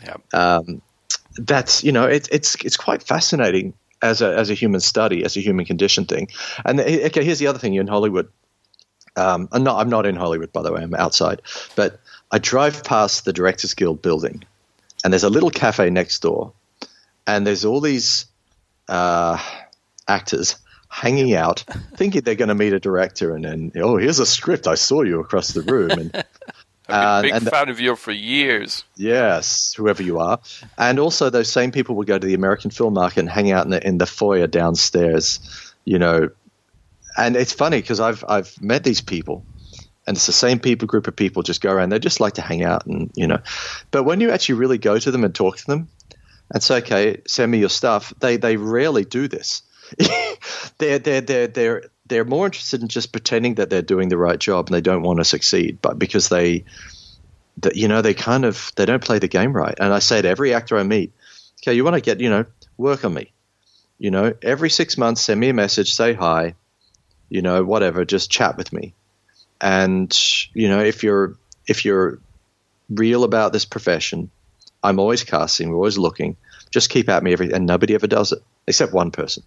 [0.04, 0.18] Yeah.
[0.34, 0.82] Um,
[1.38, 5.38] that's you know, it's it's it's quite fascinating as a as a human study, as
[5.38, 6.28] a human condition thing.
[6.66, 8.30] And eh, okay, here's the other thing: you're in Hollywood.
[9.16, 10.82] Um, I'm not I'm not in Hollywood, by the way.
[10.82, 11.42] I'm outside,
[11.76, 12.02] but
[12.32, 14.44] I drive past the Directors Guild building,
[15.06, 16.54] and there's a little cafe next door
[17.28, 18.26] and there's all these
[18.88, 19.38] uh,
[20.08, 20.56] actors
[20.92, 21.64] hanging out,
[21.96, 24.68] thinking they're going to meet a director, and then oh, here's a script.
[24.68, 26.16] I saw you across the room, and
[26.90, 28.84] I've been uh, a big fan of yours for years.
[28.96, 30.40] yes, whoever you are,
[30.78, 33.66] and also those same people will go to the American film market and hang out
[33.66, 36.30] in the in the foyer downstairs, you know.
[37.18, 39.46] And it's funny because I've I've met these people,
[40.06, 41.90] and it's the same people group of people just go around.
[41.90, 43.40] They just like to hang out, and you know.
[43.92, 45.90] But when you actually really go to them and talk to them,
[46.52, 48.14] and say, okay, send me your stuff.
[48.20, 49.64] They they rarely do this.
[50.78, 54.40] they're they're they're they're they're more interested in just pretending that they're doing the right
[54.40, 56.66] job and they don't want to succeed, but because they,
[57.58, 59.76] that you know, they kind of they don't play the game right.
[59.80, 61.14] And I say to every actor I meet,
[61.62, 62.46] okay, you want to get you know
[62.78, 63.32] work on me,
[63.98, 66.56] you know, every six months send me a message, say hi,
[67.30, 68.94] you know, whatever, just chat with me,
[69.62, 70.18] and
[70.54, 72.20] you know if you're if you're
[72.90, 74.30] real about this profession
[74.84, 75.70] I'm always casting.
[75.70, 76.38] We're always looking.
[76.72, 79.44] Just keep at me every, and nobody ever does it except one person.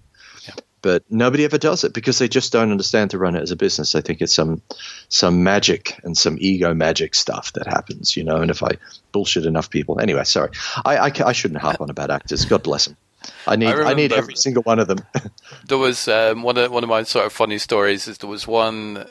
[0.82, 3.57] But nobody ever does it because they just don't understand to run it as a
[3.57, 3.93] business.
[3.93, 4.61] They think it's some
[5.09, 8.37] some magic and some ego magic stuff that happens, you know.
[8.37, 8.72] And if I
[9.11, 10.51] bullshit enough people, anyway, sorry,
[10.85, 12.45] I I, I shouldn't harp on about actors.
[12.45, 12.99] God bless them.
[13.47, 14.99] I need I, need every single one of them.
[15.68, 18.07] There was um, one of one of my sort of funny stories.
[18.07, 19.07] Is there was one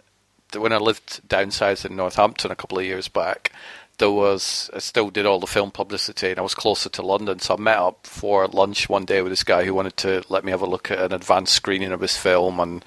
[0.55, 3.51] when I lived down south in Northampton a couple of years back.
[3.99, 7.39] There was I still did all the film publicity, and I was closer to London,
[7.39, 10.43] so I met up for lunch one day with this guy who wanted to let
[10.43, 12.83] me have a look at an advanced screening of his film, and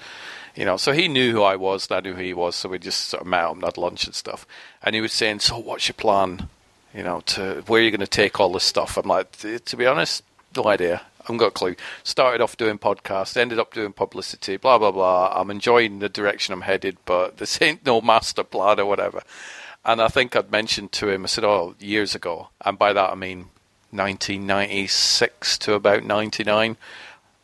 [0.57, 2.69] you know, so he knew who I was, and I knew who he was, so
[2.69, 4.47] we just sort of met up and had lunch and stuff.
[4.81, 6.49] And he was saying, "So, what's your plan?"
[6.93, 8.97] You know, to where are you're going to take all this stuff.
[8.97, 10.23] I'm like, to be honest,
[10.55, 11.01] no idea.
[11.21, 11.75] I haven't got a clue.
[12.03, 15.31] Started off doing podcasts, ended up doing publicity, blah blah blah.
[15.35, 19.21] I'm enjoying the direction I'm headed, but this ain't no master plan or whatever.
[19.85, 23.11] And I think I'd mentioned to him, I said, oh, years ago, and by that
[23.11, 23.49] I mean
[23.91, 26.77] 1996 to about 99.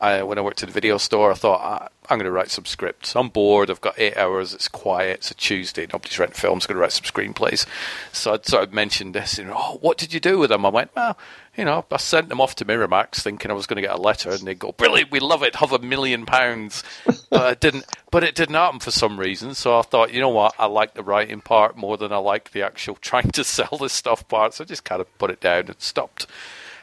[0.01, 2.51] I, when I worked at the video store, I thought I, I'm going to write
[2.51, 3.15] some scripts.
[3.15, 3.69] I'm bored.
[3.69, 4.53] I've got eight hours.
[4.53, 5.19] It's quiet.
[5.19, 5.87] It's a Tuesday.
[5.91, 6.65] Nobody's renting films.
[6.65, 7.65] I'm going to write some screenplays.
[8.11, 9.39] So I'd sort of mentioned this.
[9.39, 10.65] And oh, what did you do with them?
[10.65, 11.17] I went, well,
[11.55, 14.01] you know, I sent them off to Miramax thinking I was going to get a
[14.01, 16.83] letter, and they go, brilliant, we love it, have a million pounds.
[17.29, 17.85] But it didn't.
[18.11, 19.53] But it didn't happen for some reason.
[19.53, 22.51] So I thought, you know what, I like the writing part more than I like
[22.51, 24.55] the actual trying to sell this stuff part.
[24.55, 26.27] So I just kind of put it down and stopped.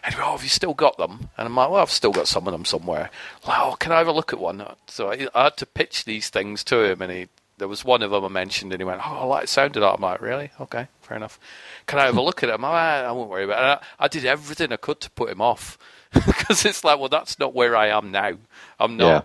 [0.03, 1.29] And oh, have you still got them?
[1.37, 3.11] And I'm like, well, I've still got some of them somewhere.
[3.47, 4.65] Like, oh, can I have a look at one?
[4.87, 8.03] So I, I had to pitch these things to him, and he there was one
[8.03, 10.01] of them I mentioned, and he went, "Oh, I like the sound of that." I'm
[10.01, 10.51] like, "Really?
[10.59, 11.41] Okay, fair enough.
[11.87, 12.65] Can I have a look at him?
[12.65, 15.41] I'm "I won't worry about it." I, I, did everything I could to put him
[15.41, 15.77] off
[16.13, 18.35] because it's like, well, that's not where I am now.
[18.79, 19.23] I'm not yeah.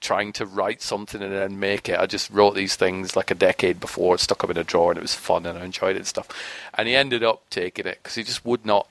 [0.00, 1.98] trying to write something and then make it.
[1.98, 4.98] I just wrote these things like a decade before, stuck them in a drawer, and
[4.98, 6.28] it was fun, and I enjoyed it and stuff.
[6.72, 8.86] And he ended up taking it because he just would not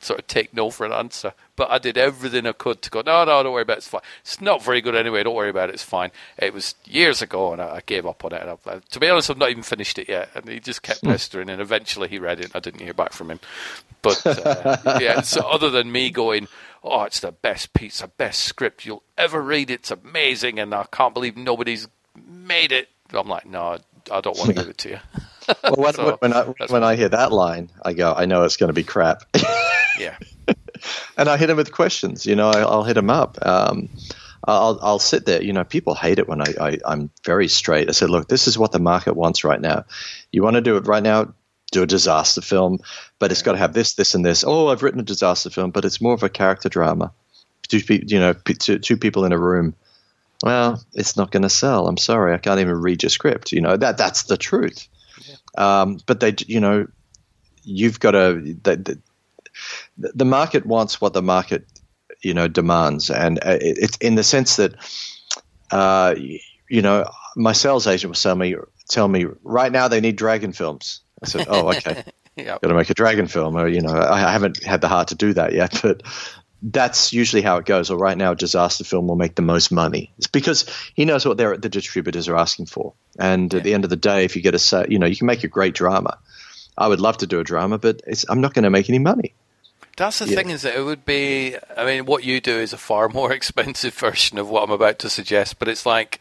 [0.00, 1.34] sort of take no for an answer.
[1.56, 3.78] But I did everything I could to go, no, no, don't worry about it.
[3.78, 4.00] It's fine.
[4.22, 5.22] It's not very good anyway.
[5.22, 5.74] Don't worry about it.
[5.74, 6.10] It's fine.
[6.38, 8.40] It was years ago, and I, I gave up on it.
[8.40, 10.30] And I, to be honest, I've not even finished it yet.
[10.34, 11.08] And he just kept hmm.
[11.08, 12.52] pestering, and eventually he read it.
[12.54, 13.40] I didn't hear back from him.
[14.00, 16.48] But uh, yeah, so other than me going,
[16.82, 19.70] oh, it's the best piece, the best script you'll ever read.
[19.70, 21.88] It's amazing, and I can't believe nobody's
[22.26, 22.88] made it.
[23.12, 23.78] I'm like, no,
[24.10, 24.98] I don't want to give it to you.
[25.64, 28.56] Well, when, so, when, I, when I hear that line, I go, I know it's
[28.56, 29.24] going to be crap.
[29.98, 30.16] yeah.
[31.16, 32.26] and I hit him with questions.
[32.26, 33.38] You know, I, will hit him up.
[33.44, 33.88] Um,
[34.46, 35.42] I'll, I'll sit there.
[35.42, 37.88] You know, people hate it when I, I, I'm very straight.
[37.88, 39.84] I said, look, this is what the market wants right now.
[40.32, 41.34] You want to do it right now?
[41.72, 42.80] Do a disaster film,
[43.20, 44.42] but it's got to have this, this, and this.
[44.44, 47.12] Oh, I've written a disaster film, but it's more of a character drama.
[47.68, 49.76] Two, you know, two, two people in a room
[50.42, 51.86] well, it's not going to sell.
[51.86, 53.52] I'm sorry, I can't even read your script.
[53.52, 54.88] You know that that's the truth.
[55.56, 56.86] Um, but they, you know,
[57.62, 58.56] you've got to.
[58.62, 58.76] The,
[59.98, 61.66] the, the, market wants what the market,
[62.22, 64.74] you know, demands, and uh, it's in the sense that,
[65.72, 66.14] uh,
[66.68, 68.54] you know, my sales agent was telling me,
[68.88, 71.00] tell me right now they need dragon films.
[71.22, 72.04] I said, oh, okay.
[72.36, 72.62] yep.
[72.62, 75.14] Got to make a dragon film, or you know, I haven't had the heart to
[75.14, 76.02] do that yet, but
[76.62, 77.90] that's usually how it goes.
[77.90, 80.12] Or right now, a disaster film will make the most money.
[80.18, 82.92] It's because he knows what the distributors are asking for.
[83.18, 83.58] And yeah.
[83.58, 85.26] at the end of the day, if you get a set, you know, you can
[85.26, 86.18] make a great drama.
[86.76, 89.34] I would love to do a drama, but I'm not going to make any money.
[89.96, 90.36] That's the yeah.
[90.36, 91.56] thing is that it would be.
[91.76, 94.98] I mean, what you do is a far more expensive version of what I'm about
[95.00, 95.58] to suggest.
[95.58, 96.18] But it's like,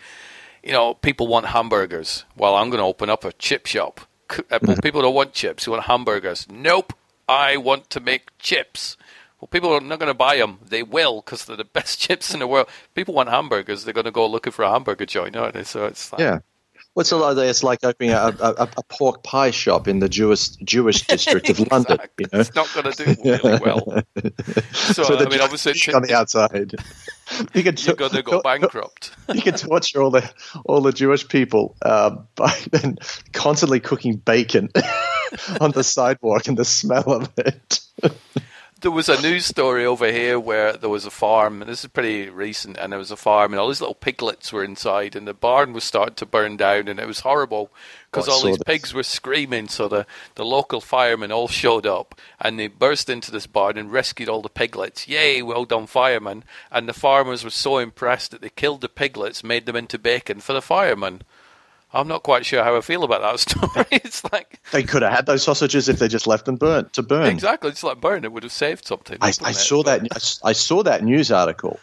[0.63, 2.25] you know, people want hamburgers.
[2.35, 4.01] Well, I'm going to open up a chip shop.
[4.51, 6.45] Uh, people don't want chips; they want hamburgers.
[6.49, 6.93] Nope,
[7.27, 8.97] I want to make chips.
[9.39, 10.59] Well, people are not going to buy them.
[10.65, 12.67] They will because they're the best chips in the world.
[12.93, 13.83] People want hamburgers.
[13.83, 15.63] They're going to go looking for a hamburger joint, aren't they?
[15.63, 16.39] So it's like, yeah.
[16.93, 20.09] What's a lot of it's like opening a, a, a, pork pie shop in the
[20.09, 21.77] Jewish Jewish district of exactly.
[21.77, 22.09] London.
[22.17, 22.39] You know?
[22.39, 24.03] It's not going to do really well.
[24.73, 26.73] So, so I mean, obviously, on the outside,
[27.53, 29.11] you can you're going to go bankrupt.
[29.33, 30.29] you can torture all the
[30.65, 32.97] all the Jewish people uh, by then
[33.33, 34.69] constantly cooking bacon
[35.61, 37.79] on the sidewalk and the smell of it
[38.81, 41.89] there was a news story over here where there was a farm, and this is
[41.89, 45.27] pretty recent, and there was a farm, and all these little piglets were inside, and
[45.27, 47.71] the barn was starting to burn down, and it was horrible
[48.09, 48.63] because oh, all these this.
[48.63, 49.67] pigs were screaming.
[49.67, 50.05] So the,
[50.35, 54.41] the local firemen all showed up, and they burst into this barn and rescued all
[54.41, 55.07] the piglets.
[55.07, 56.43] Yay, well done, firemen!
[56.71, 60.39] And the farmers were so impressed that they killed the piglets, made them into bacon
[60.39, 61.23] for the firemen.
[61.93, 63.85] I'm not quite sure how I feel about that story.
[63.91, 67.03] it's like they could have had those sausages if they just left them burnt to
[67.03, 67.27] burn.
[67.27, 68.23] Exactly, it's like burn.
[68.23, 69.17] It would have saved something.
[69.21, 70.07] I, I saw that.
[70.43, 71.79] I saw that news article,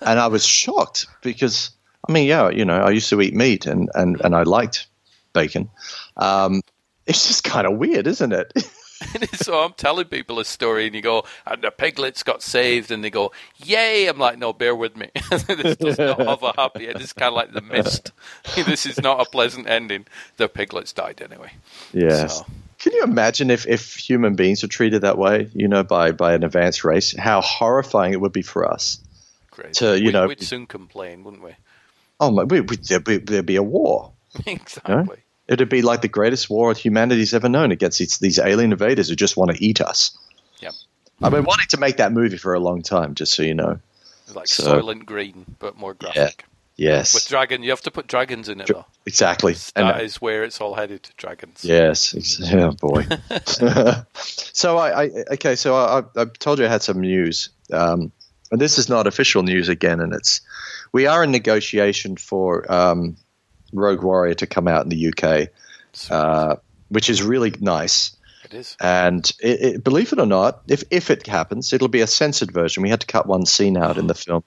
[0.00, 1.70] and I was shocked because
[2.08, 4.86] I mean, yeah, you know, I used to eat meat and and and I liked
[5.32, 5.70] bacon.
[6.16, 6.62] Um,
[7.06, 8.52] it's just kind of weird, isn't it?
[9.34, 13.02] so I'm telling people a story, and you go, and the piglets got saved, and
[13.02, 15.10] they go, "Yay!" I'm like, "No, bear with me.
[15.30, 17.00] this does not have a happy end.
[17.00, 18.12] It's kind of like the mist.
[18.54, 20.06] this is not a pleasant ending.
[20.36, 21.52] The piglets died anyway."
[21.92, 22.38] Yes.
[22.38, 22.46] So.
[22.78, 26.32] Can you imagine if, if human beings were treated that way, you know, by, by
[26.32, 27.14] an advanced race?
[27.14, 28.98] How horrifying it would be for us.
[29.50, 29.72] Crazy.
[29.74, 31.52] To you we, know, we'd soon complain, wouldn't we?
[32.18, 34.12] Oh my, we, we, there'd, be, there'd be a war.
[34.46, 34.94] exactly.
[34.94, 35.16] You know?
[35.50, 39.16] It'd be like the greatest war humanity's ever known against these, these alien invaders who
[39.16, 40.16] just want to eat us.
[40.60, 40.72] Yep.
[41.22, 43.80] I've been wanting to make that movie for a long time, just so you know.
[44.32, 46.44] Like so, Soylent Green, but more graphic.
[46.46, 46.46] Yeah.
[46.80, 47.12] Yes.
[47.12, 48.86] With dragon, you have to put dragons in it though.
[49.04, 49.54] Exactly.
[49.74, 51.10] That is where it's all headed.
[51.18, 51.62] Dragons.
[51.62, 52.14] Yes.
[52.14, 53.06] ex- Oh boy.
[54.14, 55.56] so I, I okay.
[55.56, 58.12] So I, I told you I had some news, um,
[58.50, 60.40] and this is not official news again, and it's
[60.92, 63.16] we are in negotiation for um,
[63.72, 65.48] Rogue Warrior to come out in the UK,
[66.10, 66.56] uh,
[66.88, 68.16] which is really nice.
[68.44, 68.76] It is.
[68.80, 72.50] And it, it, believe it or not, if if it happens, it'll be a censored
[72.52, 72.82] version.
[72.82, 74.42] We had to cut one scene out in the film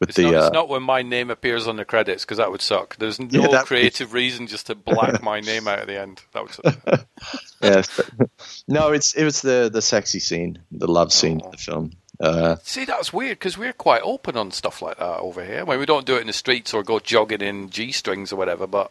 [0.00, 0.24] with It's, the.
[0.24, 2.96] not, uh, it's not when my name appears on the credits because that would suck.
[2.96, 6.20] There's no Yeah, that- creative reason just to black my name out at the end.
[6.34, 7.06] That would suck.
[7.62, 8.28] yes, but-
[8.68, 11.92] no, it's it was the the sexy scene, the love scene in the film.
[12.20, 15.60] Uh, See, that's weird because we're quite open on stuff like that over here.
[15.60, 18.32] I mean, we don't do it in the streets or go jogging in g strings
[18.32, 18.90] or whatever, but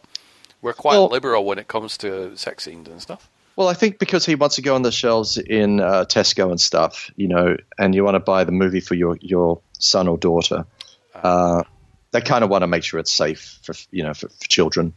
[0.62, 3.30] we're quite Well- liberal when it comes to sex scenes and stuff.
[3.58, 6.62] Well, I think because he wants to go on the shelves in uh, Tesco and
[6.62, 10.16] stuff, you know, and you want to buy the movie for your, your son or
[10.16, 10.68] daughter,
[11.16, 11.64] uh,
[12.12, 14.94] they kind of want to make sure it's safe for you know for, for children.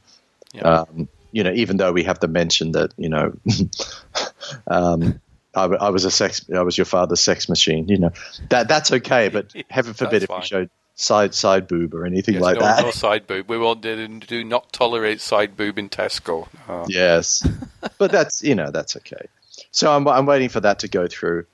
[0.60, 3.32] Um, you know, even though we have to mention that you know,
[4.66, 5.20] um,
[5.54, 7.88] I, I was a sex, I was your father's sex machine.
[7.88, 8.10] You know,
[8.50, 10.40] that that's okay, but heaven forbid if fine.
[10.40, 12.82] you showed side side boob or anything Yes, like no, that.
[12.82, 13.48] no side boob.
[13.48, 16.46] We won't do, do not tolerate side boob in Tesco.
[16.68, 17.46] Uh, Yes,
[17.98, 19.26] but that's you know that's okay.
[19.72, 21.46] So I'm I'm waiting for that to go through.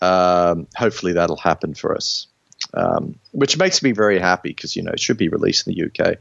[0.00, 2.26] Um, hopefully that'll happen for us,
[2.74, 5.84] um, which makes me very happy because you know it should be released in the
[6.06, 6.16] UK.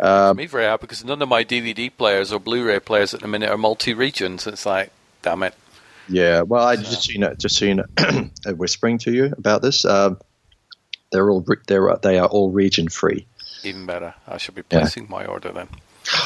[0.00, 3.28] Um, me very happy because none of my DVD players or Blu-ray players at the
[3.28, 4.38] minute are multi-region.
[4.38, 4.90] So it's like,
[5.22, 5.54] damn it.
[6.08, 9.32] Yeah, well, I just so you know just so you know, uh, whispering to you
[9.36, 9.84] about this.
[9.84, 10.18] Um,
[11.10, 13.26] they're all they're they are all region free.
[13.64, 14.14] Even better.
[14.26, 14.80] I should be Yeah.
[14.80, 15.68] placing my order then.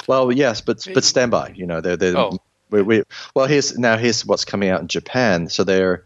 [0.07, 1.53] Well, yes, but but stand by.
[1.55, 2.39] You know, they're they're Oh.
[2.71, 3.03] we, we
[3.35, 5.49] well here's now here's what's coming out in Japan.
[5.49, 6.05] So they're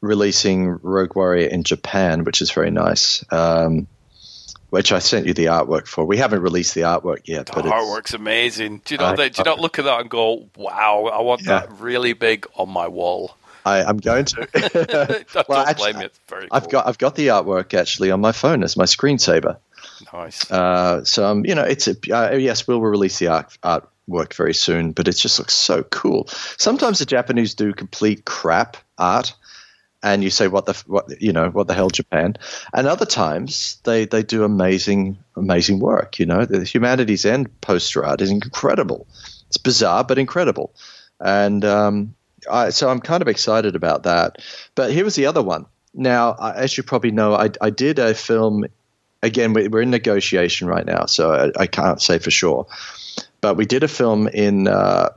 [0.00, 3.24] releasing Rogue Warrior in Japan, which is very nice.
[3.32, 3.86] Um,
[4.76, 6.04] which I sent you the artwork for.
[6.04, 8.82] We haven't released the artwork yet, The but it's, artwork's amazing.
[8.84, 9.32] Do you know that?
[9.32, 11.60] Do you not look at that and go, "Wow, I want Yeah.
[11.60, 13.36] that really big on my wall"?
[13.64, 14.46] I, I'm going to.
[15.32, 16.04] Don't Well, blame actually, me.
[16.04, 19.56] It's very I've got I've got the artwork actually on my phone as my screensaver.
[20.12, 20.48] nice.
[20.50, 24.54] Uh, so um, you know, it's a, uh, yes, we'll release the art artwork very
[24.54, 26.28] soon, but it just looks so cool.
[26.58, 29.34] Sometimes the Japanese do complete crap art,
[30.12, 31.48] and you say, "What the what you know?
[31.50, 32.36] What the hell, Japan?"
[32.72, 36.18] And other times they they do amazing amazing work.
[36.18, 39.06] You know, the Humanity's End poster art is incredible.
[39.48, 40.74] It's bizarre but incredible,
[41.20, 42.14] and um,
[42.50, 44.38] I, so I'm kind of excited about that.
[44.74, 45.66] But here was the other one.
[45.92, 48.66] Now, as you probably know, I, I did a film
[49.22, 52.66] again, we- we're in negotiation right now, so I, I can't say for sure.
[53.40, 55.08] But we did a film in, uh,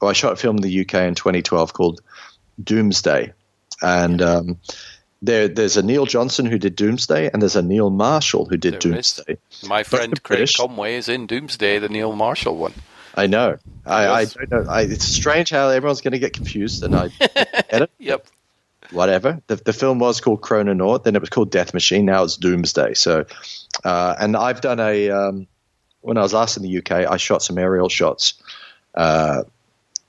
[0.00, 2.00] well, I shot a film in the UK in 2012 called
[2.62, 3.32] Doomsday.
[3.82, 4.58] And um,
[5.20, 8.80] there, there's a Neil Johnson who did Doomsday, and there's a Neil Marshall who did
[8.80, 9.14] There is.
[9.14, 9.38] Doomsday.
[9.66, 10.56] My friend Craig British.
[10.56, 12.74] Conway is in Doomsday, the Neil Marshall one.
[13.14, 13.58] I know.
[13.84, 14.70] I, I don't know.
[14.70, 17.90] I, it's strange how everyone's going to get confused, and I get it.
[17.98, 18.26] Yep.
[18.90, 19.40] whatever.
[19.48, 22.06] The, the film was called Chrononaut, then it was called Death Machine.
[22.06, 22.94] Now it's Doomsday.
[22.94, 23.26] So,
[23.84, 25.46] uh, and I've done a um,
[26.00, 28.34] when I was last in the UK, I shot some aerial shots,
[28.94, 29.44] uh,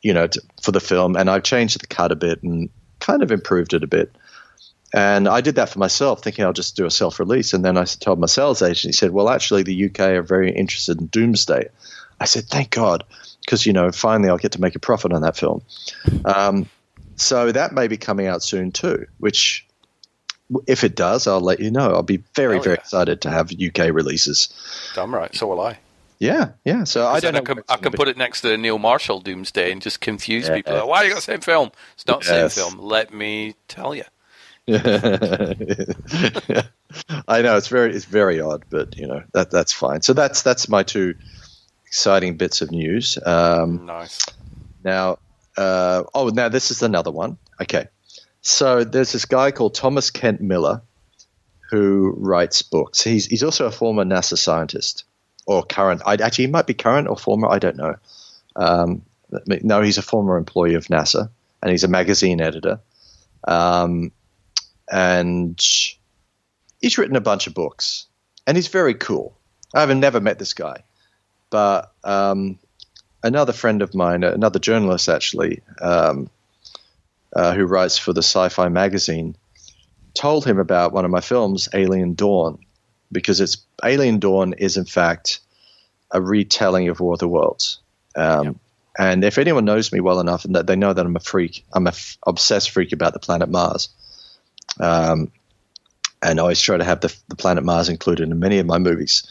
[0.02, 2.70] you know, to, for the film, and I've changed the cut a bit and
[3.04, 4.16] kind of improved it a bit.
[4.94, 7.54] And I did that for myself, thinking I'll just do a self release.
[7.54, 10.52] And then I told my sales agent, he said, Well, actually, the UK are very
[10.52, 11.70] interested in Doomsday.
[12.20, 13.04] I said, Thank God,
[13.42, 15.64] because, you know, finally I'll get to make a profit on that film.
[16.24, 16.70] Um,
[17.16, 19.66] so that may be coming out soon too, which,
[20.68, 21.90] if it does, I'll let you know.
[21.92, 22.82] I'll be very, very yeah.
[22.82, 24.50] excited to have UK releases.
[24.94, 25.36] Damn right.
[25.36, 25.80] So will I.
[26.20, 26.84] Yeah, yeah.
[26.86, 27.40] So I don't know.
[27.42, 30.56] I can, I can put it next to Neil Marshall Doomsday and just confuse Yeah.
[30.56, 30.74] people.
[30.76, 31.72] Like, Why you got the same film?
[31.96, 32.54] It's not the Yes.
[32.54, 32.80] same film.
[32.80, 34.04] Let me tell you.
[37.28, 40.02] I know it's very it's very odd, but you know that that's fine.
[40.02, 41.16] So that's that's my two
[41.86, 43.18] exciting bits of news.
[43.26, 44.26] Um, Nice.
[44.84, 45.18] now,
[45.58, 47.38] uh, oh, now this is another one.
[47.62, 47.88] Okay,
[48.42, 50.82] so there's this guy called Thomas Kent Miller
[51.70, 53.02] who writes books.
[53.04, 55.04] He's he's also a former NASA scientist
[55.46, 56.02] or current.
[56.06, 57.50] I actually he might be current or former.
[57.50, 57.96] I don't know.
[58.56, 59.04] Um,
[59.48, 61.30] no, he's a former employee of NASA
[61.62, 62.80] and he's a magazine editor.
[63.46, 64.12] Um,
[64.92, 65.60] and
[66.82, 68.06] he's written a bunch of books,
[68.46, 69.36] and he's very cool.
[69.74, 70.84] I've never met this guy,
[71.50, 72.60] but um,
[73.24, 76.30] another friend of mine, another journalist actually, um,
[77.36, 79.36] uh, who writes for the Sci-Fi magazine,
[80.14, 82.60] told him about one of my films, Alien Dawn,
[83.14, 85.40] because it's Alien Dawn is in fact
[86.12, 87.80] a retelling of War of the Worlds.
[88.16, 88.60] Um,
[88.98, 91.66] And if anyone knows me well enough, and that they know that I'm a freak,
[91.74, 93.90] I'm a f- obsessed freak about the planet Mars.
[94.80, 95.32] Um,
[96.22, 98.78] and I always try to have the, the planet Mars included in many of my
[98.78, 99.24] movies.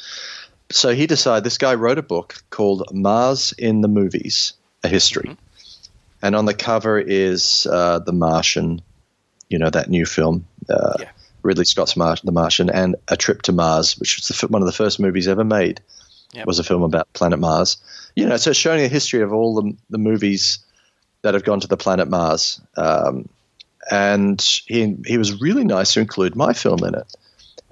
[0.70, 5.28] So he decided this guy wrote a book called Mars in the Movies, a history.
[5.28, 6.26] Mm-hmm.
[6.26, 8.82] And on the cover is uh, The Martian,
[9.48, 11.10] you know, that new film, uh, Yeah.
[11.42, 14.66] Ridley Scott's Mar- The Martian, and A Trip to Mars, which was the, one of
[14.66, 15.80] the first movies ever made,
[16.34, 16.46] Yep.
[16.46, 17.76] was a film about planet Mars.
[18.16, 20.60] You know, so it's showing a history of all the, the movies
[21.22, 22.60] that have gone to the planet Mars.
[22.76, 23.28] Um,
[23.90, 27.14] and he, he was really nice to include my film in it.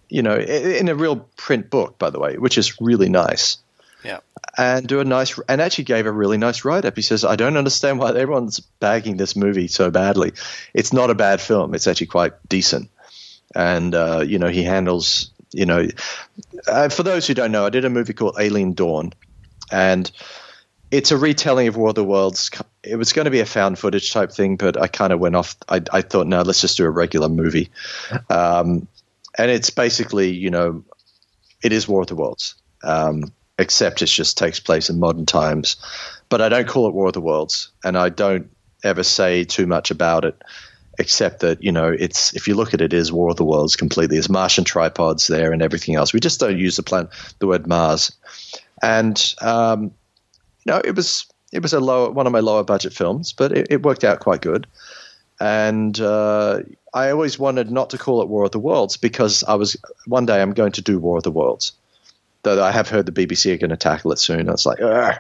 [0.09, 3.59] You know, in a real print book, by the way, which is really nice
[4.05, 4.19] Yeah.
[4.59, 6.97] and do a nice and actually gave a really nice write up.
[6.97, 10.33] He says, "I don't understand why everyone's bagging this movie so badly.
[10.75, 11.75] It's not a bad film.
[11.75, 12.91] It's actually quite decent."
[13.55, 15.89] And uh, you know, he handles you know,
[16.69, 19.13] uh, for those who don't know, I did a movie called Alien Dawn,
[19.71, 20.11] and
[20.91, 22.51] it's a retelling of War of the Worlds.
[22.83, 25.37] It was going to be a found footage type thing, but I kind of went
[25.37, 25.57] off.
[25.69, 27.71] I, I thought, no, let's just do a regular movie.
[28.29, 28.89] Um,
[29.39, 30.85] and it's basically, you know,
[31.63, 35.77] it is War of the Worlds, um, except it just takes place in modern times.
[36.29, 38.51] But I don't call it War of the Worlds, and I don't
[38.83, 40.43] ever say too much about it,
[41.01, 43.45] except that you know, it's if you look at it, it is War of the
[43.45, 44.17] Worlds completely.
[44.17, 46.13] There's Martian tripods there and everything else.
[46.13, 48.13] We just don't use the the word Mars,
[48.83, 49.85] and um,
[50.65, 53.53] you know, it was it was a lower one of my lower budget films, but
[53.53, 54.67] it, it worked out quite good.
[55.41, 56.61] And uh,
[56.93, 59.77] I always wanted not to call it War of the Worlds because I was
[60.07, 61.73] one day I'm going to do War of the Worlds.
[62.43, 64.49] Though I have heard the BBC are going to tackle it soon.
[64.49, 65.15] I was like, Ugh,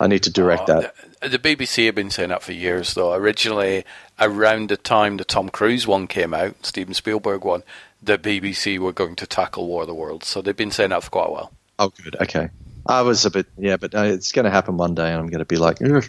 [0.00, 0.94] I need to direct Oh, that.
[1.20, 3.14] The, the BBC have been saying that for years, though.
[3.14, 3.84] Originally,
[4.20, 7.62] around the time the Tom Cruise one came out, Steven Spielberg one,
[8.02, 10.28] the BBC were going to tackle War of the Worlds.
[10.28, 11.52] So they've been saying that for quite a while.
[11.78, 12.16] Oh, good.
[12.20, 12.50] Okay.
[12.86, 15.28] I was a bit, yeah, but uh, it's going to happen one day, and I'm
[15.28, 16.04] going to be like, Ugh.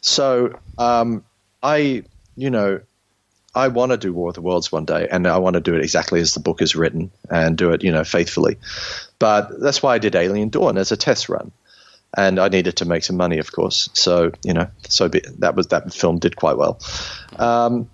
[0.00, 0.58] so.
[0.78, 1.24] Um,
[1.62, 2.04] I,
[2.36, 2.80] you know,
[3.54, 5.74] I want to do War of the Worlds one day, and I want to do
[5.74, 8.56] it exactly as the book is written, and do it, you know, faithfully.
[9.18, 11.50] But that's why I did Alien Dawn as a test run,
[12.16, 13.90] and I needed to make some money, of course.
[13.92, 16.80] So, you know, so be, that was that film did quite well.
[17.36, 17.90] Um,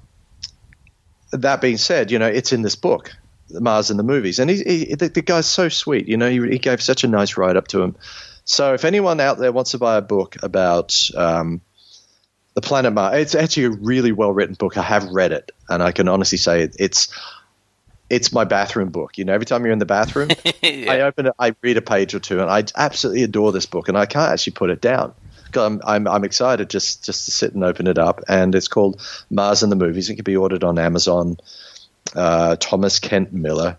[1.33, 3.13] that being said, you know, it's in this book,
[3.51, 6.07] Mars in the movies, and he, he the, the guy's so sweet.
[6.07, 7.97] You know, he, he gave such a nice write up to him.
[8.45, 11.61] So, if anyone out there wants to buy a book about um,
[12.55, 14.77] the planet Mars, it's actually a really well written book.
[14.77, 17.09] I have read it, and I can honestly say it, it's
[18.11, 19.19] it's my bathroom book.
[19.19, 20.29] You know, every time you're in the bathroom,
[20.63, 23.89] I open it, I read a page or two, and I absolutely adore this book,
[23.89, 25.15] and I can't actually put it down.
[25.57, 29.01] I'm, I'm, I'm excited just, just to sit and open it up, and it's called
[29.31, 30.11] Mars in the Movies.
[30.11, 31.37] It can be ordered on Amazon.
[32.15, 33.77] Uh, Thomas Kent Miller,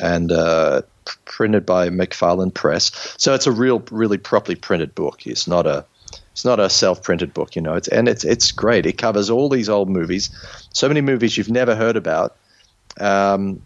[0.00, 0.82] and uh,
[1.24, 3.14] printed by McFarland Press.
[3.18, 5.26] So it's a real, really properly printed book.
[5.26, 5.84] It's not a
[6.32, 7.74] it's not a self-printed book, you know.
[7.74, 8.86] It's and it's it's great.
[8.86, 10.30] It covers all these old movies,
[10.72, 12.36] so many movies you've never heard about.
[13.00, 13.62] Um,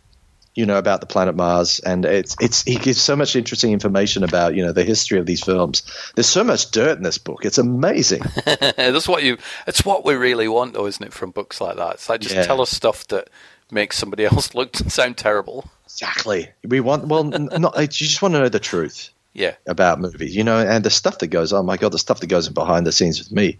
[0.55, 4.22] you know about the planet Mars, and it's it's he gives so much interesting information
[4.22, 5.83] about you know the history of these films.
[6.14, 8.22] There's so much dirt in this book; it's amazing.
[8.45, 9.39] That's what you.
[9.66, 11.14] It's what we really want, though, isn't it?
[11.14, 12.43] From books like that, it's like just Yeah.
[12.43, 13.30] tell us stuff that
[13.70, 15.64] makes somebody else look and sound terrible.
[15.87, 16.51] Exactly.
[16.66, 19.09] We want well, not you just want to know the truth.
[19.35, 19.55] Yeah.
[19.66, 21.64] about movies, you know, and the stuff that goes on.
[21.64, 23.57] My God, the stuff that goes behind the scenes with me.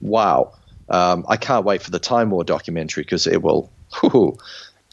[0.00, 0.54] Wow.
[0.88, 3.70] Um, I can't wait for the Time War documentary because it will,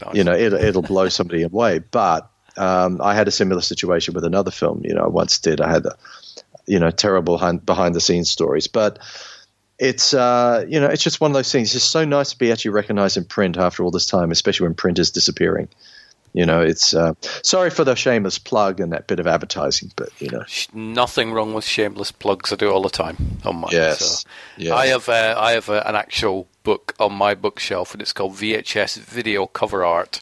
[0.02, 1.78] whew, you know, it, it'll blow somebody away.
[1.78, 4.82] But um, I had a similar situation with another film.
[4.84, 5.60] You know, I once did.
[5.60, 5.96] I had, a,
[6.66, 8.98] you know, terrible behind the scenes stories, but
[9.78, 11.68] it's uh, you know, it's just one of those things.
[11.68, 14.66] It's just so nice to be actually recognized in print after all this time, especially
[14.66, 15.68] when print is disappearing.
[16.34, 20.10] You know, it's uh, sorry for the shameless plug and that bit of advertising, but
[20.20, 20.44] you know,
[20.74, 22.52] Nothing wrong with shameless plugs.
[22.52, 23.70] I do all the time on mine.
[23.72, 24.22] Yes.
[24.22, 24.28] So.
[24.58, 24.72] Yes.
[24.72, 28.34] I have uh, I have uh, an actual book on my bookshelf, and it's called
[28.34, 30.20] VHS Video Cover Art.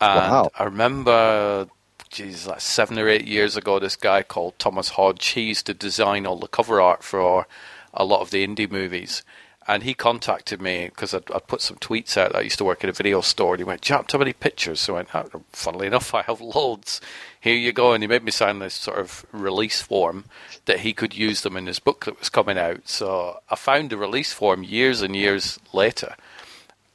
[0.00, 0.50] And Wow.
[0.56, 1.66] I remember,
[2.08, 5.26] geez, like seven or eight years ago, this guy called Thomas Hodge.
[5.26, 7.48] He used to design all the cover art for
[7.92, 9.24] a lot of the indie movies.
[9.68, 12.32] And he contacted me because I'd, I'd put some tweets out.
[12.32, 14.18] that I used to work at a video store, and he went, "Do you have
[14.18, 17.00] many pictures?" So I went, oh, "Funnily enough, I have loads.
[17.40, 20.24] Here you go." And he made me sign this sort of release form
[20.64, 22.88] that he could use them in his book that was coming out.
[22.88, 26.16] So I found the release form years and years later,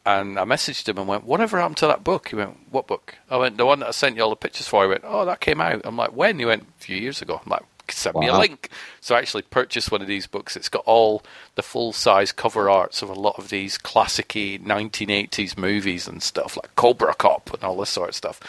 [0.06, 3.16] and I messaged him and went, "Whatever happened to that book?" He went, "What book?"
[3.30, 5.26] I went, "The one that I sent you all the pictures for." He went, "Oh,
[5.26, 8.16] that came out." I'm like, "When?" He went, "A few years ago." I'm like, "Send
[8.16, 8.70] me a link."
[9.02, 10.56] So I actually purchased one of these books.
[10.56, 11.24] It's got all
[11.56, 16.58] the full size cover arts of a lot of these classicy 1980s movies and stuff
[16.58, 18.40] like Cobra Cop and all this sort of stuff.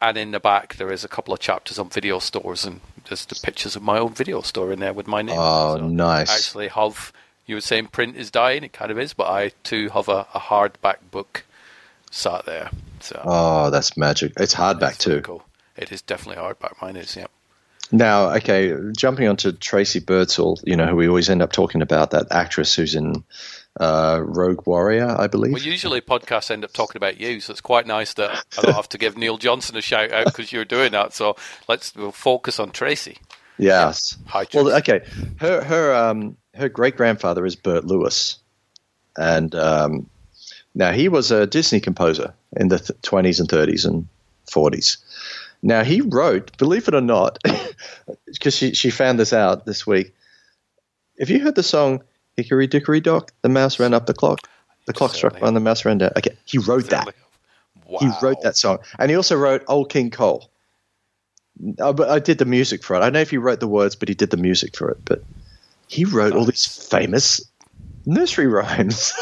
[0.00, 3.24] And in the back, there is a couple of chapters on video stores and there's
[3.26, 5.36] the pictures of my own video store in there with my name.
[5.38, 6.30] Oh, So nice.
[6.30, 7.12] I actually have.
[7.46, 8.62] You were saying print is dying.
[8.62, 11.44] It kind of is, but I too have a, a hardback book
[12.10, 12.70] sat there.
[13.00, 14.32] So Oh, that's magic.
[14.36, 15.20] It's hardback too.
[15.22, 15.42] cool.
[15.76, 16.80] It is definitely hardback.
[16.82, 17.26] Mine is, yeah.
[17.90, 22.10] Now, okay, jumping onto Tracy Birdsall, you know, who we always end up talking about,
[22.10, 23.24] that actress who's in
[23.80, 25.52] uh, Rogue Warrior, I believe.
[25.52, 28.74] Well, usually podcasts end up talking about you, so it's quite nice that I don't
[28.74, 31.14] have to give Neil Johnson a shout out because you're doing that.
[31.14, 31.36] So
[31.68, 33.18] let's we'll focus on Tracy.
[33.56, 34.16] Yes.
[34.26, 35.04] Hi, well, okay.
[35.38, 38.38] Her her um her great grandfather is Bert Lewis,
[39.16, 40.10] and um,
[40.74, 44.06] now he was a Disney composer in the twenties and thirties and
[44.50, 44.98] forties.
[45.62, 47.38] Now he wrote, believe it or not,
[48.26, 50.14] because she she found this out this week.
[51.18, 52.02] Have you heard the song
[52.36, 53.32] "Hickory Dickory Dock"?
[53.42, 54.48] The mouse ran up the clock.
[54.86, 55.54] The clock struck one.
[55.54, 56.12] The mouse ran down.
[56.16, 57.12] Okay, he wrote that.
[57.86, 57.98] Wow.
[58.00, 60.50] He wrote that song, and he also wrote "Old King Cole."
[61.80, 62.98] Uh, but I did the music for it.
[62.98, 64.98] I don't know if he wrote the words, but he did the music for it.
[65.04, 65.24] But
[65.88, 67.40] he wrote all these famous
[68.06, 69.12] nursery rhymes.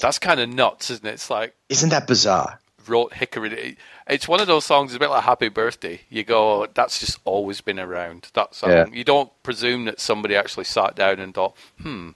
[0.00, 1.14] That's kind of nuts, isn't it?
[1.14, 2.60] It's like Isn't that bizarre?
[2.86, 3.76] wrote Hickory.
[4.10, 4.90] It's one of those songs.
[4.90, 6.00] It's a bit like Happy Birthday.
[6.10, 8.28] You go, that's just always been around.
[8.34, 8.70] That song.
[8.70, 8.86] Yeah.
[8.92, 12.10] You don't presume that somebody actually sat down and thought, "Hmm,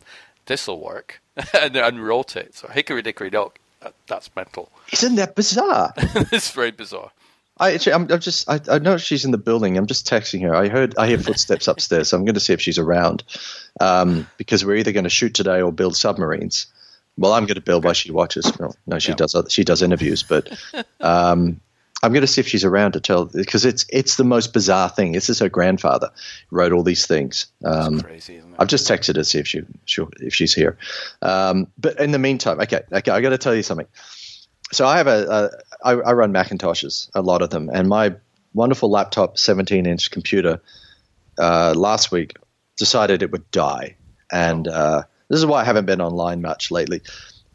[0.46, 1.20] this will work,"
[1.54, 2.56] and, and wrote it.
[2.56, 3.58] So Hickory Dickory Dock.
[3.80, 4.70] That, that's mental.
[4.92, 5.92] Isn't that bizarre?
[5.96, 7.12] it's very bizarre.
[7.58, 9.76] I actually, I'm, I'm just, I, I know she's in the building.
[9.78, 10.54] I'm just texting her.
[10.54, 13.22] I heard, I hear footsteps upstairs, so I'm going to see if she's around.
[13.80, 16.66] Um, because we're either going to shoot today or build submarines.
[17.16, 18.50] Well, I'm going to build while she watches.
[18.58, 19.36] Well, no, she does.
[19.50, 20.58] She does interviews, but
[21.00, 21.60] um,
[22.04, 24.90] I'm going to see if she's around to tell because it's it's the most bizarre
[24.90, 25.12] thing.
[25.12, 26.10] This is her grandfather
[26.50, 27.46] wrote all these things.
[27.64, 28.42] Um, Crazy?
[28.58, 30.76] I've just texted her to see if she, she if she's here.
[31.22, 33.86] Um, but in the meantime, okay, okay, I got to tell you something.
[34.70, 35.50] So I have a,
[35.82, 38.16] a I, I run Macintoshes, a lot of them, and my
[38.52, 40.60] wonderful laptop, 17 inch computer,
[41.38, 42.36] uh, last week
[42.76, 43.96] decided it would die,
[44.30, 47.00] and uh, this is why I haven't been online much lately.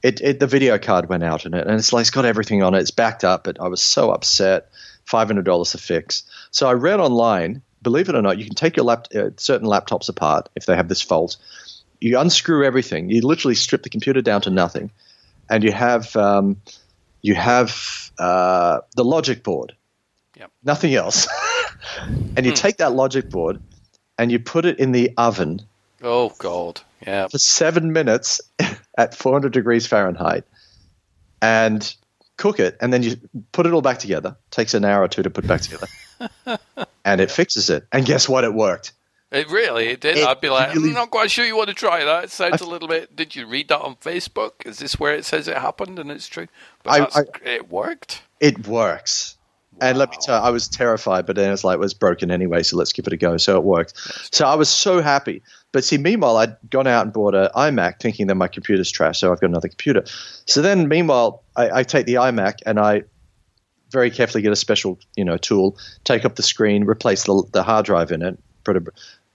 [0.01, 2.63] It, it the video card went out in it, and it's like it's got everything
[2.63, 2.79] on it.
[2.79, 4.69] It's backed up, but I was so upset.
[5.05, 6.23] Five hundred dollars to fix.
[6.51, 7.61] So I read online.
[7.81, 10.75] Believe it or not, you can take your lap, uh, certain laptops apart if they
[10.75, 11.37] have this fault.
[12.01, 13.09] You unscrew everything.
[13.09, 14.91] You literally strip the computer down to nothing,
[15.49, 16.61] and you have um,
[17.21, 19.75] you have uh, the logic board.
[20.37, 20.51] Yep.
[20.63, 21.27] Nothing else.
[22.37, 23.61] and you take that logic board
[24.17, 25.61] and you put it in the oven
[26.01, 27.27] Oh God, yeah.
[27.27, 28.39] for seven minutes
[28.97, 30.43] at 400 degrees Fahrenheit
[31.41, 31.95] and
[32.37, 32.77] cook it.
[32.81, 33.17] And then you
[33.51, 34.35] put it all back together.
[34.51, 35.87] Takes an hour or two to put back together.
[37.05, 37.85] and it fixes it.
[37.91, 38.43] And guess what?
[38.43, 38.93] It worked.
[39.31, 40.17] It really it did.
[40.17, 42.25] It I'd be like, really- I'm not quite sure you want to try that.
[42.25, 43.15] It sounds a little bit.
[43.15, 44.65] Did you read that on Facebook?
[44.65, 46.47] Is this where it says it happened and it's true?
[46.83, 48.23] But I- I- it worked.
[48.39, 49.35] It works.
[49.81, 52.31] And let me tell you, I was terrified, but then it's like it was broken
[52.31, 53.37] anyway, so let's give it a go.
[53.37, 53.93] So it worked.
[54.35, 55.41] So I was so happy.
[55.71, 59.19] But see, meanwhile, I'd gone out and bought an iMac thinking that my computer's trash,
[59.19, 60.03] so I've got another computer.
[60.45, 63.03] So then, meanwhile, I, I take the iMac and I
[63.91, 67.63] very carefully get a special, you know, tool, take up the screen, replace the, the
[67.63, 68.83] hard drive in it, put a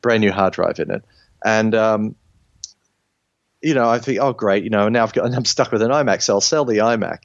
[0.01, 1.05] brand new hard drive in it,
[1.45, 2.16] and um,
[3.62, 5.82] you know, I think, oh, great, you know, now I've got, and I'm stuck with
[5.82, 7.18] an iMac, so I'll sell the iMac.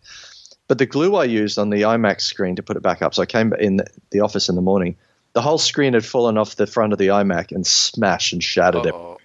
[0.67, 3.21] But the glue I used on the iMac screen to put it back up, so
[3.21, 4.97] I came in the, the office in the morning,
[5.33, 8.85] the whole screen had fallen off the front of the iMac and smashed and shattered
[8.87, 8.93] it.
[8.93, 9.17] Oh,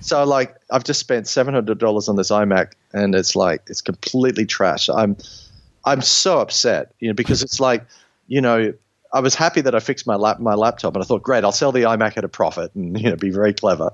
[0.00, 3.80] So like, I've just spent seven hundred dollars on this iMac, and it's like it's
[3.80, 4.88] completely trash.
[4.88, 5.16] I'm,
[5.84, 7.84] I'm so upset, you know, because it's like,
[8.26, 8.74] you know,
[9.12, 11.52] I was happy that I fixed my lap my laptop, and I thought, great, I'll
[11.52, 13.92] sell the iMac at a profit, and you know, be very clever.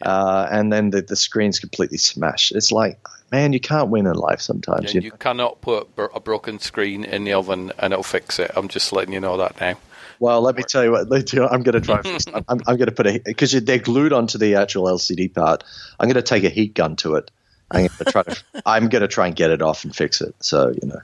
[0.00, 2.52] Uh, and then the, the screen's completely smashed.
[2.52, 2.98] It's like,
[3.30, 4.86] man, you can't win in life sometimes.
[4.86, 8.50] and you you cannot put a broken screen in the oven and it'll fix it.
[8.56, 9.74] I'm just letting you know that now.
[10.22, 11.08] Well, let me tell you what.
[11.08, 12.00] let- you I'm going to try.
[12.48, 15.64] I'm, I'm going to put a because they're glued onto the actual LCD part.
[15.98, 17.28] I'm going to take a heat gun to it.
[17.72, 18.42] I'm going to try to.
[18.64, 20.36] I'm going to try and get it off and fix it.
[20.38, 21.00] So you know,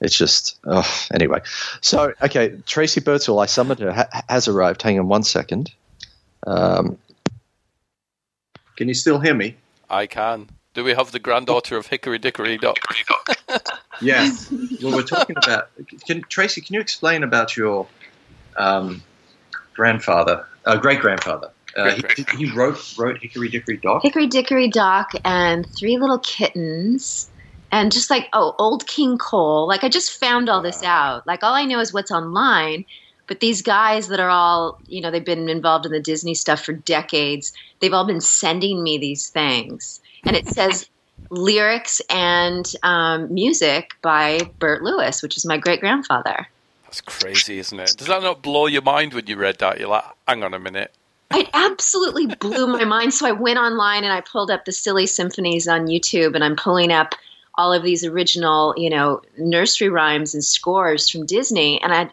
[0.00, 0.60] it's just.
[0.64, 1.40] Oh, anyway,
[1.80, 3.40] so okay, Tracy Birdsall.
[3.40, 3.92] I summoned her.
[3.92, 4.80] Ha- has arrived.
[4.82, 5.72] Hang on one second.
[6.46, 6.98] Um,
[8.76, 9.56] can you still hear me?
[9.90, 10.48] I can.
[10.74, 12.78] Do we have the granddaughter of Hickory Dickory Dock?
[14.00, 14.28] Yeah.
[14.82, 15.70] well, we're talking about.
[16.06, 17.86] Can, Tracy, can you explain about your
[18.56, 19.02] um,
[19.74, 21.50] grandfather, uh, great grandfather?
[21.76, 24.02] Uh, he, he wrote wrote Hickory Dickory Dock.
[24.02, 27.30] Hickory Dickory Dock and three little kittens.
[27.70, 29.66] And just like, oh, Old King Cole.
[29.66, 31.26] Like, I just found all this out.
[31.26, 32.84] Like, all I know is what's online.
[33.26, 36.62] But these guys that are all, you know, they've been involved in the Disney stuff
[36.62, 37.50] for decades,
[37.80, 40.02] they've all been sending me these things.
[40.26, 40.90] And it says
[41.30, 46.46] lyrics and um, music by Bert Lewis, which is my great grandfather.
[46.92, 47.94] That's crazy, isn't it?
[47.96, 49.80] Does that not blow your mind when you read that?
[49.80, 50.92] You're like, hang on a minute.
[51.32, 53.14] It absolutely blew my mind.
[53.14, 56.54] So I went online and I pulled up the Silly Symphonies on YouTube, and I'm
[56.54, 57.14] pulling up
[57.54, 61.80] all of these original, you know, nursery rhymes and scores from Disney.
[61.80, 62.10] And I,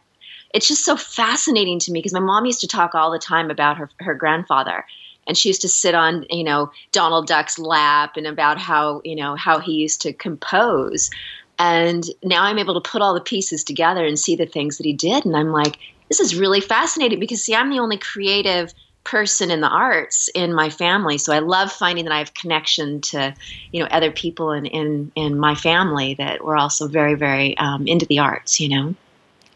[0.53, 3.51] it's just so fascinating to me because my mom used to talk all the time
[3.51, 4.85] about her her grandfather
[5.27, 9.15] and she used to sit on you know Donald Duck's lap and about how you
[9.15, 11.11] know how he used to compose
[11.59, 14.85] and now I'm able to put all the pieces together and see the things that
[14.85, 18.73] he did and I'm like this is really fascinating because see I'm the only creative
[19.03, 23.01] person in the arts in my family so I love finding that I have connection
[23.01, 23.35] to
[23.71, 27.87] you know other people in in, in my family that were also very very um,
[27.87, 28.95] into the arts you know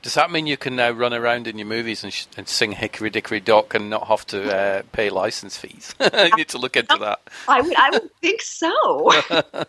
[0.01, 2.73] Does that mean you can now run around in your movies and, sh- and sing
[2.73, 5.95] Hickory Dickory Dock and not have to uh, pay license fees?
[5.99, 7.21] you need to look into that.
[7.47, 9.11] I would I would think so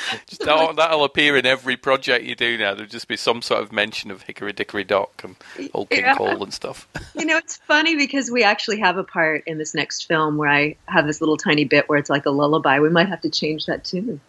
[0.26, 2.74] Just that'll, that'll appear in every project you do now.
[2.74, 5.36] There'll just be some sort of mention of Hickory Dickory Dock and
[5.72, 6.14] Old King Yeah.
[6.14, 6.86] Cole and stuff.
[7.14, 10.50] You know, it's funny because we actually have a part in this next film where
[10.50, 12.78] I have this little tiny bit where it's like a lullaby.
[12.78, 14.20] We might have to change that too.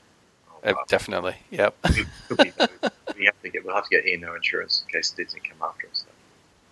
[0.64, 1.76] Uh, definitely, yep.
[1.84, 2.08] Could
[3.18, 5.58] we have to get we'll have to get here no insurance in case Disney come
[5.68, 6.06] after us.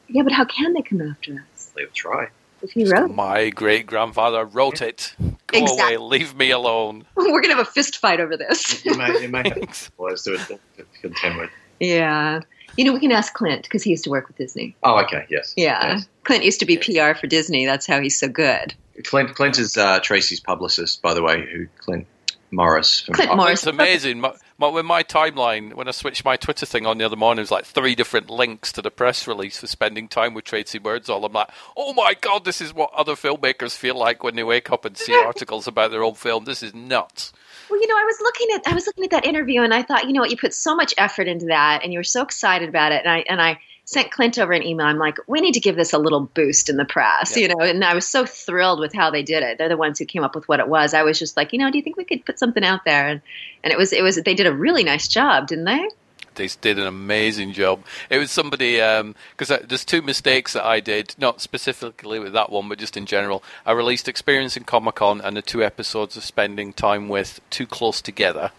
[0.07, 2.29] Yeah, but how can they come after us They'll try.
[2.65, 3.09] If he wrote?
[3.09, 3.15] it?
[3.15, 5.15] My great grandfather wrote it.
[5.47, 5.95] Go Exactly.
[5.95, 7.05] away, leave me alone.
[7.15, 8.83] We're gonna have a fist fight over this.
[8.85, 10.59] You may you may have lawyers to, to
[11.01, 11.49] contend with.
[11.79, 12.41] yeah,
[12.77, 14.75] you know, we can ask Clint because he used to work with Disney.
[14.83, 15.53] Oh, okay, yes.
[15.55, 16.07] Yeah, yes.
[16.25, 17.65] Clint used to be PR for Disney.
[17.65, 18.73] That's how he's so good.
[19.05, 21.47] Clint Clint is uh, Tracy's publicist, by the way.
[21.53, 22.05] Who Clint
[22.51, 23.01] Morris?
[23.01, 23.59] From Clint Morris.
[23.59, 24.23] It's amazing.
[24.57, 27.43] My, when my timeline, when I switched my Twitter thing on the other morning, it
[27.43, 31.25] was like three different links to the press release for spending time with Tracy Birdsall.
[31.25, 34.71] I'm like, oh my god, this is what other filmmakers feel like when they wake
[34.71, 36.45] up and see articles about their own film.
[36.45, 37.33] This is nuts.
[37.69, 39.83] Well, you know, I was looking at I was looking at that interview, and I
[39.83, 42.21] thought, you know what, you put so much effort into that, and you were so
[42.21, 44.87] excited about it, and I and I sent Clint over an email.
[44.87, 47.59] I'm like, we need to give this a little boost in the press, you know.
[47.59, 49.57] And I was so thrilled with how they did it.
[49.57, 50.93] They're the ones who came up with what it was.
[50.93, 53.07] I was just like, you know, do you think we could put something out there?
[53.07, 53.21] And
[53.63, 55.87] and it was it was they did a really nice job, didn't they?
[56.33, 57.85] They did an amazing job.
[58.09, 62.51] It was somebody because uh there's two mistakes that I did, not specifically with that
[62.51, 63.41] one, but just in general.
[63.65, 67.65] I released Experience in Comic Con and the two episodes of spending time with too
[67.65, 68.51] close together,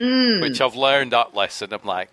[0.00, 0.40] Mm.
[0.40, 1.72] which I've learned that lesson.
[1.72, 2.08] I'm like,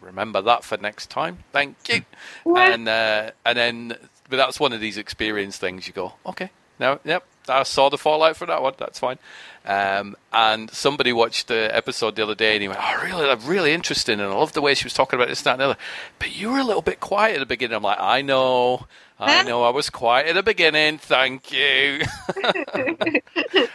[0.00, 1.38] remember that for next time.
[1.52, 2.02] Thank you.
[2.44, 2.72] What?
[2.72, 3.88] And uh, and then,
[4.28, 5.86] but that's one of these experience things.
[5.86, 8.74] You go, okay, now, yep, I saw the fallout for that one.
[8.78, 9.18] That's fine.
[9.64, 13.26] Um, and somebody watched the episode the other day, and he went, "Oh, really?
[13.26, 15.60] That's really interesting, and I love the way she was talking about this, that, and
[15.60, 15.76] the other."
[16.18, 17.76] But you were a little bit quiet at the beginning.
[17.76, 18.86] I'm like, I know,
[19.18, 20.98] I know, I was quiet at the beginning.
[20.98, 22.02] Thank you.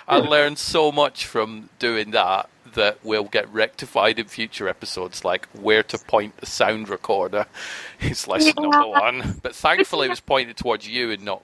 [0.08, 5.48] I learned so much from doing that that will get rectified in future episodes, like
[5.50, 7.46] where to point the sound recorder
[8.02, 9.40] is lesson number one.
[9.42, 11.42] But thankfully, it was pointed towards you and not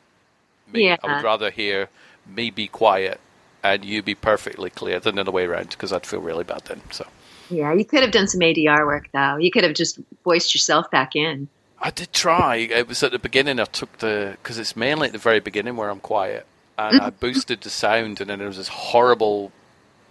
[0.72, 0.86] me.
[0.86, 0.98] Yeah.
[1.04, 1.90] I would rather hear
[2.28, 3.20] me be quiet
[3.64, 6.64] and you be perfectly clear than the other way around because I'd feel really bad
[6.66, 6.82] then.
[6.92, 7.06] So
[7.50, 9.38] Yeah, you could have done some ADR work though.
[9.38, 11.48] You could have just voiced yourself back in.
[11.82, 12.58] I did try.
[12.58, 13.60] It was at the beginning.
[13.60, 16.46] I took the because it's mainly at the very beginning where I'm quiet,
[16.78, 17.20] and I mm-hmm.
[17.20, 19.54] boosted the sound, and then there was this horrible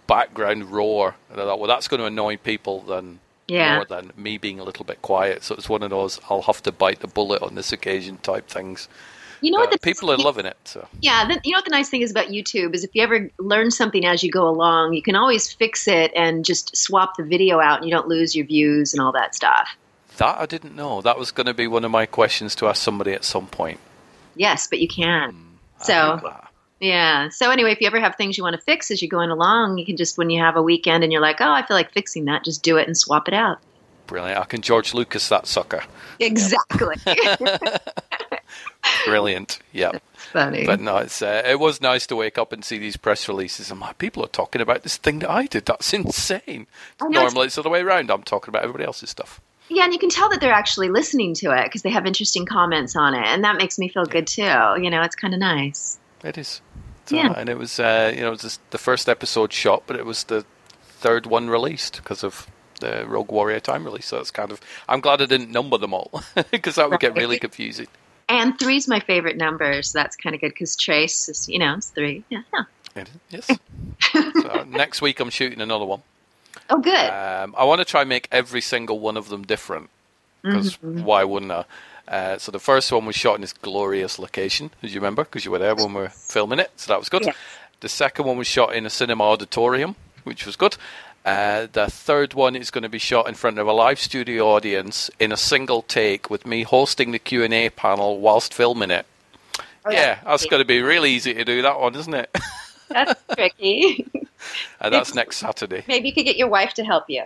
[0.09, 3.75] background roar, and I thought, well, that's going to annoy people than Yeah.
[3.77, 5.43] more than me being a little bit quiet.
[5.43, 8.47] So it's one of those I'll have to bite the bullet on this occasion type
[8.47, 8.87] things.
[9.41, 9.71] You know what?
[9.71, 10.57] The, people are loving it.
[10.65, 13.01] So yeah, the, you know what the nice thing is about YouTube is if you
[13.01, 17.15] ever learn something as you go along, you can always fix it and just swap
[17.17, 19.67] the video out, and you don't lose your views and all that stuff.
[20.17, 21.01] that I didn't know.
[21.01, 23.79] That was going to be one of my questions to ask somebody at some point.
[24.35, 25.31] Yes, but you can.
[25.31, 25.83] Hmm.
[25.85, 26.33] So
[26.79, 27.29] yeah.
[27.29, 29.77] So anyway, if you ever have things you want to fix as you're going along,
[29.77, 31.91] you can just when you have a weekend and you're like, oh, I feel like
[31.91, 33.59] fixing that, just do it and swap it out.
[34.07, 34.39] Brilliant.
[34.39, 35.83] I can George Lucas that sucker.
[36.19, 36.95] Exactly.
[39.05, 39.59] Brilliant.
[39.71, 39.91] Yeah.
[40.13, 40.65] Funny.
[40.65, 43.71] But no, it's uh, it was nice to wake up and see these press releases.
[43.71, 45.65] I'm like, people are talking about this thing that I did.
[45.65, 46.67] That's insane.
[47.01, 48.09] Know, Normally it's the other way around.
[48.09, 49.41] I'm talking about everybody else's stuff.
[49.69, 52.45] Yeah, and you can tell that they're actually listening to it because they have interesting
[52.45, 54.41] comments on it, and that makes me feel good too.
[54.41, 55.99] You know, it's kind of nice.
[56.23, 56.61] It is.
[57.09, 57.33] So, Yeah.
[57.35, 60.23] And it was, uh, you know, it was the first episode shot, but it was
[60.25, 60.45] the
[60.83, 62.47] third one released because of
[62.81, 64.05] the Rogue Warrior time release.
[64.07, 67.15] So it's kind of, I'm glad I didn't number them all because that would get
[67.15, 67.87] really confusing.
[68.29, 71.73] And three's my favorite number, so that's kind of good because Trace is, you know,
[71.75, 72.23] it's three.
[72.29, 72.63] Yeah, yeah.
[72.95, 73.47] It Yes.
[74.13, 76.01] so next week I'm shooting another one.
[76.69, 76.93] Oh, good.
[77.09, 79.89] Um, I want to try and make every single one of them different
[80.43, 81.03] because Mhm.
[81.03, 81.65] why wouldn't I?
[82.09, 85.45] Uh, so the first one was shot in this glorious location, as you remember, because
[85.45, 87.23] you were there when we were filming it, so that was good.
[87.23, 87.33] Yeah.
[87.81, 90.75] The second one was shot in a cinema auditorium, which was good.
[91.23, 94.47] Uh, the third one is going to be shot in front of a live studio
[94.47, 98.89] audience in a single take with me hosting the Q and A panel whilst filming
[98.89, 99.05] it.
[99.85, 102.35] Oh, yeah, that's going to be really easy to do that one, isn't it?
[102.89, 104.07] That's tricky.
[104.81, 105.83] and that's next Saturday.
[105.87, 107.25] Maybe you could get your wife to help you.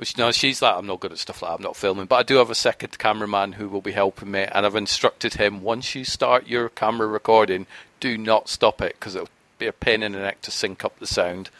[0.00, 1.56] Which no, she's like, I'm not good at stuff like that.
[1.56, 4.46] I'm not filming, but I do have a second cameraman who will be helping me,
[4.50, 7.66] and I've instructed him once you start your camera recording,
[8.00, 9.28] do not stop it because it'll
[9.58, 11.50] be a pain in the neck to sync up the sound.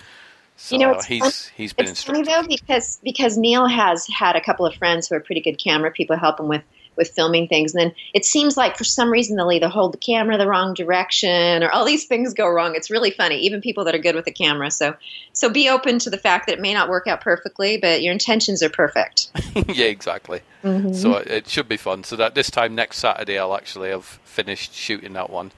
[0.57, 2.27] So you know, it's he's he's been it's instructed.
[2.27, 5.59] funny though because because Neil has had a couple of friends who are pretty good
[5.63, 6.63] camera people help him with
[7.01, 7.75] with filming things.
[7.75, 10.75] And then it seems like for some reason they'll either hold the camera the wrong
[10.75, 12.77] direction or all these things go wrong.
[12.77, 14.71] It's really funny, even people that are good with the camera.
[14.71, 14.95] So
[15.33, 18.13] so be open to the fact that it may not work out perfectly, but your
[18.13, 19.29] intentions are perfect.
[19.69, 20.43] yeah, exactly.
[20.63, 20.95] Mhm.
[20.95, 22.05] So it, it should be fun.
[22.05, 25.53] So that this time next Saturday, I'll actually have finished shooting that one,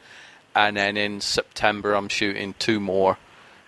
[0.55, 3.19] and then in September, I'm shooting two more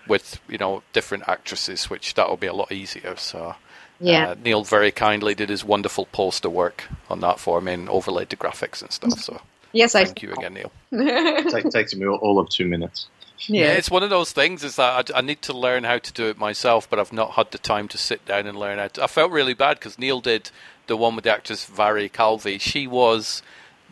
[0.07, 3.15] with you know different actresses, which that will be a lot easier.
[3.17, 3.55] So.
[3.99, 4.29] Yeah.
[4.29, 8.29] Uh, Neil very kindly did his wonderful poster work on that for me and overlaid
[8.29, 9.19] the graphics and stuff.
[9.19, 9.41] So
[9.75, 10.71] Yes, I thank you again, Neil.
[10.93, 13.07] It take, takes me all, all of two minutes.
[13.47, 13.73] Yeah.
[13.73, 14.63] it's one of those things.
[14.63, 17.31] Is that I, I need to learn how to do it myself, but I've not
[17.31, 18.87] had the time to sit down and learn how.
[18.87, 19.03] to...
[19.03, 20.49] I felt really bad because Neil did
[20.87, 22.57] the one with the actress Mhairi Calvey.
[22.61, 23.43] She was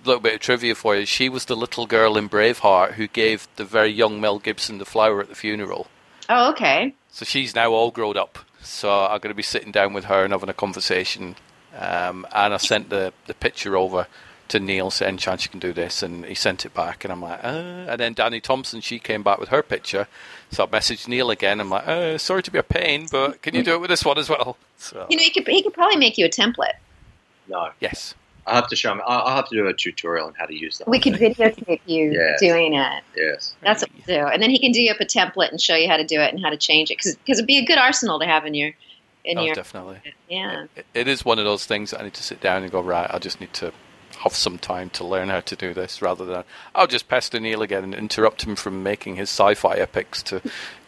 [0.02, 1.06] a little bit of trivia for you.
[1.06, 4.86] She was the little girl in Braveheart who gave the very young Mel Gibson the
[4.86, 5.88] flower at the funeral.
[6.30, 6.96] Oh, okay.
[7.12, 8.40] So she's now all grown up.
[8.64, 11.36] So I'm going to be sitting down with her and having a conversation.
[11.78, 14.08] Um, and I sent the, the picture over
[14.50, 16.04] to Neil saying, chance you can do this.
[16.04, 17.04] And he sent it back.
[17.04, 17.48] And I'm like, uh.
[17.90, 20.08] And then Danny Thompson, she came back with her picture.
[20.52, 21.60] So I messaged Neil again.
[21.60, 24.06] I'm like, uh, sorry to be a pain, but can you do it with this
[24.06, 24.58] one as well?
[24.78, 26.74] So, You know, he could he could probably make you a template.
[27.48, 27.70] No.
[27.80, 28.16] yes.
[28.46, 29.02] I have to show him.
[29.08, 30.88] I- I'll have to do a tutorial on how to use that.
[30.88, 32.40] We could videotape you Yes.
[32.40, 33.04] doing it.
[33.16, 33.56] Yes.
[33.62, 34.28] That's what we'll do.
[34.28, 36.20] And then he can do you up a template and show you how to do
[36.20, 38.54] it and how to change it because it'd be a good arsenal to have in
[38.54, 38.72] your
[39.26, 40.00] in Oh, your definitely.
[40.30, 40.66] yeah.
[40.76, 42.82] It- it is one of those things that I need to sit down and go,
[42.82, 43.72] right, I just need to
[44.24, 46.44] have some time to learn how to do this rather than
[46.74, 50.42] I'll just pester Neil again and interrupt him from making his sci fi epics to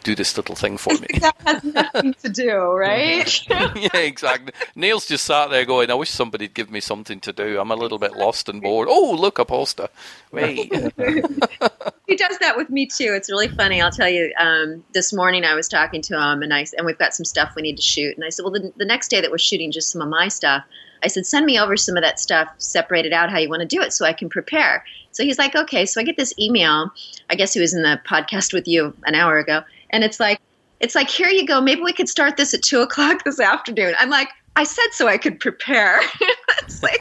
[0.03, 1.07] do this little thing for me.
[1.25, 3.49] That has nothing to do, right?
[3.49, 4.53] yeah, exactly.
[4.75, 7.59] Neil's just sat there going, I wish somebody'd give me something to do.
[7.59, 8.87] I'm a little bit lost and bored.
[8.89, 9.89] Oh, look, a poster.
[10.31, 10.71] Wait.
[12.07, 13.13] he does that with me too.
[13.15, 13.81] It's really funny.
[13.81, 14.31] I'll tell you.
[14.39, 17.53] Um, this morning I was talking to him, and I and we've got some stuff
[17.55, 18.15] we need to shoot.
[18.15, 20.27] And I said, well, the, the next day that we're shooting just some of my
[20.27, 20.63] stuff,
[21.03, 23.61] I said, send me over some of that stuff, separate it out how you want
[23.61, 24.83] to do it, so I can prepare.
[25.11, 25.85] So he's like, okay.
[25.85, 26.91] So I get this email.
[27.29, 29.61] I guess he was in the podcast with you an hour ago,
[29.91, 30.39] and it's like,
[30.79, 31.61] it's like, here you go.
[31.61, 33.95] Maybe we could start this at two o'clock this afternoon.
[33.99, 35.99] I'm like, I said so I could prepare.
[36.59, 36.99] it's like,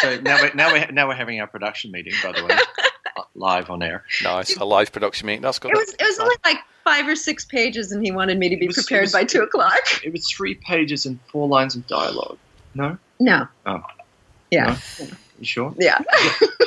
[0.00, 2.54] So now we're, now we're now we're having our production meeting, by the way,
[3.16, 4.04] uh, live on air.
[4.24, 4.56] nice.
[4.56, 5.42] A live production meeting.
[5.42, 5.70] That's good.
[5.72, 8.56] it was it was only like five or six pages, and he wanted me to
[8.56, 9.82] be was- prepared was- by two o'clock.
[10.04, 12.38] It was three pages and four lines of dialogue.
[12.74, 12.98] No.
[13.20, 13.46] No.
[13.66, 13.82] Oh,
[14.50, 14.76] Yeah.
[15.38, 15.74] you sure?
[15.78, 15.98] Yeah.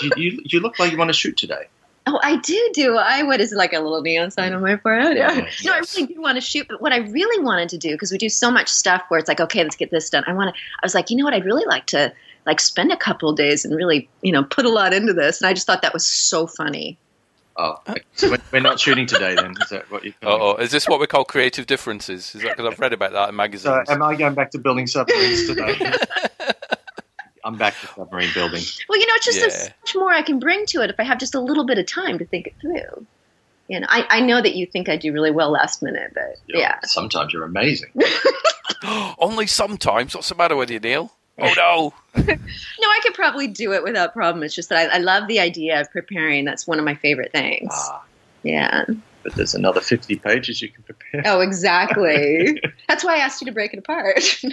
[0.02, 1.68] you, you, you look like you want to shoot today.
[2.08, 2.98] Oh, I do do.
[2.98, 5.18] I what is it like a little neon sign on my forehead?
[5.18, 5.34] Yeah.
[5.34, 7.92] Yeah, No, I really do want to shoot, but what I really wanted to do
[7.92, 10.24] because we do so much stuff where it's like, okay, let's get this done.
[10.28, 10.62] I want to.
[10.62, 11.34] I was like, you know what?
[11.34, 12.14] I'd really like to
[12.46, 15.42] like spend a couple of days and really, you know, put a lot into this.
[15.42, 17.00] And I just thought that was so funny.
[17.58, 19.54] Oh, uh, so we're- we're not shooting today then.
[19.62, 20.14] Is that what you?
[20.24, 22.36] Oh, is this what we call creative differences?
[22.36, 23.64] Is that because I've read about that in magazines?
[23.64, 23.96] So magazines?
[23.96, 25.76] am I going back to building submarines today?
[27.46, 28.62] I'm back to submarine building.
[28.90, 29.50] Well, you know, it's just Yeah.
[29.50, 31.78] so much more I can bring to it if I have just a little bit
[31.78, 33.06] of time to think it through.
[33.68, 36.36] You know, I, I know that you think I do really well last minute, but
[36.48, 36.80] yeah.
[36.84, 37.92] Sometimes you're amazing.
[39.18, 40.14] Only sometimes.
[40.16, 41.12] What's the matter with you, Neil?
[41.40, 41.94] Oh no.
[42.26, 44.44] No, I could probably do it without problem.
[44.44, 46.46] It's just that I, I love the idea of preparing.
[46.46, 47.70] That's one of my favorite things.
[47.74, 48.04] Ah,
[48.44, 48.86] Yeah.
[49.24, 51.24] but there's another 50 pages you can prepare.
[51.26, 52.62] Oh, exactly.
[52.88, 54.22] That's why I asked you to break it apart.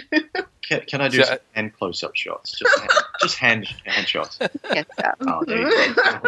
[0.63, 2.57] Can, can I do So- some hand close-up shots?
[2.57, 2.91] Just hand,
[3.21, 4.39] just hand, hand shots.
[4.73, 4.85] Yes.
[5.27, 6.21] Oh, there you go.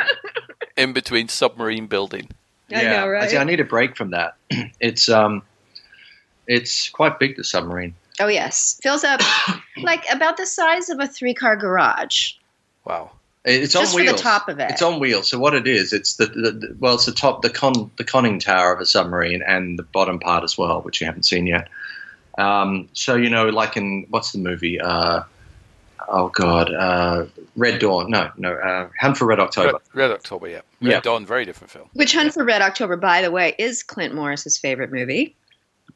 [0.76, 2.30] In between submarine building.
[2.70, 3.30] I know, right?
[3.30, 4.36] see, I need a break from that.
[4.82, 5.42] It's um,
[6.48, 7.38] it's quite big.
[7.38, 7.96] The submarine.
[8.20, 8.80] Oh, yes.
[8.82, 9.22] Fills up
[9.78, 12.34] like about the size of a three car garage.
[12.86, 13.12] Wow.
[13.46, 14.72] It's Just on for the top of it.
[14.72, 15.28] It's on wheels.
[15.30, 18.04] So what it is, it's the, the, the well, it's the top, the con, the
[18.04, 21.46] conning tower of a submarine, and the bottom part as well, which you haven't seen
[21.46, 21.68] yet.
[22.40, 24.82] Um, so you know, like in what's the movie?
[24.82, 25.22] Uh,
[26.08, 27.26] oh God, uh,
[27.56, 28.10] Red Dawn.
[28.10, 29.74] No, no, uh, Hunt for Red October.
[29.74, 30.62] Red, Red October, yeah.
[30.82, 31.00] Red Yeah.
[31.02, 31.88] Dawn, very different film.
[31.94, 35.36] Which Hunt for Red October, by the way, is Clint Morris's favorite movie.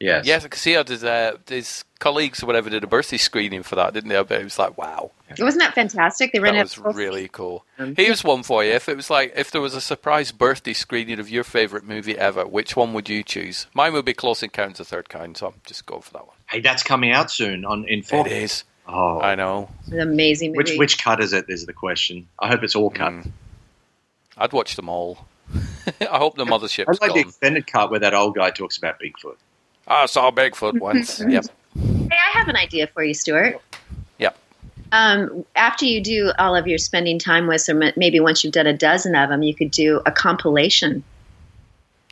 [0.00, 0.26] Yes.
[0.26, 3.62] Yes, I could see how his, uh, his colleagues or whatever did a birthday screening
[3.62, 4.20] for that, didn't they?
[4.22, 5.10] But it was like, wow.
[5.38, 6.32] Wasn't that fantastic?
[6.32, 7.66] They That ran was really cool.
[7.96, 8.72] Here's one for you.
[8.72, 12.16] If it was like, if there was a surprise birthday screening of your favorite movie
[12.16, 13.66] ever, which one would you choose?
[13.74, 16.26] Mine would be Close Encounters of the Third Kind, so I'm just going for that
[16.26, 16.36] one.
[16.48, 18.26] Hey, that's coming out soon on in four.
[18.26, 18.64] It is.
[18.88, 19.68] Oh, I know.
[19.92, 20.56] an amazing movie.
[20.56, 21.44] which which cut is it?
[21.48, 22.26] Is the question.
[22.40, 23.12] I hope it's all cut.
[23.12, 23.30] Mm.
[24.36, 25.28] I'd watch them all.
[26.00, 26.84] I hope the mothership.
[26.88, 29.36] I mothership's like the extended cut where that old guy talks about Bigfoot.
[29.90, 31.20] I saw Bigfoot once.
[31.20, 31.44] yep.
[31.74, 33.60] Hey, I have an idea for you, Stuart.
[34.18, 34.36] Yep.
[34.92, 38.66] Um, after you do all of your spending time with, or maybe once you've done
[38.66, 41.02] a dozen of them, you could do a compilation.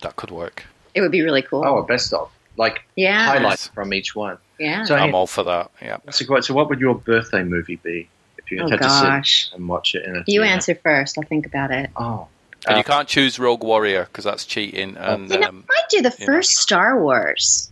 [0.02, 0.64] That could work.
[0.94, 1.64] It would be really cool.
[1.64, 3.24] Oh, a best of like Yeah.
[3.26, 4.38] highlights from each one.
[4.58, 4.84] Yeah.
[4.84, 5.70] So, I'm hey, all for that.
[5.80, 5.98] Yeah.
[6.04, 6.44] that's a great.
[6.44, 9.44] So, what would your birthday movie be if you Oh, had gosh.
[9.44, 10.18] to sit and watch it in a?
[10.20, 10.44] you theater?
[10.44, 11.16] answer first.
[11.18, 11.90] I'll think about it.
[11.96, 12.26] Oh,
[12.66, 14.96] And Uh, you can't choose Rogue Warrior because that's cheating.
[14.96, 16.32] And You know, um, I do the you know.
[16.32, 17.70] first Star Wars.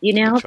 [0.00, 0.40] You know,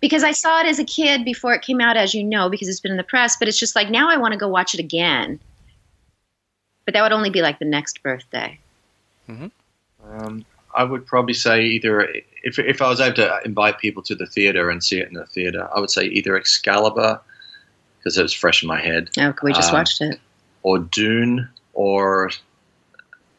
[0.00, 2.68] because I saw it as a kid before it came out, as you know, because
[2.68, 3.36] it's been in the press.
[3.36, 5.40] But it's just like now I want to go watch it again.
[6.84, 8.58] But that would only be like the next birthday.
[9.28, 10.44] Um,
[10.74, 12.02] I would probably say either
[12.42, 15.14] if if I was able to invite people to the theater and see it in
[15.14, 17.20] the theater, I would say either Excalibur
[17.98, 20.20] because it was fresh in my head, Oh, we just Um, watched it.
[20.62, 22.30] or Dune, or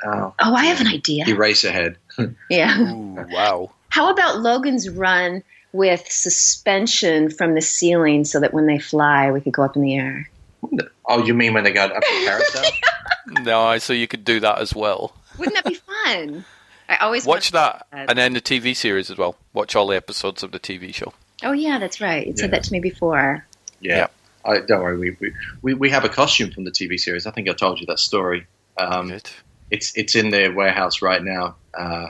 [0.06, 1.34] uh, Oh, I have an idea.
[1.36, 1.95] Race Eraserhead.
[2.49, 2.80] Yeah.
[2.80, 3.72] Ooh, wow.
[3.90, 5.44] How about Logan's run
[5.74, 9.82] with suspension from the ceiling so that when they fly, we could go up in
[9.82, 10.30] the air?
[11.06, 12.64] Oh, you mean when they got up the carousel?
[13.41, 15.16] No, so you could do that as well.
[15.40, 16.45] Wouldn't that be fun?
[16.90, 19.36] I always Watch wanted that, and then the TV series as well.
[19.53, 21.12] Watch all the episodes of the TV show.
[21.44, 22.28] Oh yeah, that's right.
[22.28, 23.44] You said that to me before.
[23.80, 24.07] Yeah.
[24.45, 24.97] I, don't worry.
[24.97, 27.26] We, we, we, we have a costume from the TV series.
[27.26, 28.45] I think I told you that story.
[28.77, 29.11] Um,
[29.72, 31.55] it's it's in their warehouse right now.
[31.73, 32.09] Uh,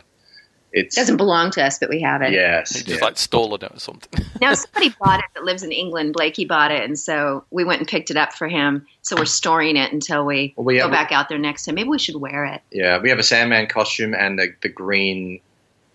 [0.74, 2.34] It doesn't belong to us, but we have it.
[2.34, 2.98] yes, Just yeah.
[3.02, 4.26] like stolen it or something.
[4.42, 6.12] Now somebody bought it that lives in England.
[6.12, 8.86] Blakey bought it, and so we went and picked it up for him.
[9.02, 11.76] So we're storing it until we, Well, we go have- back out there next time.
[11.76, 12.62] Maybe we should wear it.
[12.72, 13.00] yeah.
[13.02, 15.40] We have a Sandman costume and the, the green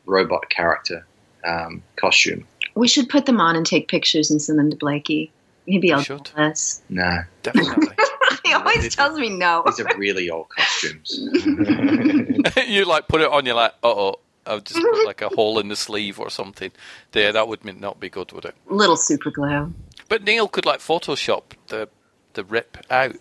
[0.06, 1.06] robot character
[1.44, 2.46] um, costume.
[2.74, 5.30] We should put them on and take pictures and send them to Blakey.
[5.70, 6.24] Maybe We I'll should.
[6.24, 6.82] do this.
[6.88, 7.88] Nah, Definitely.
[8.44, 9.62] he always tells me no.
[9.66, 11.16] these are really old costumes.
[12.66, 14.16] you like put it on, you're like, uh oh,
[14.46, 16.72] I've just put like a hole in the sleeve or something.
[17.12, 18.54] There, that would not be good, would it?
[18.66, 19.72] Little super glue.
[20.08, 21.88] But Neil could like Photoshop the
[22.32, 23.14] the rip out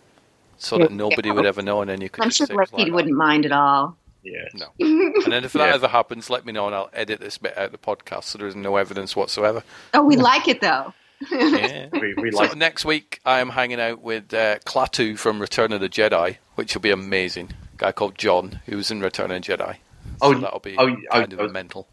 [0.58, 2.24] so that nobody would ever know, and then you could.
[2.24, 3.96] I'm just sure say it was wouldn't mind at all.
[4.24, 4.48] yeah.
[4.56, 4.68] No.
[4.80, 5.76] And then if that Yeah.
[5.76, 8.38] ever happens, let me know, and I'll edit this bit out of the podcast so
[8.40, 9.64] there's no evidence whatsoever.
[9.94, 10.94] Oh, we like it though.
[11.32, 11.90] Yeah.
[11.92, 15.82] We, we So next week, I am hanging out with uh, Klaatu from Return of
[15.82, 17.52] the Jedi, which will be amazing.
[17.74, 19.78] A guy called John, who was in Return of the Jedi.
[20.22, 21.46] Oh, so that'll be oh, oh, kind oh.
[21.46, 21.88] of mental.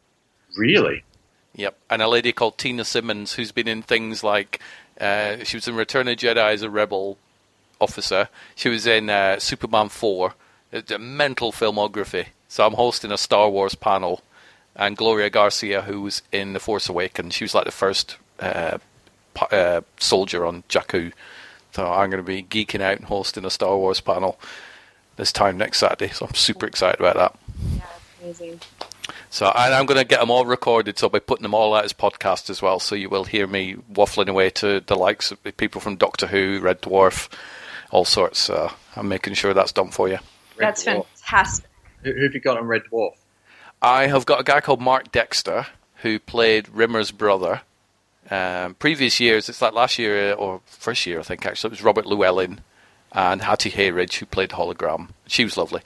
[0.56, 1.04] really.
[1.54, 4.60] Yep, and a lady called Tina Simmons, who's been in things like
[5.00, 7.16] uh, she was in Return of the Jedi as a rebel
[7.80, 8.28] officer.
[8.54, 10.34] She was in uh, Superman Four.
[10.70, 12.26] It's a mental filmography.
[12.48, 14.22] So I'm hosting a Star Wars panel,
[14.74, 18.78] and Gloria Garcia, who was in The Force Awakens, she was like the first uh,
[19.50, 21.12] uh, soldier on Jakku.
[21.72, 24.38] So I'm going to be geeking out and hosting a Star Wars panel
[25.16, 26.12] this time next Saturday.
[26.12, 27.38] So I'm super excited about that.
[27.76, 27.82] Yeah,
[28.22, 28.60] Amazing.
[29.30, 30.98] So and I'm going to get them all recorded.
[30.98, 32.80] So I'll be putting them all out as podcasts as well.
[32.80, 36.60] So you will hear me waffling away to the likes of people from Doctor Who,
[36.60, 37.28] Red Dwarf,
[37.90, 38.38] all sorts.
[38.40, 40.18] So I'm making sure that's done for you.
[40.56, 41.04] Red That's Dwarf.
[41.06, 41.66] fantastic.
[42.02, 43.12] Who, who have you got on Red Dwarf?
[43.82, 47.60] I have got a guy called Mark Dexter who played Rimmer's brother.
[48.30, 51.82] Um, previous years, it's like last year or first year, I think actually, it was
[51.82, 52.60] Robert Llewellyn
[53.12, 55.10] and Hattie Hayridge who played Hologram.
[55.26, 55.82] She was lovely,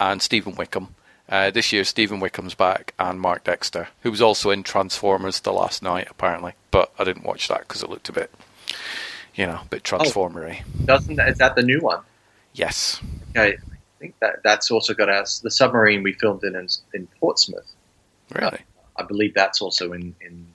[0.00, 0.94] and Stephen Wickham.
[1.26, 5.52] Uh, this year, Stephen Wickham's back, and Mark Dexter, who was also in Transformers the
[5.52, 8.30] last Knight, apparently, but I didn't watch that because it looked a bit,
[9.34, 10.62] you know, a bit Transformery.
[10.84, 12.00] Doesn't that, is that the new one?
[12.52, 13.00] Yes,
[13.30, 17.06] Okay, I think that that's also got us the submarine we filmed in in, in
[17.18, 17.72] Portsmouth.
[18.32, 18.60] really.
[18.96, 20.46] I believe that's also in in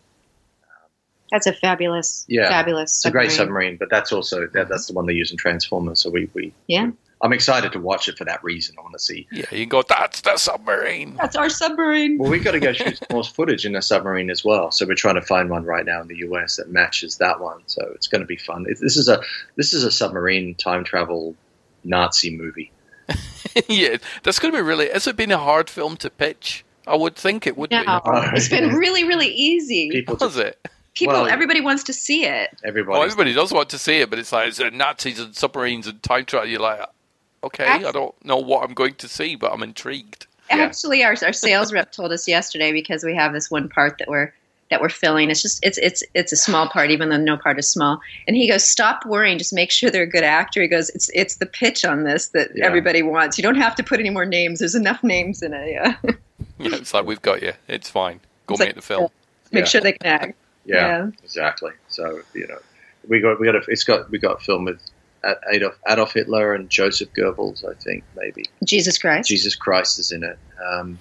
[1.32, 2.50] That's a fabulous, Yeah.
[2.50, 2.92] fabulous.
[2.98, 6.02] It's a great submarine, but that's also that, that's the one they use in Transformers.
[6.02, 6.92] So we, we Yeah,
[7.22, 8.76] I'm excited to watch it for that reason.
[8.78, 9.28] I want to see.
[9.32, 9.82] Yeah, you go.
[9.84, 11.16] That's the submarine.
[11.18, 12.18] that's our submarine.
[12.18, 14.72] Well, we've got to go shoot some more footage in a submarine as well.
[14.72, 17.62] So we're trying to find one right now in the US that matches that one.
[17.68, 18.66] So it's going to be fun.
[18.68, 19.22] It, this is a
[19.56, 21.36] this is a submarine time travel
[21.84, 22.72] Nazi movie.
[23.68, 24.90] yeah, that's going to be really.
[24.90, 26.64] Has it been a hard film to pitch?
[26.88, 27.88] I would think it would No, be.
[28.36, 29.90] it's been really, really easy.
[29.92, 30.58] People, Was it?
[31.00, 32.50] People, well- everybody wants to see it.
[32.64, 32.98] everybody.
[33.00, 36.02] Oh, everybody does want to see it, but it's like it's Nazis and submarines and
[36.04, 36.48] time travel.
[36.50, 36.82] You're like,
[37.44, 40.28] okay, Act- I don't know what I'm going to see, but I'm intrigued.
[40.50, 40.58] Yeah.
[40.58, 44.08] Actually, our our sales rep told us yesterday because we have this one part that
[44.08, 44.34] we're
[44.72, 45.30] that we're filling.
[45.32, 48.00] It's just it's it's it's a small part, even though no part is small.
[48.28, 49.38] And he goes, "Stop worrying.
[49.38, 52.30] Just make sure they're a good actor." He goes, "It's it's the pitch on this
[52.30, 52.66] that Yeah.
[52.66, 53.38] everybody wants.
[53.38, 54.60] You don't have to put any more names.
[54.60, 55.70] There's enough names in it.
[55.72, 55.96] Yeah.
[56.62, 57.54] Yeah, it's like we've got you.
[57.70, 58.20] It's fine.
[58.48, 59.10] Go It's make like- the film.
[59.54, 59.66] make Yeah.
[59.70, 60.38] sure they can act."
[60.70, 61.08] Yeah, Yeah.
[61.24, 61.72] exactly.
[61.88, 62.60] So you know,
[63.08, 64.80] we got we got a, it's got we got a film with
[65.52, 67.66] Adolf Adolf Hitler and Joseph Goebbels.
[67.70, 69.28] I think maybe Jesus Christ.
[69.28, 70.38] Jesus Christ is in it.
[70.66, 71.00] Um,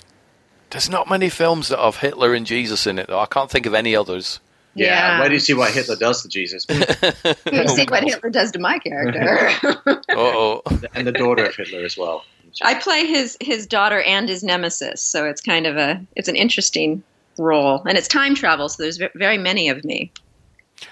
[0.71, 3.21] There's not many films that have Hitler and Jesus in it, though.
[3.21, 4.41] I can't think of any others.
[4.75, 4.87] Yeah.
[4.87, 5.21] Yeah.
[5.21, 6.67] Wait do you see what Hitler does to Jesus?
[7.53, 9.51] You see what Hitler does to my character.
[10.11, 10.63] oh.
[10.95, 12.25] and the daughter of Hitler as well.
[12.63, 16.37] I play his his daughter and his nemesis, so it's kind of a it's an
[16.37, 17.03] interesting
[17.39, 20.13] role, and it's time travel, so there's very many of me.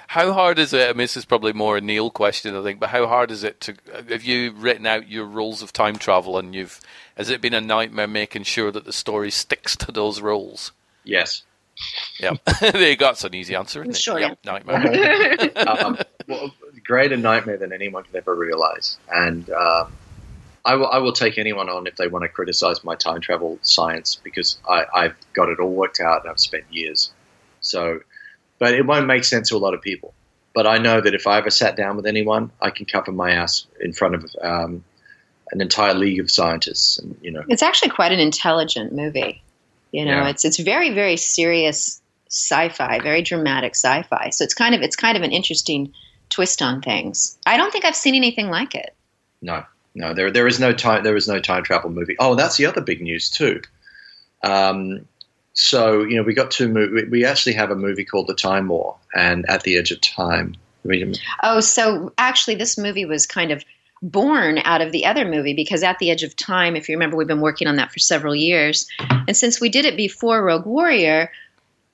[0.08, 0.88] How hard is it?
[0.88, 2.80] I mean, this is probably more a Neil question, I think.
[2.80, 3.74] But how hard is it to?
[4.08, 6.80] Have you written out your rules of time travel, and you've
[7.16, 10.72] has it been a nightmare making sure that the story sticks to those rules?
[11.04, 11.42] Yes.
[12.18, 13.10] Yeah, there you go.
[13.10, 14.00] It's an easy answer, isn't it?
[14.00, 15.50] Sure, Yep, Nightmare.
[15.68, 16.50] um, well,
[16.84, 18.96] greater nightmare than anyone could ever realize.
[19.12, 19.92] And um,
[20.66, 23.58] I will, I will take anyone on if they want to criticize my time travel
[23.62, 27.10] science because I, I've got it all worked out and I've spent years.
[27.60, 28.00] So,
[28.58, 30.12] but it won't make sense to a lot of people.
[30.54, 33.30] But I know that if I ever sat down with anyone, I can cover my
[33.30, 34.82] ass in front of um,
[35.52, 36.98] an entire league of scientists.
[36.98, 39.42] And you know, It's actually quite an intelligent movie.
[39.92, 40.28] You know, Yeah.
[40.30, 44.30] it's it's very very serious sci-fi, very dramatic sci-fi.
[44.30, 45.92] So it's kind of it's kind of an interesting
[46.30, 47.38] twist on things.
[47.46, 48.94] I don't think I've seen anything like it.
[49.42, 49.62] No,
[49.96, 52.16] no, there there is no time there is no time travel movie.
[52.18, 53.62] Oh, that's the other big news too.
[54.42, 55.06] Um,
[55.54, 57.06] so you know, we got two movies.
[57.10, 60.54] We actually have a movie called The Time War and At the Edge of Time.
[61.42, 63.64] Oh, so actually, this movie was kind of
[64.02, 67.16] born out of the other movie because at the edge of time, if you remember,
[67.16, 68.86] we've been working on that for several years,
[69.26, 71.32] and since we did it before Rogue Warrior.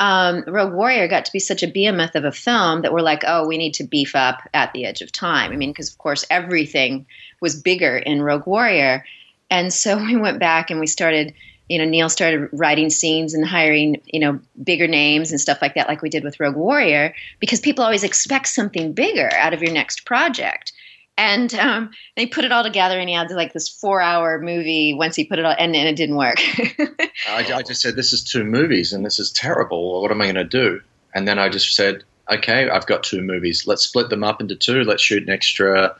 [0.03, 3.23] Um, Rogue Warrior got to be such a behemoth of a film that we're like,
[3.25, 5.53] oh, we need to beef up at the edge of time.
[5.53, 7.07] I mean, because of course everything
[7.41, 9.05] was bigger in Rogue Warrior,
[9.49, 11.35] and so we went back and we started
[11.69, 15.77] you know neil started writing scenes and hiring you know bigger names and stuff like
[15.77, 19.63] that like we did with rogue warrior because people always expect something bigger out of
[19.63, 20.73] your next project
[21.19, 24.95] and um, they put it all together and he had like this four hour movie
[24.95, 26.39] once he put it all and, and it didn't work
[27.29, 30.01] I, I just said this is two movies and this is terrible.
[30.01, 30.81] What am I going to do?
[31.15, 33.67] And then I just said, okay, I've got two movies.
[33.67, 34.83] Let's split them up into two.
[34.85, 35.97] Let's shoot an extra.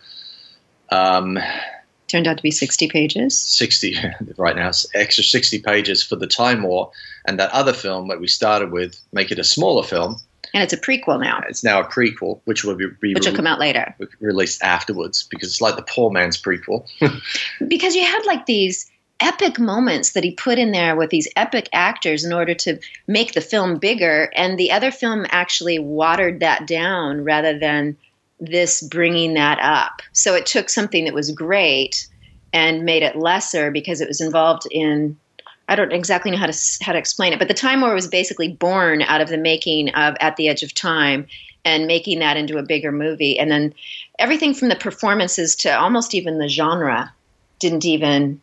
[0.91, 1.39] Um,
[2.09, 3.97] turned out to be 60 pages 60
[4.37, 6.91] right now, extra 60 pages for the Time War,
[7.27, 10.17] and that other film that we started with, make it a smaller film.
[10.55, 11.43] And it's a prequel now.
[11.49, 13.95] It's now a prequel, which will be, be which will come out later.
[14.21, 16.87] Released afterwards because it's like the poor man's prequel.
[17.69, 21.69] because you had like these epic moments that he put in there with these epic
[21.73, 26.67] actors in order to make the film bigger and the other film actually watered that
[26.67, 27.97] down rather than
[28.41, 30.03] this bringing that up.
[30.13, 32.09] So it took something that was great
[32.53, 35.17] and made it lesser because it was involved in
[35.69, 38.09] I don't exactly know how to how to explain it, but the Time War was
[38.09, 41.27] basically born out of the making of At the Edge of Time
[41.65, 43.73] and making that into a bigger movie, and then
[44.19, 47.13] everything from the performances to almost even the genre
[47.61, 48.41] didn't even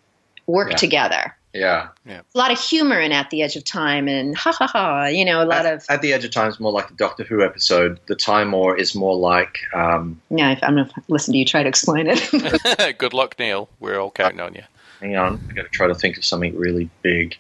[0.48, 0.78] work Yeah.
[0.78, 1.36] together.
[1.54, 1.88] yeah.
[2.06, 2.22] Yeah.
[2.34, 5.26] A lot of humor in At the Edge of Time and ha ha ha, you
[5.26, 7.24] know, a lot at, of at the Edge of Time is more like a Doctor
[7.26, 8.00] Who episode.
[8.08, 10.58] The Time War is more like um, yeah.
[10.64, 12.98] I'm gonna listen to you try to explain it.
[12.98, 13.68] Good luck, Neil.
[13.82, 14.64] We're all counting on you.
[15.00, 17.36] Hang on, I got to try to think of something really big.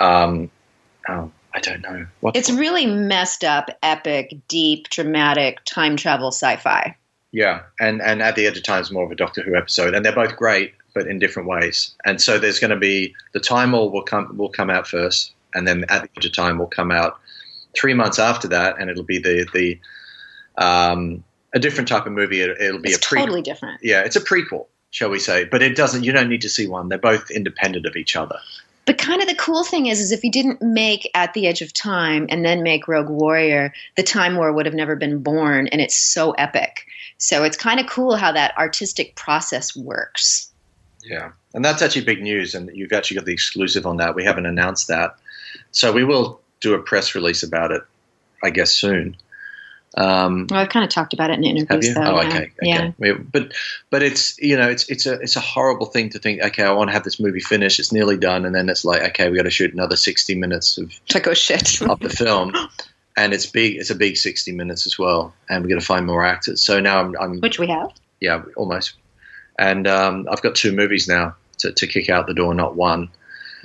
[0.00, 0.50] Um,
[1.08, 2.06] oh, I don't know.
[2.20, 2.36] What?
[2.36, 6.96] it's really messed up, epic, deep, dramatic time travel sci-fi.
[7.32, 9.94] yeah, and and at the Edge of Time is more of a Doctor Who episode,
[9.94, 11.94] and they're both great, but in different ways.
[12.04, 15.32] And so there's going to be the Time War will come will come out first,
[15.54, 17.18] and then at the Edge of Time will come out
[17.74, 19.78] three months after that, and it'll be the the
[20.62, 21.24] um,
[21.54, 22.40] a different type of movie.
[22.42, 23.80] It, it'll be It's a pre- totally different.
[23.82, 24.66] yeah, it's a prequel,
[24.96, 25.44] shall we say?
[25.44, 26.04] But it doesn't.
[26.04, 26.88] You don't need to see one.
[26.88, 28.38] They're both independent of each other.
[28.86, 31.60] But kind of the cool thing is, is if you didn't make At the Edge
[31.60, 35.66] of Time and then make Rogue Warrior, the Time War would have never been born,
[35.68, 36.86] and it's so epic.
[37.18, 40.50] So it's kind of cool how that artistic process works.
[41.04, 44.14] Yeah, and that's actually big news, and you've actually got the exclusive on that.
[44.14, 45.16] We haven't announced that,
[45.72, 47.82] so we will do a press release about it,
[48.42, 49.14] I guess soon.
[49.96, 51.94] Um, Well, I've kind of talked about it in have interviews, you?
[51.94, 52.02] though.
[52.18, 52.28] Oh, yeah.
[52.28, 52.92] okay, okay.
[52.98, 53.14] Yeah.
[53.32, 53.52] But
[53.90, 56.42] but it's you know it's it's a it's a horrible thing to think.
[56.42, 57.78] Okay, I want to have this movie finished.
[57.80, 60.76] It's nearly done, and then it's like okay, we got to shoot another sixty minutes
[60.78, 61.80] of Like, oh shit.
[61.82, 62.52] of the film,
[63.16, 63.76] and it's big.
[63.76, 66.60] It's a big sixty minutes as well, and we got to find more actors.
[66.62, 67.90] So now I'm, I'm Which we have.
[68.20, 68.94] yeah, almost.
[69.58, 73.08] And um, I've got two movies now to, to kick out the door, not one.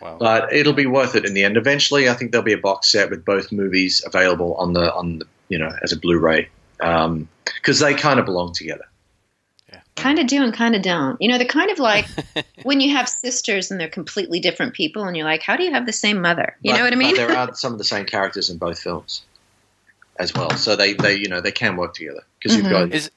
[0.02, 0.16] Wow.
[0.18, 1.58] But it'll be worth it in the end.
[1.58, 5.20] Eventually, I think there'll be a box set with both movies available on the on
[5.20, 6.49] the you know as a Blu-ray
[6.80, 8.86] because they kind of belong together.
[9.95, 11.22] Kind of do and kind of don't.
[11.22, 12.07] You know, they're kind of like
[12.64, 15.72] when you have sisters and they're completely different people, and you're like, how do you
[15.73, 16.56] have the same mother?
[16.61, 17.11] You But- know what I mean?
[17.15, 19.23] But there are some of the same characters in both films
[20.18, 22.65] as well, so they they you know they can work together because Mm-hmm.
[22.72, 23.11] you've got Is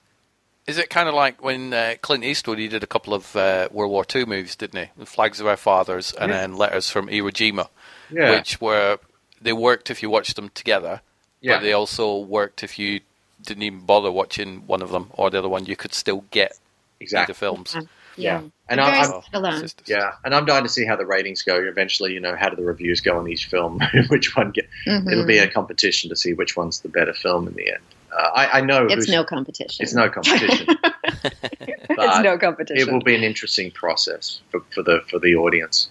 [0.66, 3.68] is it kind of like when uh, Clint Eastwood he did a couple of uh,
[3.70, 5.04] World War II movies, didn't he?
[5.04, 6.38] Flags of Our Fathers and Yeah.
[6.40, 7.68] then Letters from Iwo Jima,
[8.10, 8.98] yeah which were
[9.40, 11.00] they worked if you watched them together,
[11.44, 11.56] Yeah.
[11.56, 13.00] but they also worked if you
[13.42, 16.58] didn't even bother watching one of them or the other one, you could still get
[17.00, 17.32] Exactly.
[17.32, 17.76] the films.
[18.16, 18.38] Yeah.
[18.38, 19.66] And And very I, I'm, alone.
[19.86, 21.56] yeah, and I'm dying to see how the ratings go.
[21.56, 23.80] Eventually, you know, how do the reviews go on each film?
[24.08, 24.68] which one get?
[24.88, 25.10] Mhm.
[25.12, 27.82] It'll be a competition to see which one's the better film in the end.
[28.16, 29.82] Uh, I, I know It's no competition.
[29.82, 30.68] It's no competition.
[31.60, 32.88] it's no competition.
[32.88, 35.90] It will be an interesting process for, for the for the audience.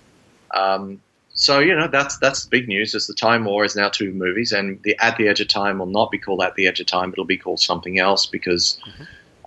[0.56, 1.02] Um,
[1.34, 2.94] so you know that's that's the big news.
[2.94, 5.80] Is the Time War is now two movies, and the At the Edge of Time
[5.80, 7.12] will not be called At the Edge of Time.
[7.12, 8.78] It'll be called something else because.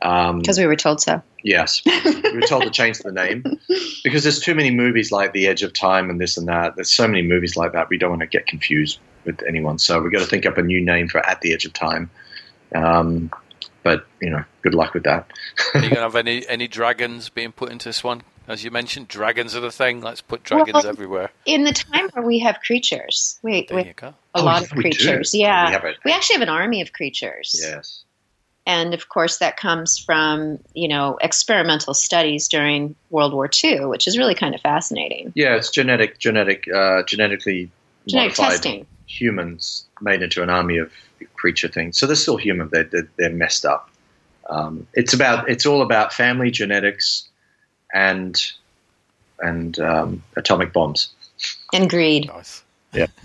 [0.03, 1.23] Um, Because we were told so.
[1.43, 3.43] Yes, we were told to change the name
[4.05, 6.77] because there's too many movies like The Edge of Time and this and that.
[6.77, 7.89] There's so many movies like that.
[7.89, 10.63] We don't want to get confused with anyone, so we've got to think up a
[10.63, 12.11] new name for At the Edge of Time.
[12.75, 13.31] Um,
[13.85, 15.31] but you know, good luck with that.
[15.73, 18.23] Are you going to have any, any dragons being put into this one?
[18.49, 20.01] As you mentioned, dragons are the thing.
[20.01, 21.31] Let's put dragons Well, everywhere.
[21.47, 24.09] In the Time War we have creatures, we, There we you go.
[24.09, 24.83] a Oh, lot yeah, of we do.
[24.83, 25.31] creatures.
[25.33, 27.59] We Yeah, have a- we actually have an army of creatures.
[27.61, 28.03] Yes.
[28.69, 34.07] And of course, that comes from you know experimental studies during World War II, which
[34.09, 35.33] is really kind of fascinating.
[35.35, 37.71] Yeah, it's genetic, genetic, uh, genetically
[38.09, 38.87] Genetic modified testing.
[39.07, 40.93] humans made into an army of
[41.35, 41.99] creature things.
[41.99, 42.69] So they're still human.
[42.73, 43.89] They're they're, they're messed up.
[44.51, 47.29] Um, it's about it's all about family genetics
[47.95, 48.53] and
[49.41, 51.11] and um, atomic bombs.
[51.73, 52.27] And greed.
[52.29, 52.63] Nice.
[52.93, 53.07] Yeah.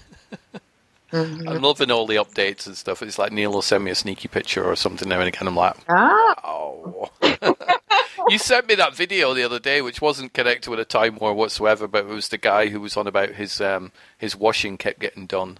[1.11, 1.49] Mhm.
[1.49, 3.01] I'm loving all the updates and stuff.
[3.01, 5.45] It's like Neil will send me a sneaky picture or something now and again.
[5.45, 7.11] I'm like, Ah, oh.
[8.29, 11.33] you sent me that video the other day, which wasn't connected with a time war
[11.33, 14.99] whatsoever, but it was the guy who was on about his um, his washing kept
[14.99, 15.57] getting done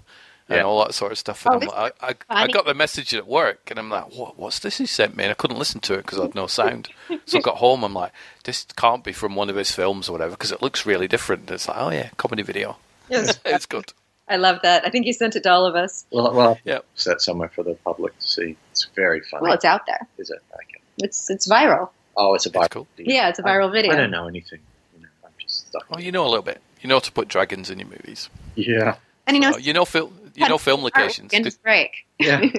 [0.51, 1.45] and all that sort of stuff.
[1.45, 4.13] And Oh, I'm like, I, I, I got the message at work, and I'm like,
[4.15, 5.23] what, what's this he sent me?
[5.23, 6.89] And I couldn't listen to it because I had no sound.
[7.25, 8.11] so I got home, I'm like,
[8.43, 11.49] this can't be from one of his films or whatever because it looks really different.
[11.51, 12.77] It's like, oh yeah, comedy video.
[13.09, 13.39] Yes.
[13.45, 13.93] it's good.
[14.27, 14.85] I love that.
[14.85, 16.05] I think you sent it to all of us.
[16.11, 16.79] Well, well, Yeah.
[16.95, 18.55] set somewhere for the public to see.
[18.71, 19.43] It's very funny.
[19.43, 20.07] Well, it's out there.
[20.17, 20.39] Is it?
[20.53, 20.81] Okay.
[20.99, 21.89] It's it's viral.
[22.15, 22.69] Oh, it's a viral.
[22.69, 22.87] cool.
[22.97, 23.91] Yeah, it's a viral video.
[23.91, 24.59] I don't know anything.
[24.95, 25.89] You know, I'm just stuck.
[25.89, 26.61] Well, you know a little bit.
[26.81, 28.29] You know to put dragons in your movies.
[28.55, 28.95] Yeah.
[29.27, 30.17] And you know, Uh, you know film.
[30.35, 31.33] You know film locations.
[31.33, 32.05] And break.
[32.19, 32.41] Yeah.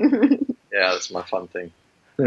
[0.73, 1.71] Yeah, that's my fun thing.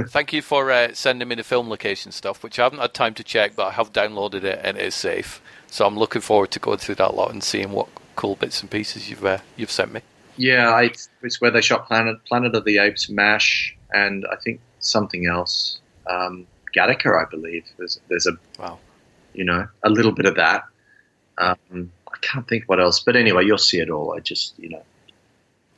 [0.08, 3.14] Thank you for uh, sending me the film location stuff, which I haven't had time
[3.16, 5.42] to check, but I have downloaded it and it is safe.
[5.68, 8.70] So I'm looking forward to going through that lot and seeing what cool bits and
[8.70, 10.02] pieces you've uh, you've sent me.
[10.38, 10.92] Yeah, I,
[11.24, 15.80] it's where they shot Planet Planet of the Apes, Mash, and I think something else.
[16.08, 16.46] Um,
[16.76, 17.66] Gattaca, I believe.
[17.78, 18.80] There's there's a Wow.
[19.34, 20.64] you know a little bit of that.
[21.38, 24.14] Um, I can't think what else, but anyway, you'll see it all.
[24.16, 24.84] I just you know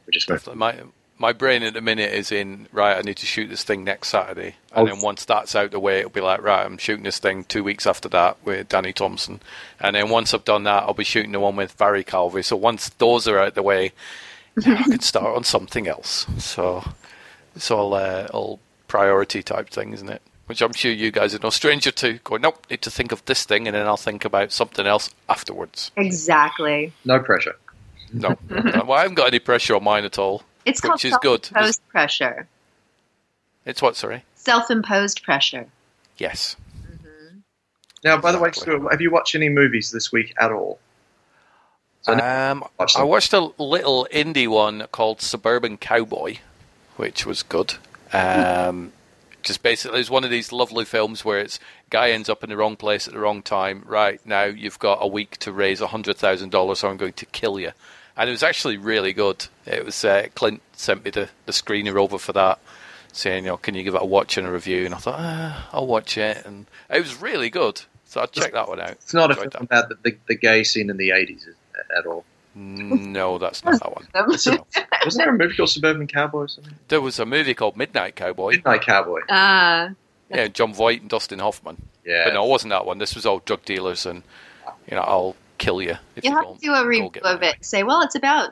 [0.07, 0.37] we're just going.
[0.39, 0.59] Definitely.
[0.59, 0.75] My
[1.19, 2.95] my brain at the minute is in right.
[2.97, 4.91] I need to shoot this thing next Saturday, and Oh.
[4.93, 6.65] then once that's out the way, it'll be like right.
[6.65, 9.41] I'm shooting this thing two weeks after that with Danny Thompson,
[9.79, 12.43] and then once I've done that, I'll be shooting the one with Mhairi Calvey.
[12.43, 13.91] So once those are out the way,
[14.57, 16.27] now I can start on something else.
[16.37, 16.83] So
[17.55, 20.21] it's all uh, all priority type thing, isn't it?
[20.45, 22.19] Which I'm sure you guys are no stranger to.
[22.23, 25.09] Going, nope, need to think of this thing, and then I'll think about something else
[25.27, 25.91] afterwards.
[25.97, 26.93] Exactly.
[27.05, 27.55] No pressure.
[28.13, 30.43] No, well, I haven't got any pressure on mine at all.
[30.65, 31.45] It's which called is good.
[31.45, 32.47] self-imposed pressure.
[33.65, 33.95] It's what?
[33.95, 34.23] Sorry.
[34.35, 35.67] Self-imposed pressure.
[36.17, 36.55] Yes.
[38.03, 40.79] Now, by the way, Stuart, have you watched any movies this week at all?
[42.03, 46.37] So Um, watch I watched a little indie one called Suburban Cowboy,
[46.95, 47.73] which was good.
[48.13, 48.93] Um,
[49.43, 51.59] just basically, it's one of these lovely films where it's
[51.89, 53.83] guy ends up in the wrong place at the wrong time.
[53.85, 57.13] Right now, you've got a week to raise a hundred thousand dollars, or I'm going
[57.13, 57.71] to kill you.
[58.17, 59.45] And it was actually really good.
[59.65, 62.59] It was uh, Clint sent me the, the screener over for that,
[63.13, 64.85] saying, you know, can you give it a watch and a review?
[64.85, 67.81] And I thought, ah, I'll watch it, and it was really good.
[68.05, 68.91] So I'd check that one out.
[68.91, 71.45] It's not a Enjoyed film about the, the, the gay scene in the 80s
[71.95, 72.25] at all.
[72.55, 74.07] No, that's not that one.
[74.15, 74.63] Wasn't
[75.17, 76.73] there a movie called Suburban Cowboy or something?
[76.87, 78.51] There was a movie called Midnight Cowboy.
[78.51, 79.19] Midnight Cowboy.
[79.29, 79.89] Uh,
[80.29, 81.81] Yeah, Jon Voight and Dustin Hoffman.
[82.03, 82.23] Yeah.
[82.25, 82.97] But no, it wasn't that one.
[82.97, 84.23] This was all drug dealers and,
[84.89, 86.59] you know, I'll kill you if you you have don't.
[86.59, 87.55] to do a review of it.
[87.61, 88.51] Say, well, it's about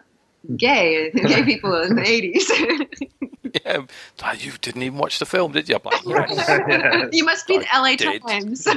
[0.56, 2.52] gay gay people in the eighties.
[3.64, 3.86] Yeah,
[4.22, 5.78] ah, you didn't even watch the film, did you?
[5.82, 7.10] Like, yes.
[7.14, 8.22] you must be the LA did.
[8.22, 8.68] Times.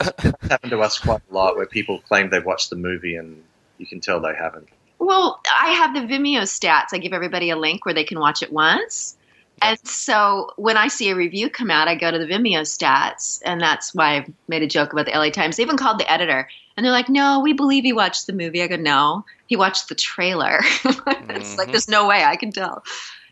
[0.00, 3.40] It's happened to us quite a lot where people claim they've watched the movie and
[3.78, 4.68] you can tell they haven't.
[4.98, 6.86] well, I have the Vimeo stats.
[6.92, 9.16] I give everybody a link where they can watch it once.
[9.62, 13.40] And so when I see a review come out, I go to the Vimeo stats,
[13.44, 15.56] and that's why I made a joke about the LA Times.
[15.56, 18.62] They even called the editor, and they're like, "No, we believe he watched the movie."
[18.62, 21.72] I go, "No, he watched the trailer." it's like Mhm.
[21.72, 22.84] there's no way I can tell.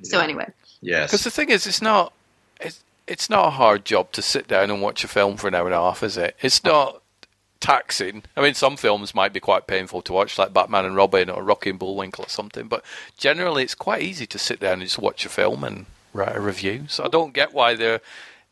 [0.02, 0.46] So anyway,
[0.80, 1.10] Yes.
[1.10, 2.12] Because the thing is, it's not,
[2.60, 5.54] it's, it's not a hard job to sit down and watch a film for an
[5.54, 6.36] hour and a half, is it?
[6.42, 7.00] It's not
[7.60, 8.22] taxing.
[8.36, 11.42] I mean, some films might be quite painful to watch, like Batman and Robin or
[11.42, 12.66] Rocky and Bullwinkle or something.
[12.68, 12.84] But
[13.16, 16.40] generally, it's quite easy to sit down and just watch a film and write a
[16.40, 16.84] review.
[16.88, 18.00] So I don't get why they're.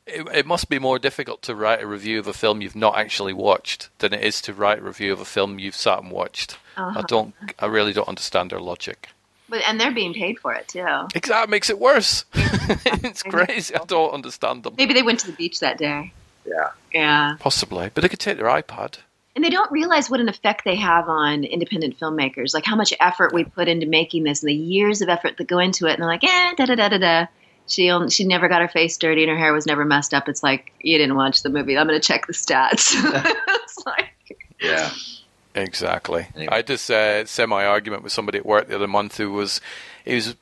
[0.04, 2.98] It, it must be more difficult to write a review of a film you've not
[2.98, 6.10] actually watched than it is to write a review of a film you've sat and
[6.10, 6.58] watched.
[6.76, 6.98] Uh-huh.
[6.98, 7.34] I don't.
[7.58, 9.10] I really don't understand their logic.
[9.48, 11.06] But and they're being paid for it too.
[11.14, 12.24] Exactly, makes it worse.
[12.34, 13.74] it's crazy.
[13.74, 14.74] I don't understand them.
[14.76, 16.12] Maybe they went to the beach that day.
[16.44, 16.70] Yeah.
[16.92, 17.36] Yeah.
[17.38, 18.98] Possibly, but they could take their iPad.
[19.34, 22.92] And they don't realize what an effect they have on independent filmmakers, like how much
[23.00, 25.94] effort we put into making this and the years of effort that go into it.
[25.94, 27.26] And they're like, eh, da da da da da.
[27.66, 30.28] She only, she never got her face dirty and her hair was never messed up.
[30.28, 31.78] It's like you didn't watch the movie.
[31.78, 32.92] I'm going to check the stats.
[33.46, 34.90] it's like Yeah.
[35.54, 36.26] Exactly.
[36.48, 39.60] I had this uh, semi argument with somebody at work the other month who was
[40.04, 40.34] he was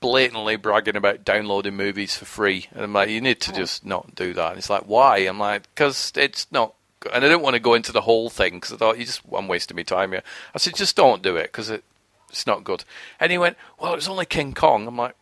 [0.00, 4.14] blatantly bragging about downloading movies for free, and I'm like, you need to just not
[4.14, 4.48] do that.
[4.48, 5.18] And he's like, why?
[5.18, 6.74] I'm like, because it's not.
[7.12, 9.22] And I didn't want to go into the whole thing because I thought you just
[9.32, 10.22] I'm wasting my time here.
[10.54, 11.84] I said, just don't do it because it,
[12.28, 12.84] it's not good.
[13.20, 14.88] And he went, well, it was only King Kong.
[14.88, 15.14] I'm like,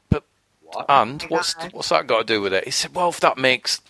[0.73, 2.65] but and what's what's that got to do with it?
[2.65, 3.81] He said, well, if that makes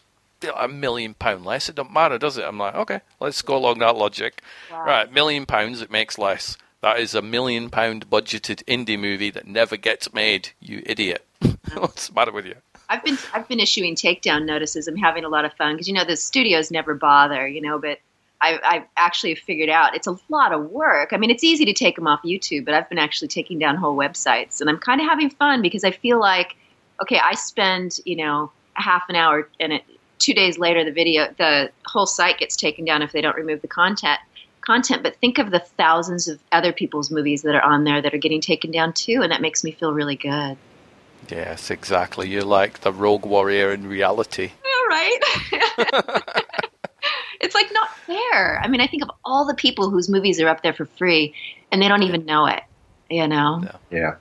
[0.56, 2.44] a million pound less, it don't matter, does it?
[2.44, 4.42] I'm like, okay, let's go along that logic.
[4.70, 6.56] Right, million pounds, it makes less.
[6.82, 10.50] That is a million pound budgeted indie movie that never gets made.
[10.60, 11.26] You idiot!
[11.74, 12.56] What's the matter with you?
[12.88, 14.86] I've been I've been issuing takedown notices.
[14.86, 17.78] I'm having a lot of fun because you know the studios never bother, you know.
[17.78, 17.98] But
[18.40, 21.12] I, I've actually figured out it's a lot of work.
[21.12, 23.76] I mean, it's easy to take them off YouTube, but I've been actually taking down
[23.76, 26.56] whole websites, and I'm kind of having fun because I feel like,
[27.02, 29.85] okay, I spend you know a half an hour, and it
[30.18, 33.60] two days later the video the whole site gets taken down if they don't remove
[33.60, 34.18] the content
[34.62, 38.14] content but think of the thousands of other people's movies that are on there that
[38.14, 40.56] are getting taken down too and that makes me feel really good
[41.31, 42.28] Yes, exactly.
[42.28, 44.52] You're like the rogue warrior in reality.
[44.64, 45.20] all right
[47.40, 50.48] it's like not fair i mean i think of all the people whose movies are
[50.48, 51.35] up there for free
[51.70, 52.62] and they don't even know it
[53.10, 54.14] you know Yeah.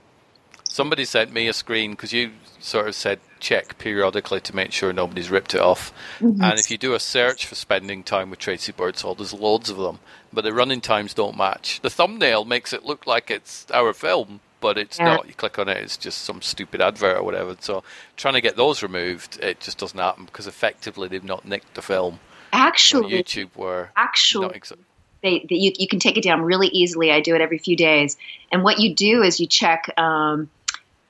[0.67, 2.31] Somebody sent me a screen because you
[2.65, 5.93] sort of said check periodically to make sure nobody's ripped it off.
[6.19, 6.41] Mhm.
[6.41, 9.77] And if you do a search for spending time with Tracy Birdsall, there's loads of
[9.77, 9.99] them,
[10.33, 11.79] but the running times don't match.
[11.81, 15.05] The thumbnail makes it look like it's our film, but it's Yeah.
[15.15, 15.27] not.
[15.27, 17.55] You click on it, it's just some stupid advert or whatever.
[17.59, 17.83] So
[18.17, 21.81] trying to get those removed, it just doesn't happen because effectively they've not nicked the
[21.83, 22.19] film.
[22.51, 24.77] On actually YouTube were actually exa-
[25.21, 27.11] they, they you, you can take it down really easily.
[27.11, 28.17] I do it every few days.
[28.51, 30.49] And what you do is you check um,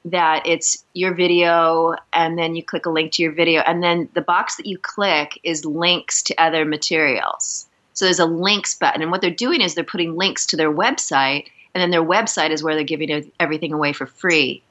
[0.05, 4.07] that it's your video, and then you click a link to your video, and then
[4.13, 7.67] the box that you click is links to other materials.
[7.93, 10.71] So there's a links button, and what they're doing is they're putting links to their
[10.71, 14.61] website, and then their website is where they're giving everything away for free.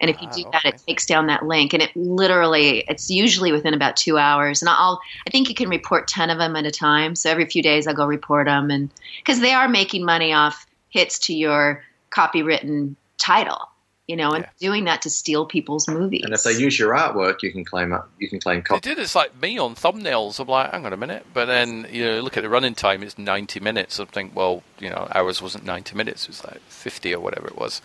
[0.00, 3.50] And if you do that, it takes down that link, and it literally, it's usually
[3.50, 4.62] within about two hours.
[4.62, 7.16] And I'll, I think you can report ten of them at a time.
[7.16, 10.66] So every few days, I'll go report them, and because they are making money off
[10.90, 13.68] hits to your copywritten title,
[14.08, 16.22] you know, and doing that to steal people's movies.
[16.24, 18.10] And if they use your artwork, you can claim up.
[18.18, 18.98] You can claim They did.
[18.98, 20.40] It's like me on thumbnails.
[20.40, 21.26] I'm like, hang on a minute.
[21.34, 23.02] But then you know, look at the running time.
[23.02, 24.00] It's 90 minutes.
[24.00, 26.22] I think, well, you know, ours wasn't 90 minutes.
[26.24, 27.82] It was like 50 or whatever it was.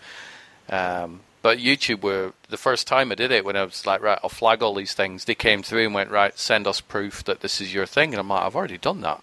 [0.70, 4.18] Um, but YouTube were the first time I did it when I was like, right,
[4.22, 5.26] I'll flag all these things.
[5.26, 8.14] They came through and went, right, send us proof that this is your thing.
[8.14, 9.22] And I'm like, I've already done that.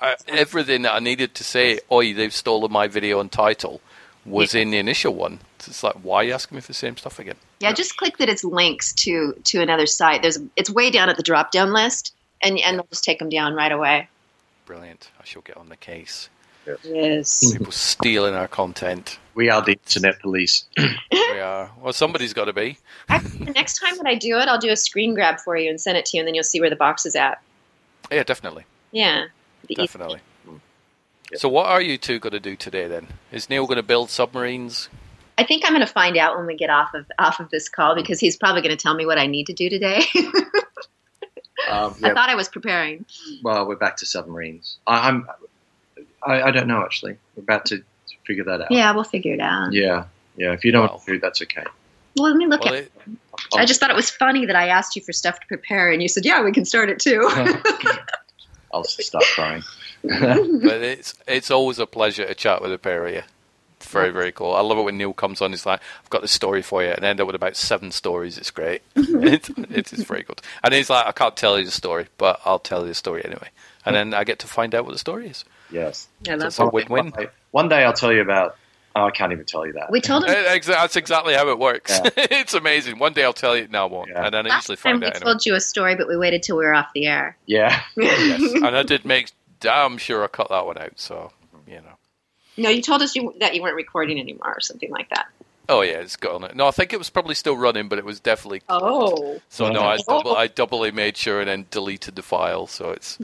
[0.00, 3.82] I, everything that I needed to say, oi, they've stolen my video and title,
[4.24, 5.40] was in the initial one.
[5.68, 7.36] It's like, why are you asking me for the same stuff again?
[7.60, 10.22] Yeah, just click that it's links to to another site.
[10.22, 13.28] There's it's way down at the drop down list, and and they'll just take them
[13.28, 14.08] down right away.
[14.66, 15.10] Brilliant.
[15.20, 16.28] I shall get on the case.
[16.82, 17.52] Yes.
[17.52, 19.18] People stealing our content.
[19.34, 20.64] We are the internet police.
[20.78, 21.70] we are.
[21.78, 22.78] Well, somebody's got to be.
[23.08, 25.78] The next time that I do it, I'll do a screen grab for you and
[25.78, 27.42] send it to you, and then you'll see where the box is at.
[28.10, 28.64] Yeah, definitely.
[28.92, 29.26] Yeah.
[29.66, 30.20] The easy- Definitely.
[31.34, 33.08] So, what are you two going to do today then?
[33.32, 34.88] Is Neil going to build submarines?
[35.36, 37.68] I think I'm going to find out when we get off of off of this
[37.68, 40.02] call because he's probably going to tell me what I need to do today.
[41.70, 43.06] Um, I thought I was preparing.
[43.42, 44.76] well, we're back to submarines.
[44.86, 45.26] I, I'm.
[46.22, 47.16] I, I don't know actually.
[47.36, 47.82] We're about to
[48.26, 48.70] figure that out.
[48.70, 49.72] Yeah, we'll figure it out.
[49.72, 50.04] Yeah.
[50.36, 50.52] Yeah.
[50.52, 51.64] If you don't want do, that's okay.
[52.16, 52.80] Well, let me look Well, at.
[52.84, 52.92] it-
[53.56, 56.02] I just thought it was funny that I asked you for stuff to prepare, and
[56.02, 57.20] you said, "Yeah, we can start it too."
[58.74, 59.62] I'll stop crying.
[60.02, 63.22] but it's it's always a pleasure to chat with a pair of you.
[63.84, 64.54] It's very very cool.
[64.54, 65.50] I love it when Neil comes on.
[65.50, 68.38] He's like, "I've got this story for you," and end up with about seven stories.
[68.38, 68.82] It's great.
[68.96, 70.40] it, it is very good.
[70.62, 73.24] And he's like, "I can't tell you the story, but I'll tell you the story
[73.24, 73.48] anyway."
[73.86, 75.44] And then I get to find out what the story is.
[75.70, 76.08] Yes.
[76.22, 77.12] Yeah, So a win-win.
[77.50, 78.56] One day I'll tell you about.
[78.96, 79.90] Oh, I can't even tell you that.
[79.90, 80.30] we told him
[80.66, 82.00] That's exactly how it works.
[82.02, 82.10] Yeah.
[82.16, 83.00] it's amazing.
[83.00, 83.66] One day I'll tell you.
[83.66, 84.10] No, I won't.
[84.10, 85.20] And then I last usually time find we anyway.
[85.20, 87.36] told you a story, but we waited till we were off the air.
[87.46, 87.82] Yeah.
[87.96, 88.40] yes.
[88.54, 90.92] And I did make damn sure I cut that one out.
[90.94, 91.32] So
[91.66, 91.98] you know.
[92.56, 95.26] No, you told us you, that you weren't recording anymore or something like that.
[95.68, 96.48] Oh yeah, it's gone.
[96.54, 98.62] No, I think it was probably still running, but it was definitely.
[98.68, 99.40] Oh.
[99.48, 103.18] So no, I, double, I doubly made sure and then deleted the file, so it's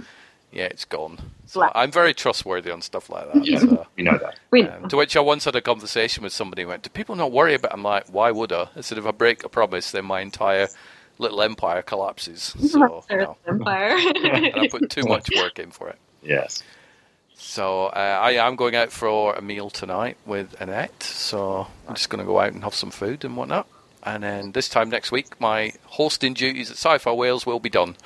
[0.52, 1.18] yeah, it's gone.
[1.46, 3.44] So I'm very trustworthy on stuff like that.
[3.44, 3.86] Yeah, so.
[3.96, 4.38] we know that.
[4.50, 7.14] We Um, to which I once had a conversation with somebody who went, Do people
[7.14, 7.74] not worry about it?
[7.74, 8.68] I'm like, why would I?
[8.74, 10.68] I said, if I break a promise, then my entire
[11.18, 12.54] little empire collapses.
[12.70, 13.36] So, no.
[13.46, 13.96] Empire.
[14.16, 15.98] and I put too much work in for it.
[16.22, 16.62] Yes.
[17.42, 21.02] So uh, I am going out for a meal tonight with Annette.
[21.02, 23.66] So I'm just going to go out and have some food and whatnot.
[24.02, 27.96] And then this time next week, my hosting duties at Sci-Fi Wales will be done.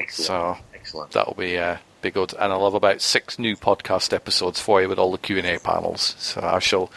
[0.00, 0.26] Excellent.
[0.26, 1.10] So Excellent.
[1.12, 2.32] that'll be uh, be good.
[2.32, 5.46] And I'll have about six new podcast episodes for you with all the Q and
[5.46, 6.16] A panels.
[6.18, 6.90] So I shall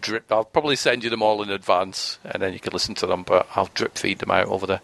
[0.00, 0.32] drip.
[0.32, 3.22] I'll probably send you them all in advance, and then you can listen to them.
[3.22, 4.80] But I'll drip feed them out over the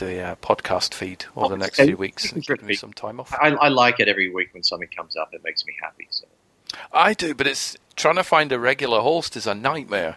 [0.00, 3.32] the uh, podcast feed over the next few weeks give me some time off.
[3.40, 5.32] I, I like it every week when something comes up.
[5.32, 6.08] It makes me happy.
[6.10, 6.26] So.
[6.92, 10.16] I do, but it's trying to find a regular host is a nightmare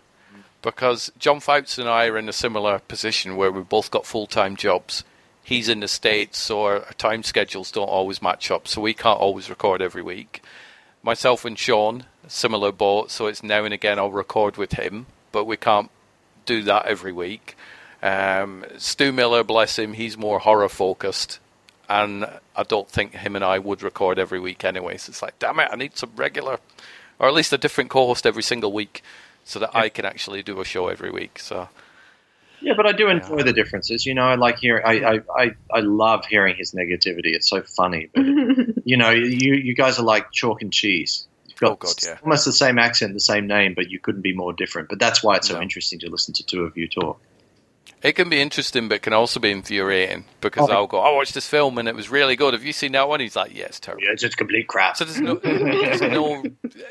[0.62, 4.26] because John Fouts and I are in a similar position where we've both got full
[4.26, 5.04] time jobs.
[5.44, 8.94] He's in the States, so our our time schedules don't always match up, so we
[8.94, 10.42] can't always record every week.
[11.04, 15.44] Myself and Sean, similar boat, so it's now and again I'll record with him, but
[15.44, 15.92] we can't
[16.46, 17.58] do that every week.
[18.04, 21.40] Um, Stu Miller, bless him, he's more horror focused,
[21.88, 22.26] and
[22.56, 24.98] I don't think him and I would record every week anyway.
[24.98, 26.60] So it's like, damn it, I need some regular,
[27.18, 29.02] or at least a different co-host every single week,
[29.46, 31.40] so that I can actually do a show every week.
[31.40, 31.70] So
[32.60, 34.06] Yeah, but I do enjoy the differences.
[34.06, 34.84] You know, I like hearing.
[34.86, 37.34] I, I, I, I love hearing his negativity.
[37.36, 38.10] It's so funny.
[38.14, 38.26] But
[38.84, 41.26] you know, you you guys are like chalk and cheese.
[41.48, 42.18] You've got Oh, God, yeah.
[42.24, 44.90] almost the same accent, the same name, but you couldn't be more different.
[44.90, 45.62] But that's why it's so No.
[45.62, 47.22] interesting to listen to two of you talk.
[48.04, 50.74] It can be interesting, but can also be infuriating because Oh.
[50.74, 52.54] I'll go, I watched this film and it was really good.
[52.54, 53.20] Have you seen that one?
[53.22, 54.04] He's like, yeah, it's terrible.
[54.04, 54.98] Yeah, it's just complete crap.
[54.98, 56.44] So there's no, there's no.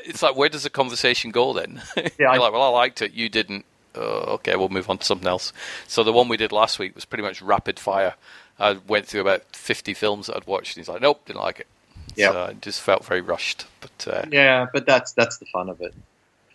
[0.05, 1.81] It's like, where does the conversation go then?
[1.95, 3.13] Yeah, You're I- like, well, I liked it.
[3.13, 3.65] You didn't.
[3.95, 5.53] Uh, okay, we'll move on to something else.
[5.87, 8.15] So the one we did last week was pretty much rapid fire.
[8.59, 11.59] I went through about 50 films that I'd watched, and he's like, nope, didn't like
[11.59, 11.67] it.
[12.15, 12.31] Yeah.
[12.31, 13.65] So it just felt very rushed.
[13.81, 15.93] But uh, Yeah, but that's that's the fun of it.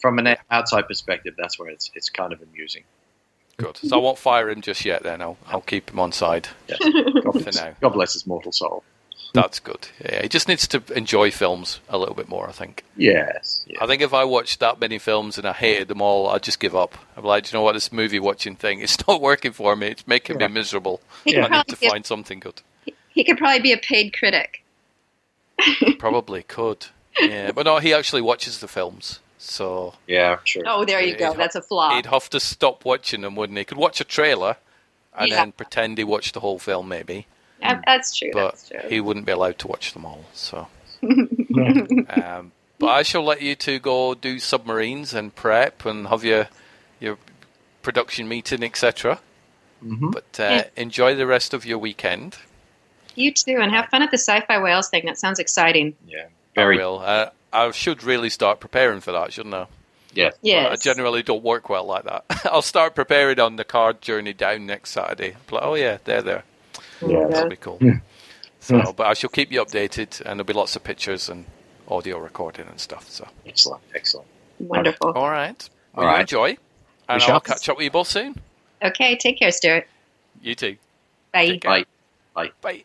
[0.01, 2.83] From an outside perspective, that's where it's it's kind of amusing.
[3.59, 3.77] Good.
[3.77, 5.03] So I won't fire him just yet.
[5.03, 7.75] Then I'll I'll keep him on side God for now.
[7.81, 8.83] God bless his mortal soul.
[9.35, 9.89] That's good.
[10.03, 12.49] Yeah, he just needs to enjoy films a little bit more.
[12.49, 12.83] I think.
[12.97, 13.67] Yes.
[13.79, 16.61] I think if I watched that many films and I hated them all, I'd just
[16.61, 16.97] give up.
[17.15, 17.75] I'm like, you know what?
[17.75, 19.89] This movie watching thing, it's not working for me.
[19.89, 20.49] It's making Yeah.
[20.49, 21.03] me miserable.
[21.27, 22.63] He I could need to give- find something good.
[23.11, 24.63] He could probably be a paid critic.
[25.99, 26.87] Probably could.
[27.21, 30.63] Yeah, but no, he actually watches the films, so Yeah, sure.
[30.67, 31.33] Oh, there you go.
[31.35, 31.95] That's a flaw.
[31.97, 33.61] he'd have to stop watching them, wouldn't he?
[33.61, 34.57] He could watch a trailer
[35.17, 35.37] and Yeah.
[35.37, 37.27] then pretend he watched the whole film, maybe,
[37.63, 38.31] That- That's true.
[38.33, 38.81] but That's true.
[38.89, 40.25] he wouldn't be allowed to watch them all.
[40.33, 40.69] So,
[41.03, 46.49] um, but I shall let you two go do submarines and prep and have your
[47.01, 47.19] your
[47.83, 49.21] production meeting, etc.
[49.85, 50.11] Mm-hmm.
[50.11, 50.65] But uh, Yeah.
[50.77, 52.37] enjoy the rest of your weekend.
[53.15, 55.07] You too, and have fun at the Sci-Fi Wales thing.
[55.07, 55.97] That sounds exciting.
[56.07, 56.27] Yeah.
[56.27, 56.79] I Very.
[56.79, 57.01] will.
[57.05, 59.67] Uh, I should really start preparing for that, shouldn't I?
[60.15, 60.31] Yeah.
[60.43, 60.73] Yes.
[60.73, 62.25] I generally don't work well like that.
[62.45, 65.37] I'll start preparing on the car journey down next Saturday.
[65.47, 66.45] Be Like, oh yeah, they're there.
[67.07, 67.27] Yeah.
[67.29, 67.79] That'll be cool.
[67.79, 67.91] Hmm.
[68.61, 68.91] So, hmm.
[68.97, 71.45] but I shall keep you updated, and there'll be lots of pictures and
[71.87, 73.09] audio recording and stuff.
[73.09, 73.83] So, Excellent.
[73.95, 74.27] Excellent.
[74.59, 75.13] Wonderful.
[75.13, 75.69] all right.
[75.95, 76.57] All Well, you enjoy,
[77.09, 77.35] and shall.
[77.35, 78.41] I'll catch up with you both soon.
[78.83, 79.87] Okay, take care, Stuart.
[80.43, 80.77] You too.
[81.33, 81.59] Bye.
[81.63, 81.85] Bye.
[82.35, 82.51] Bye.
[82.61, 82.85] Bye.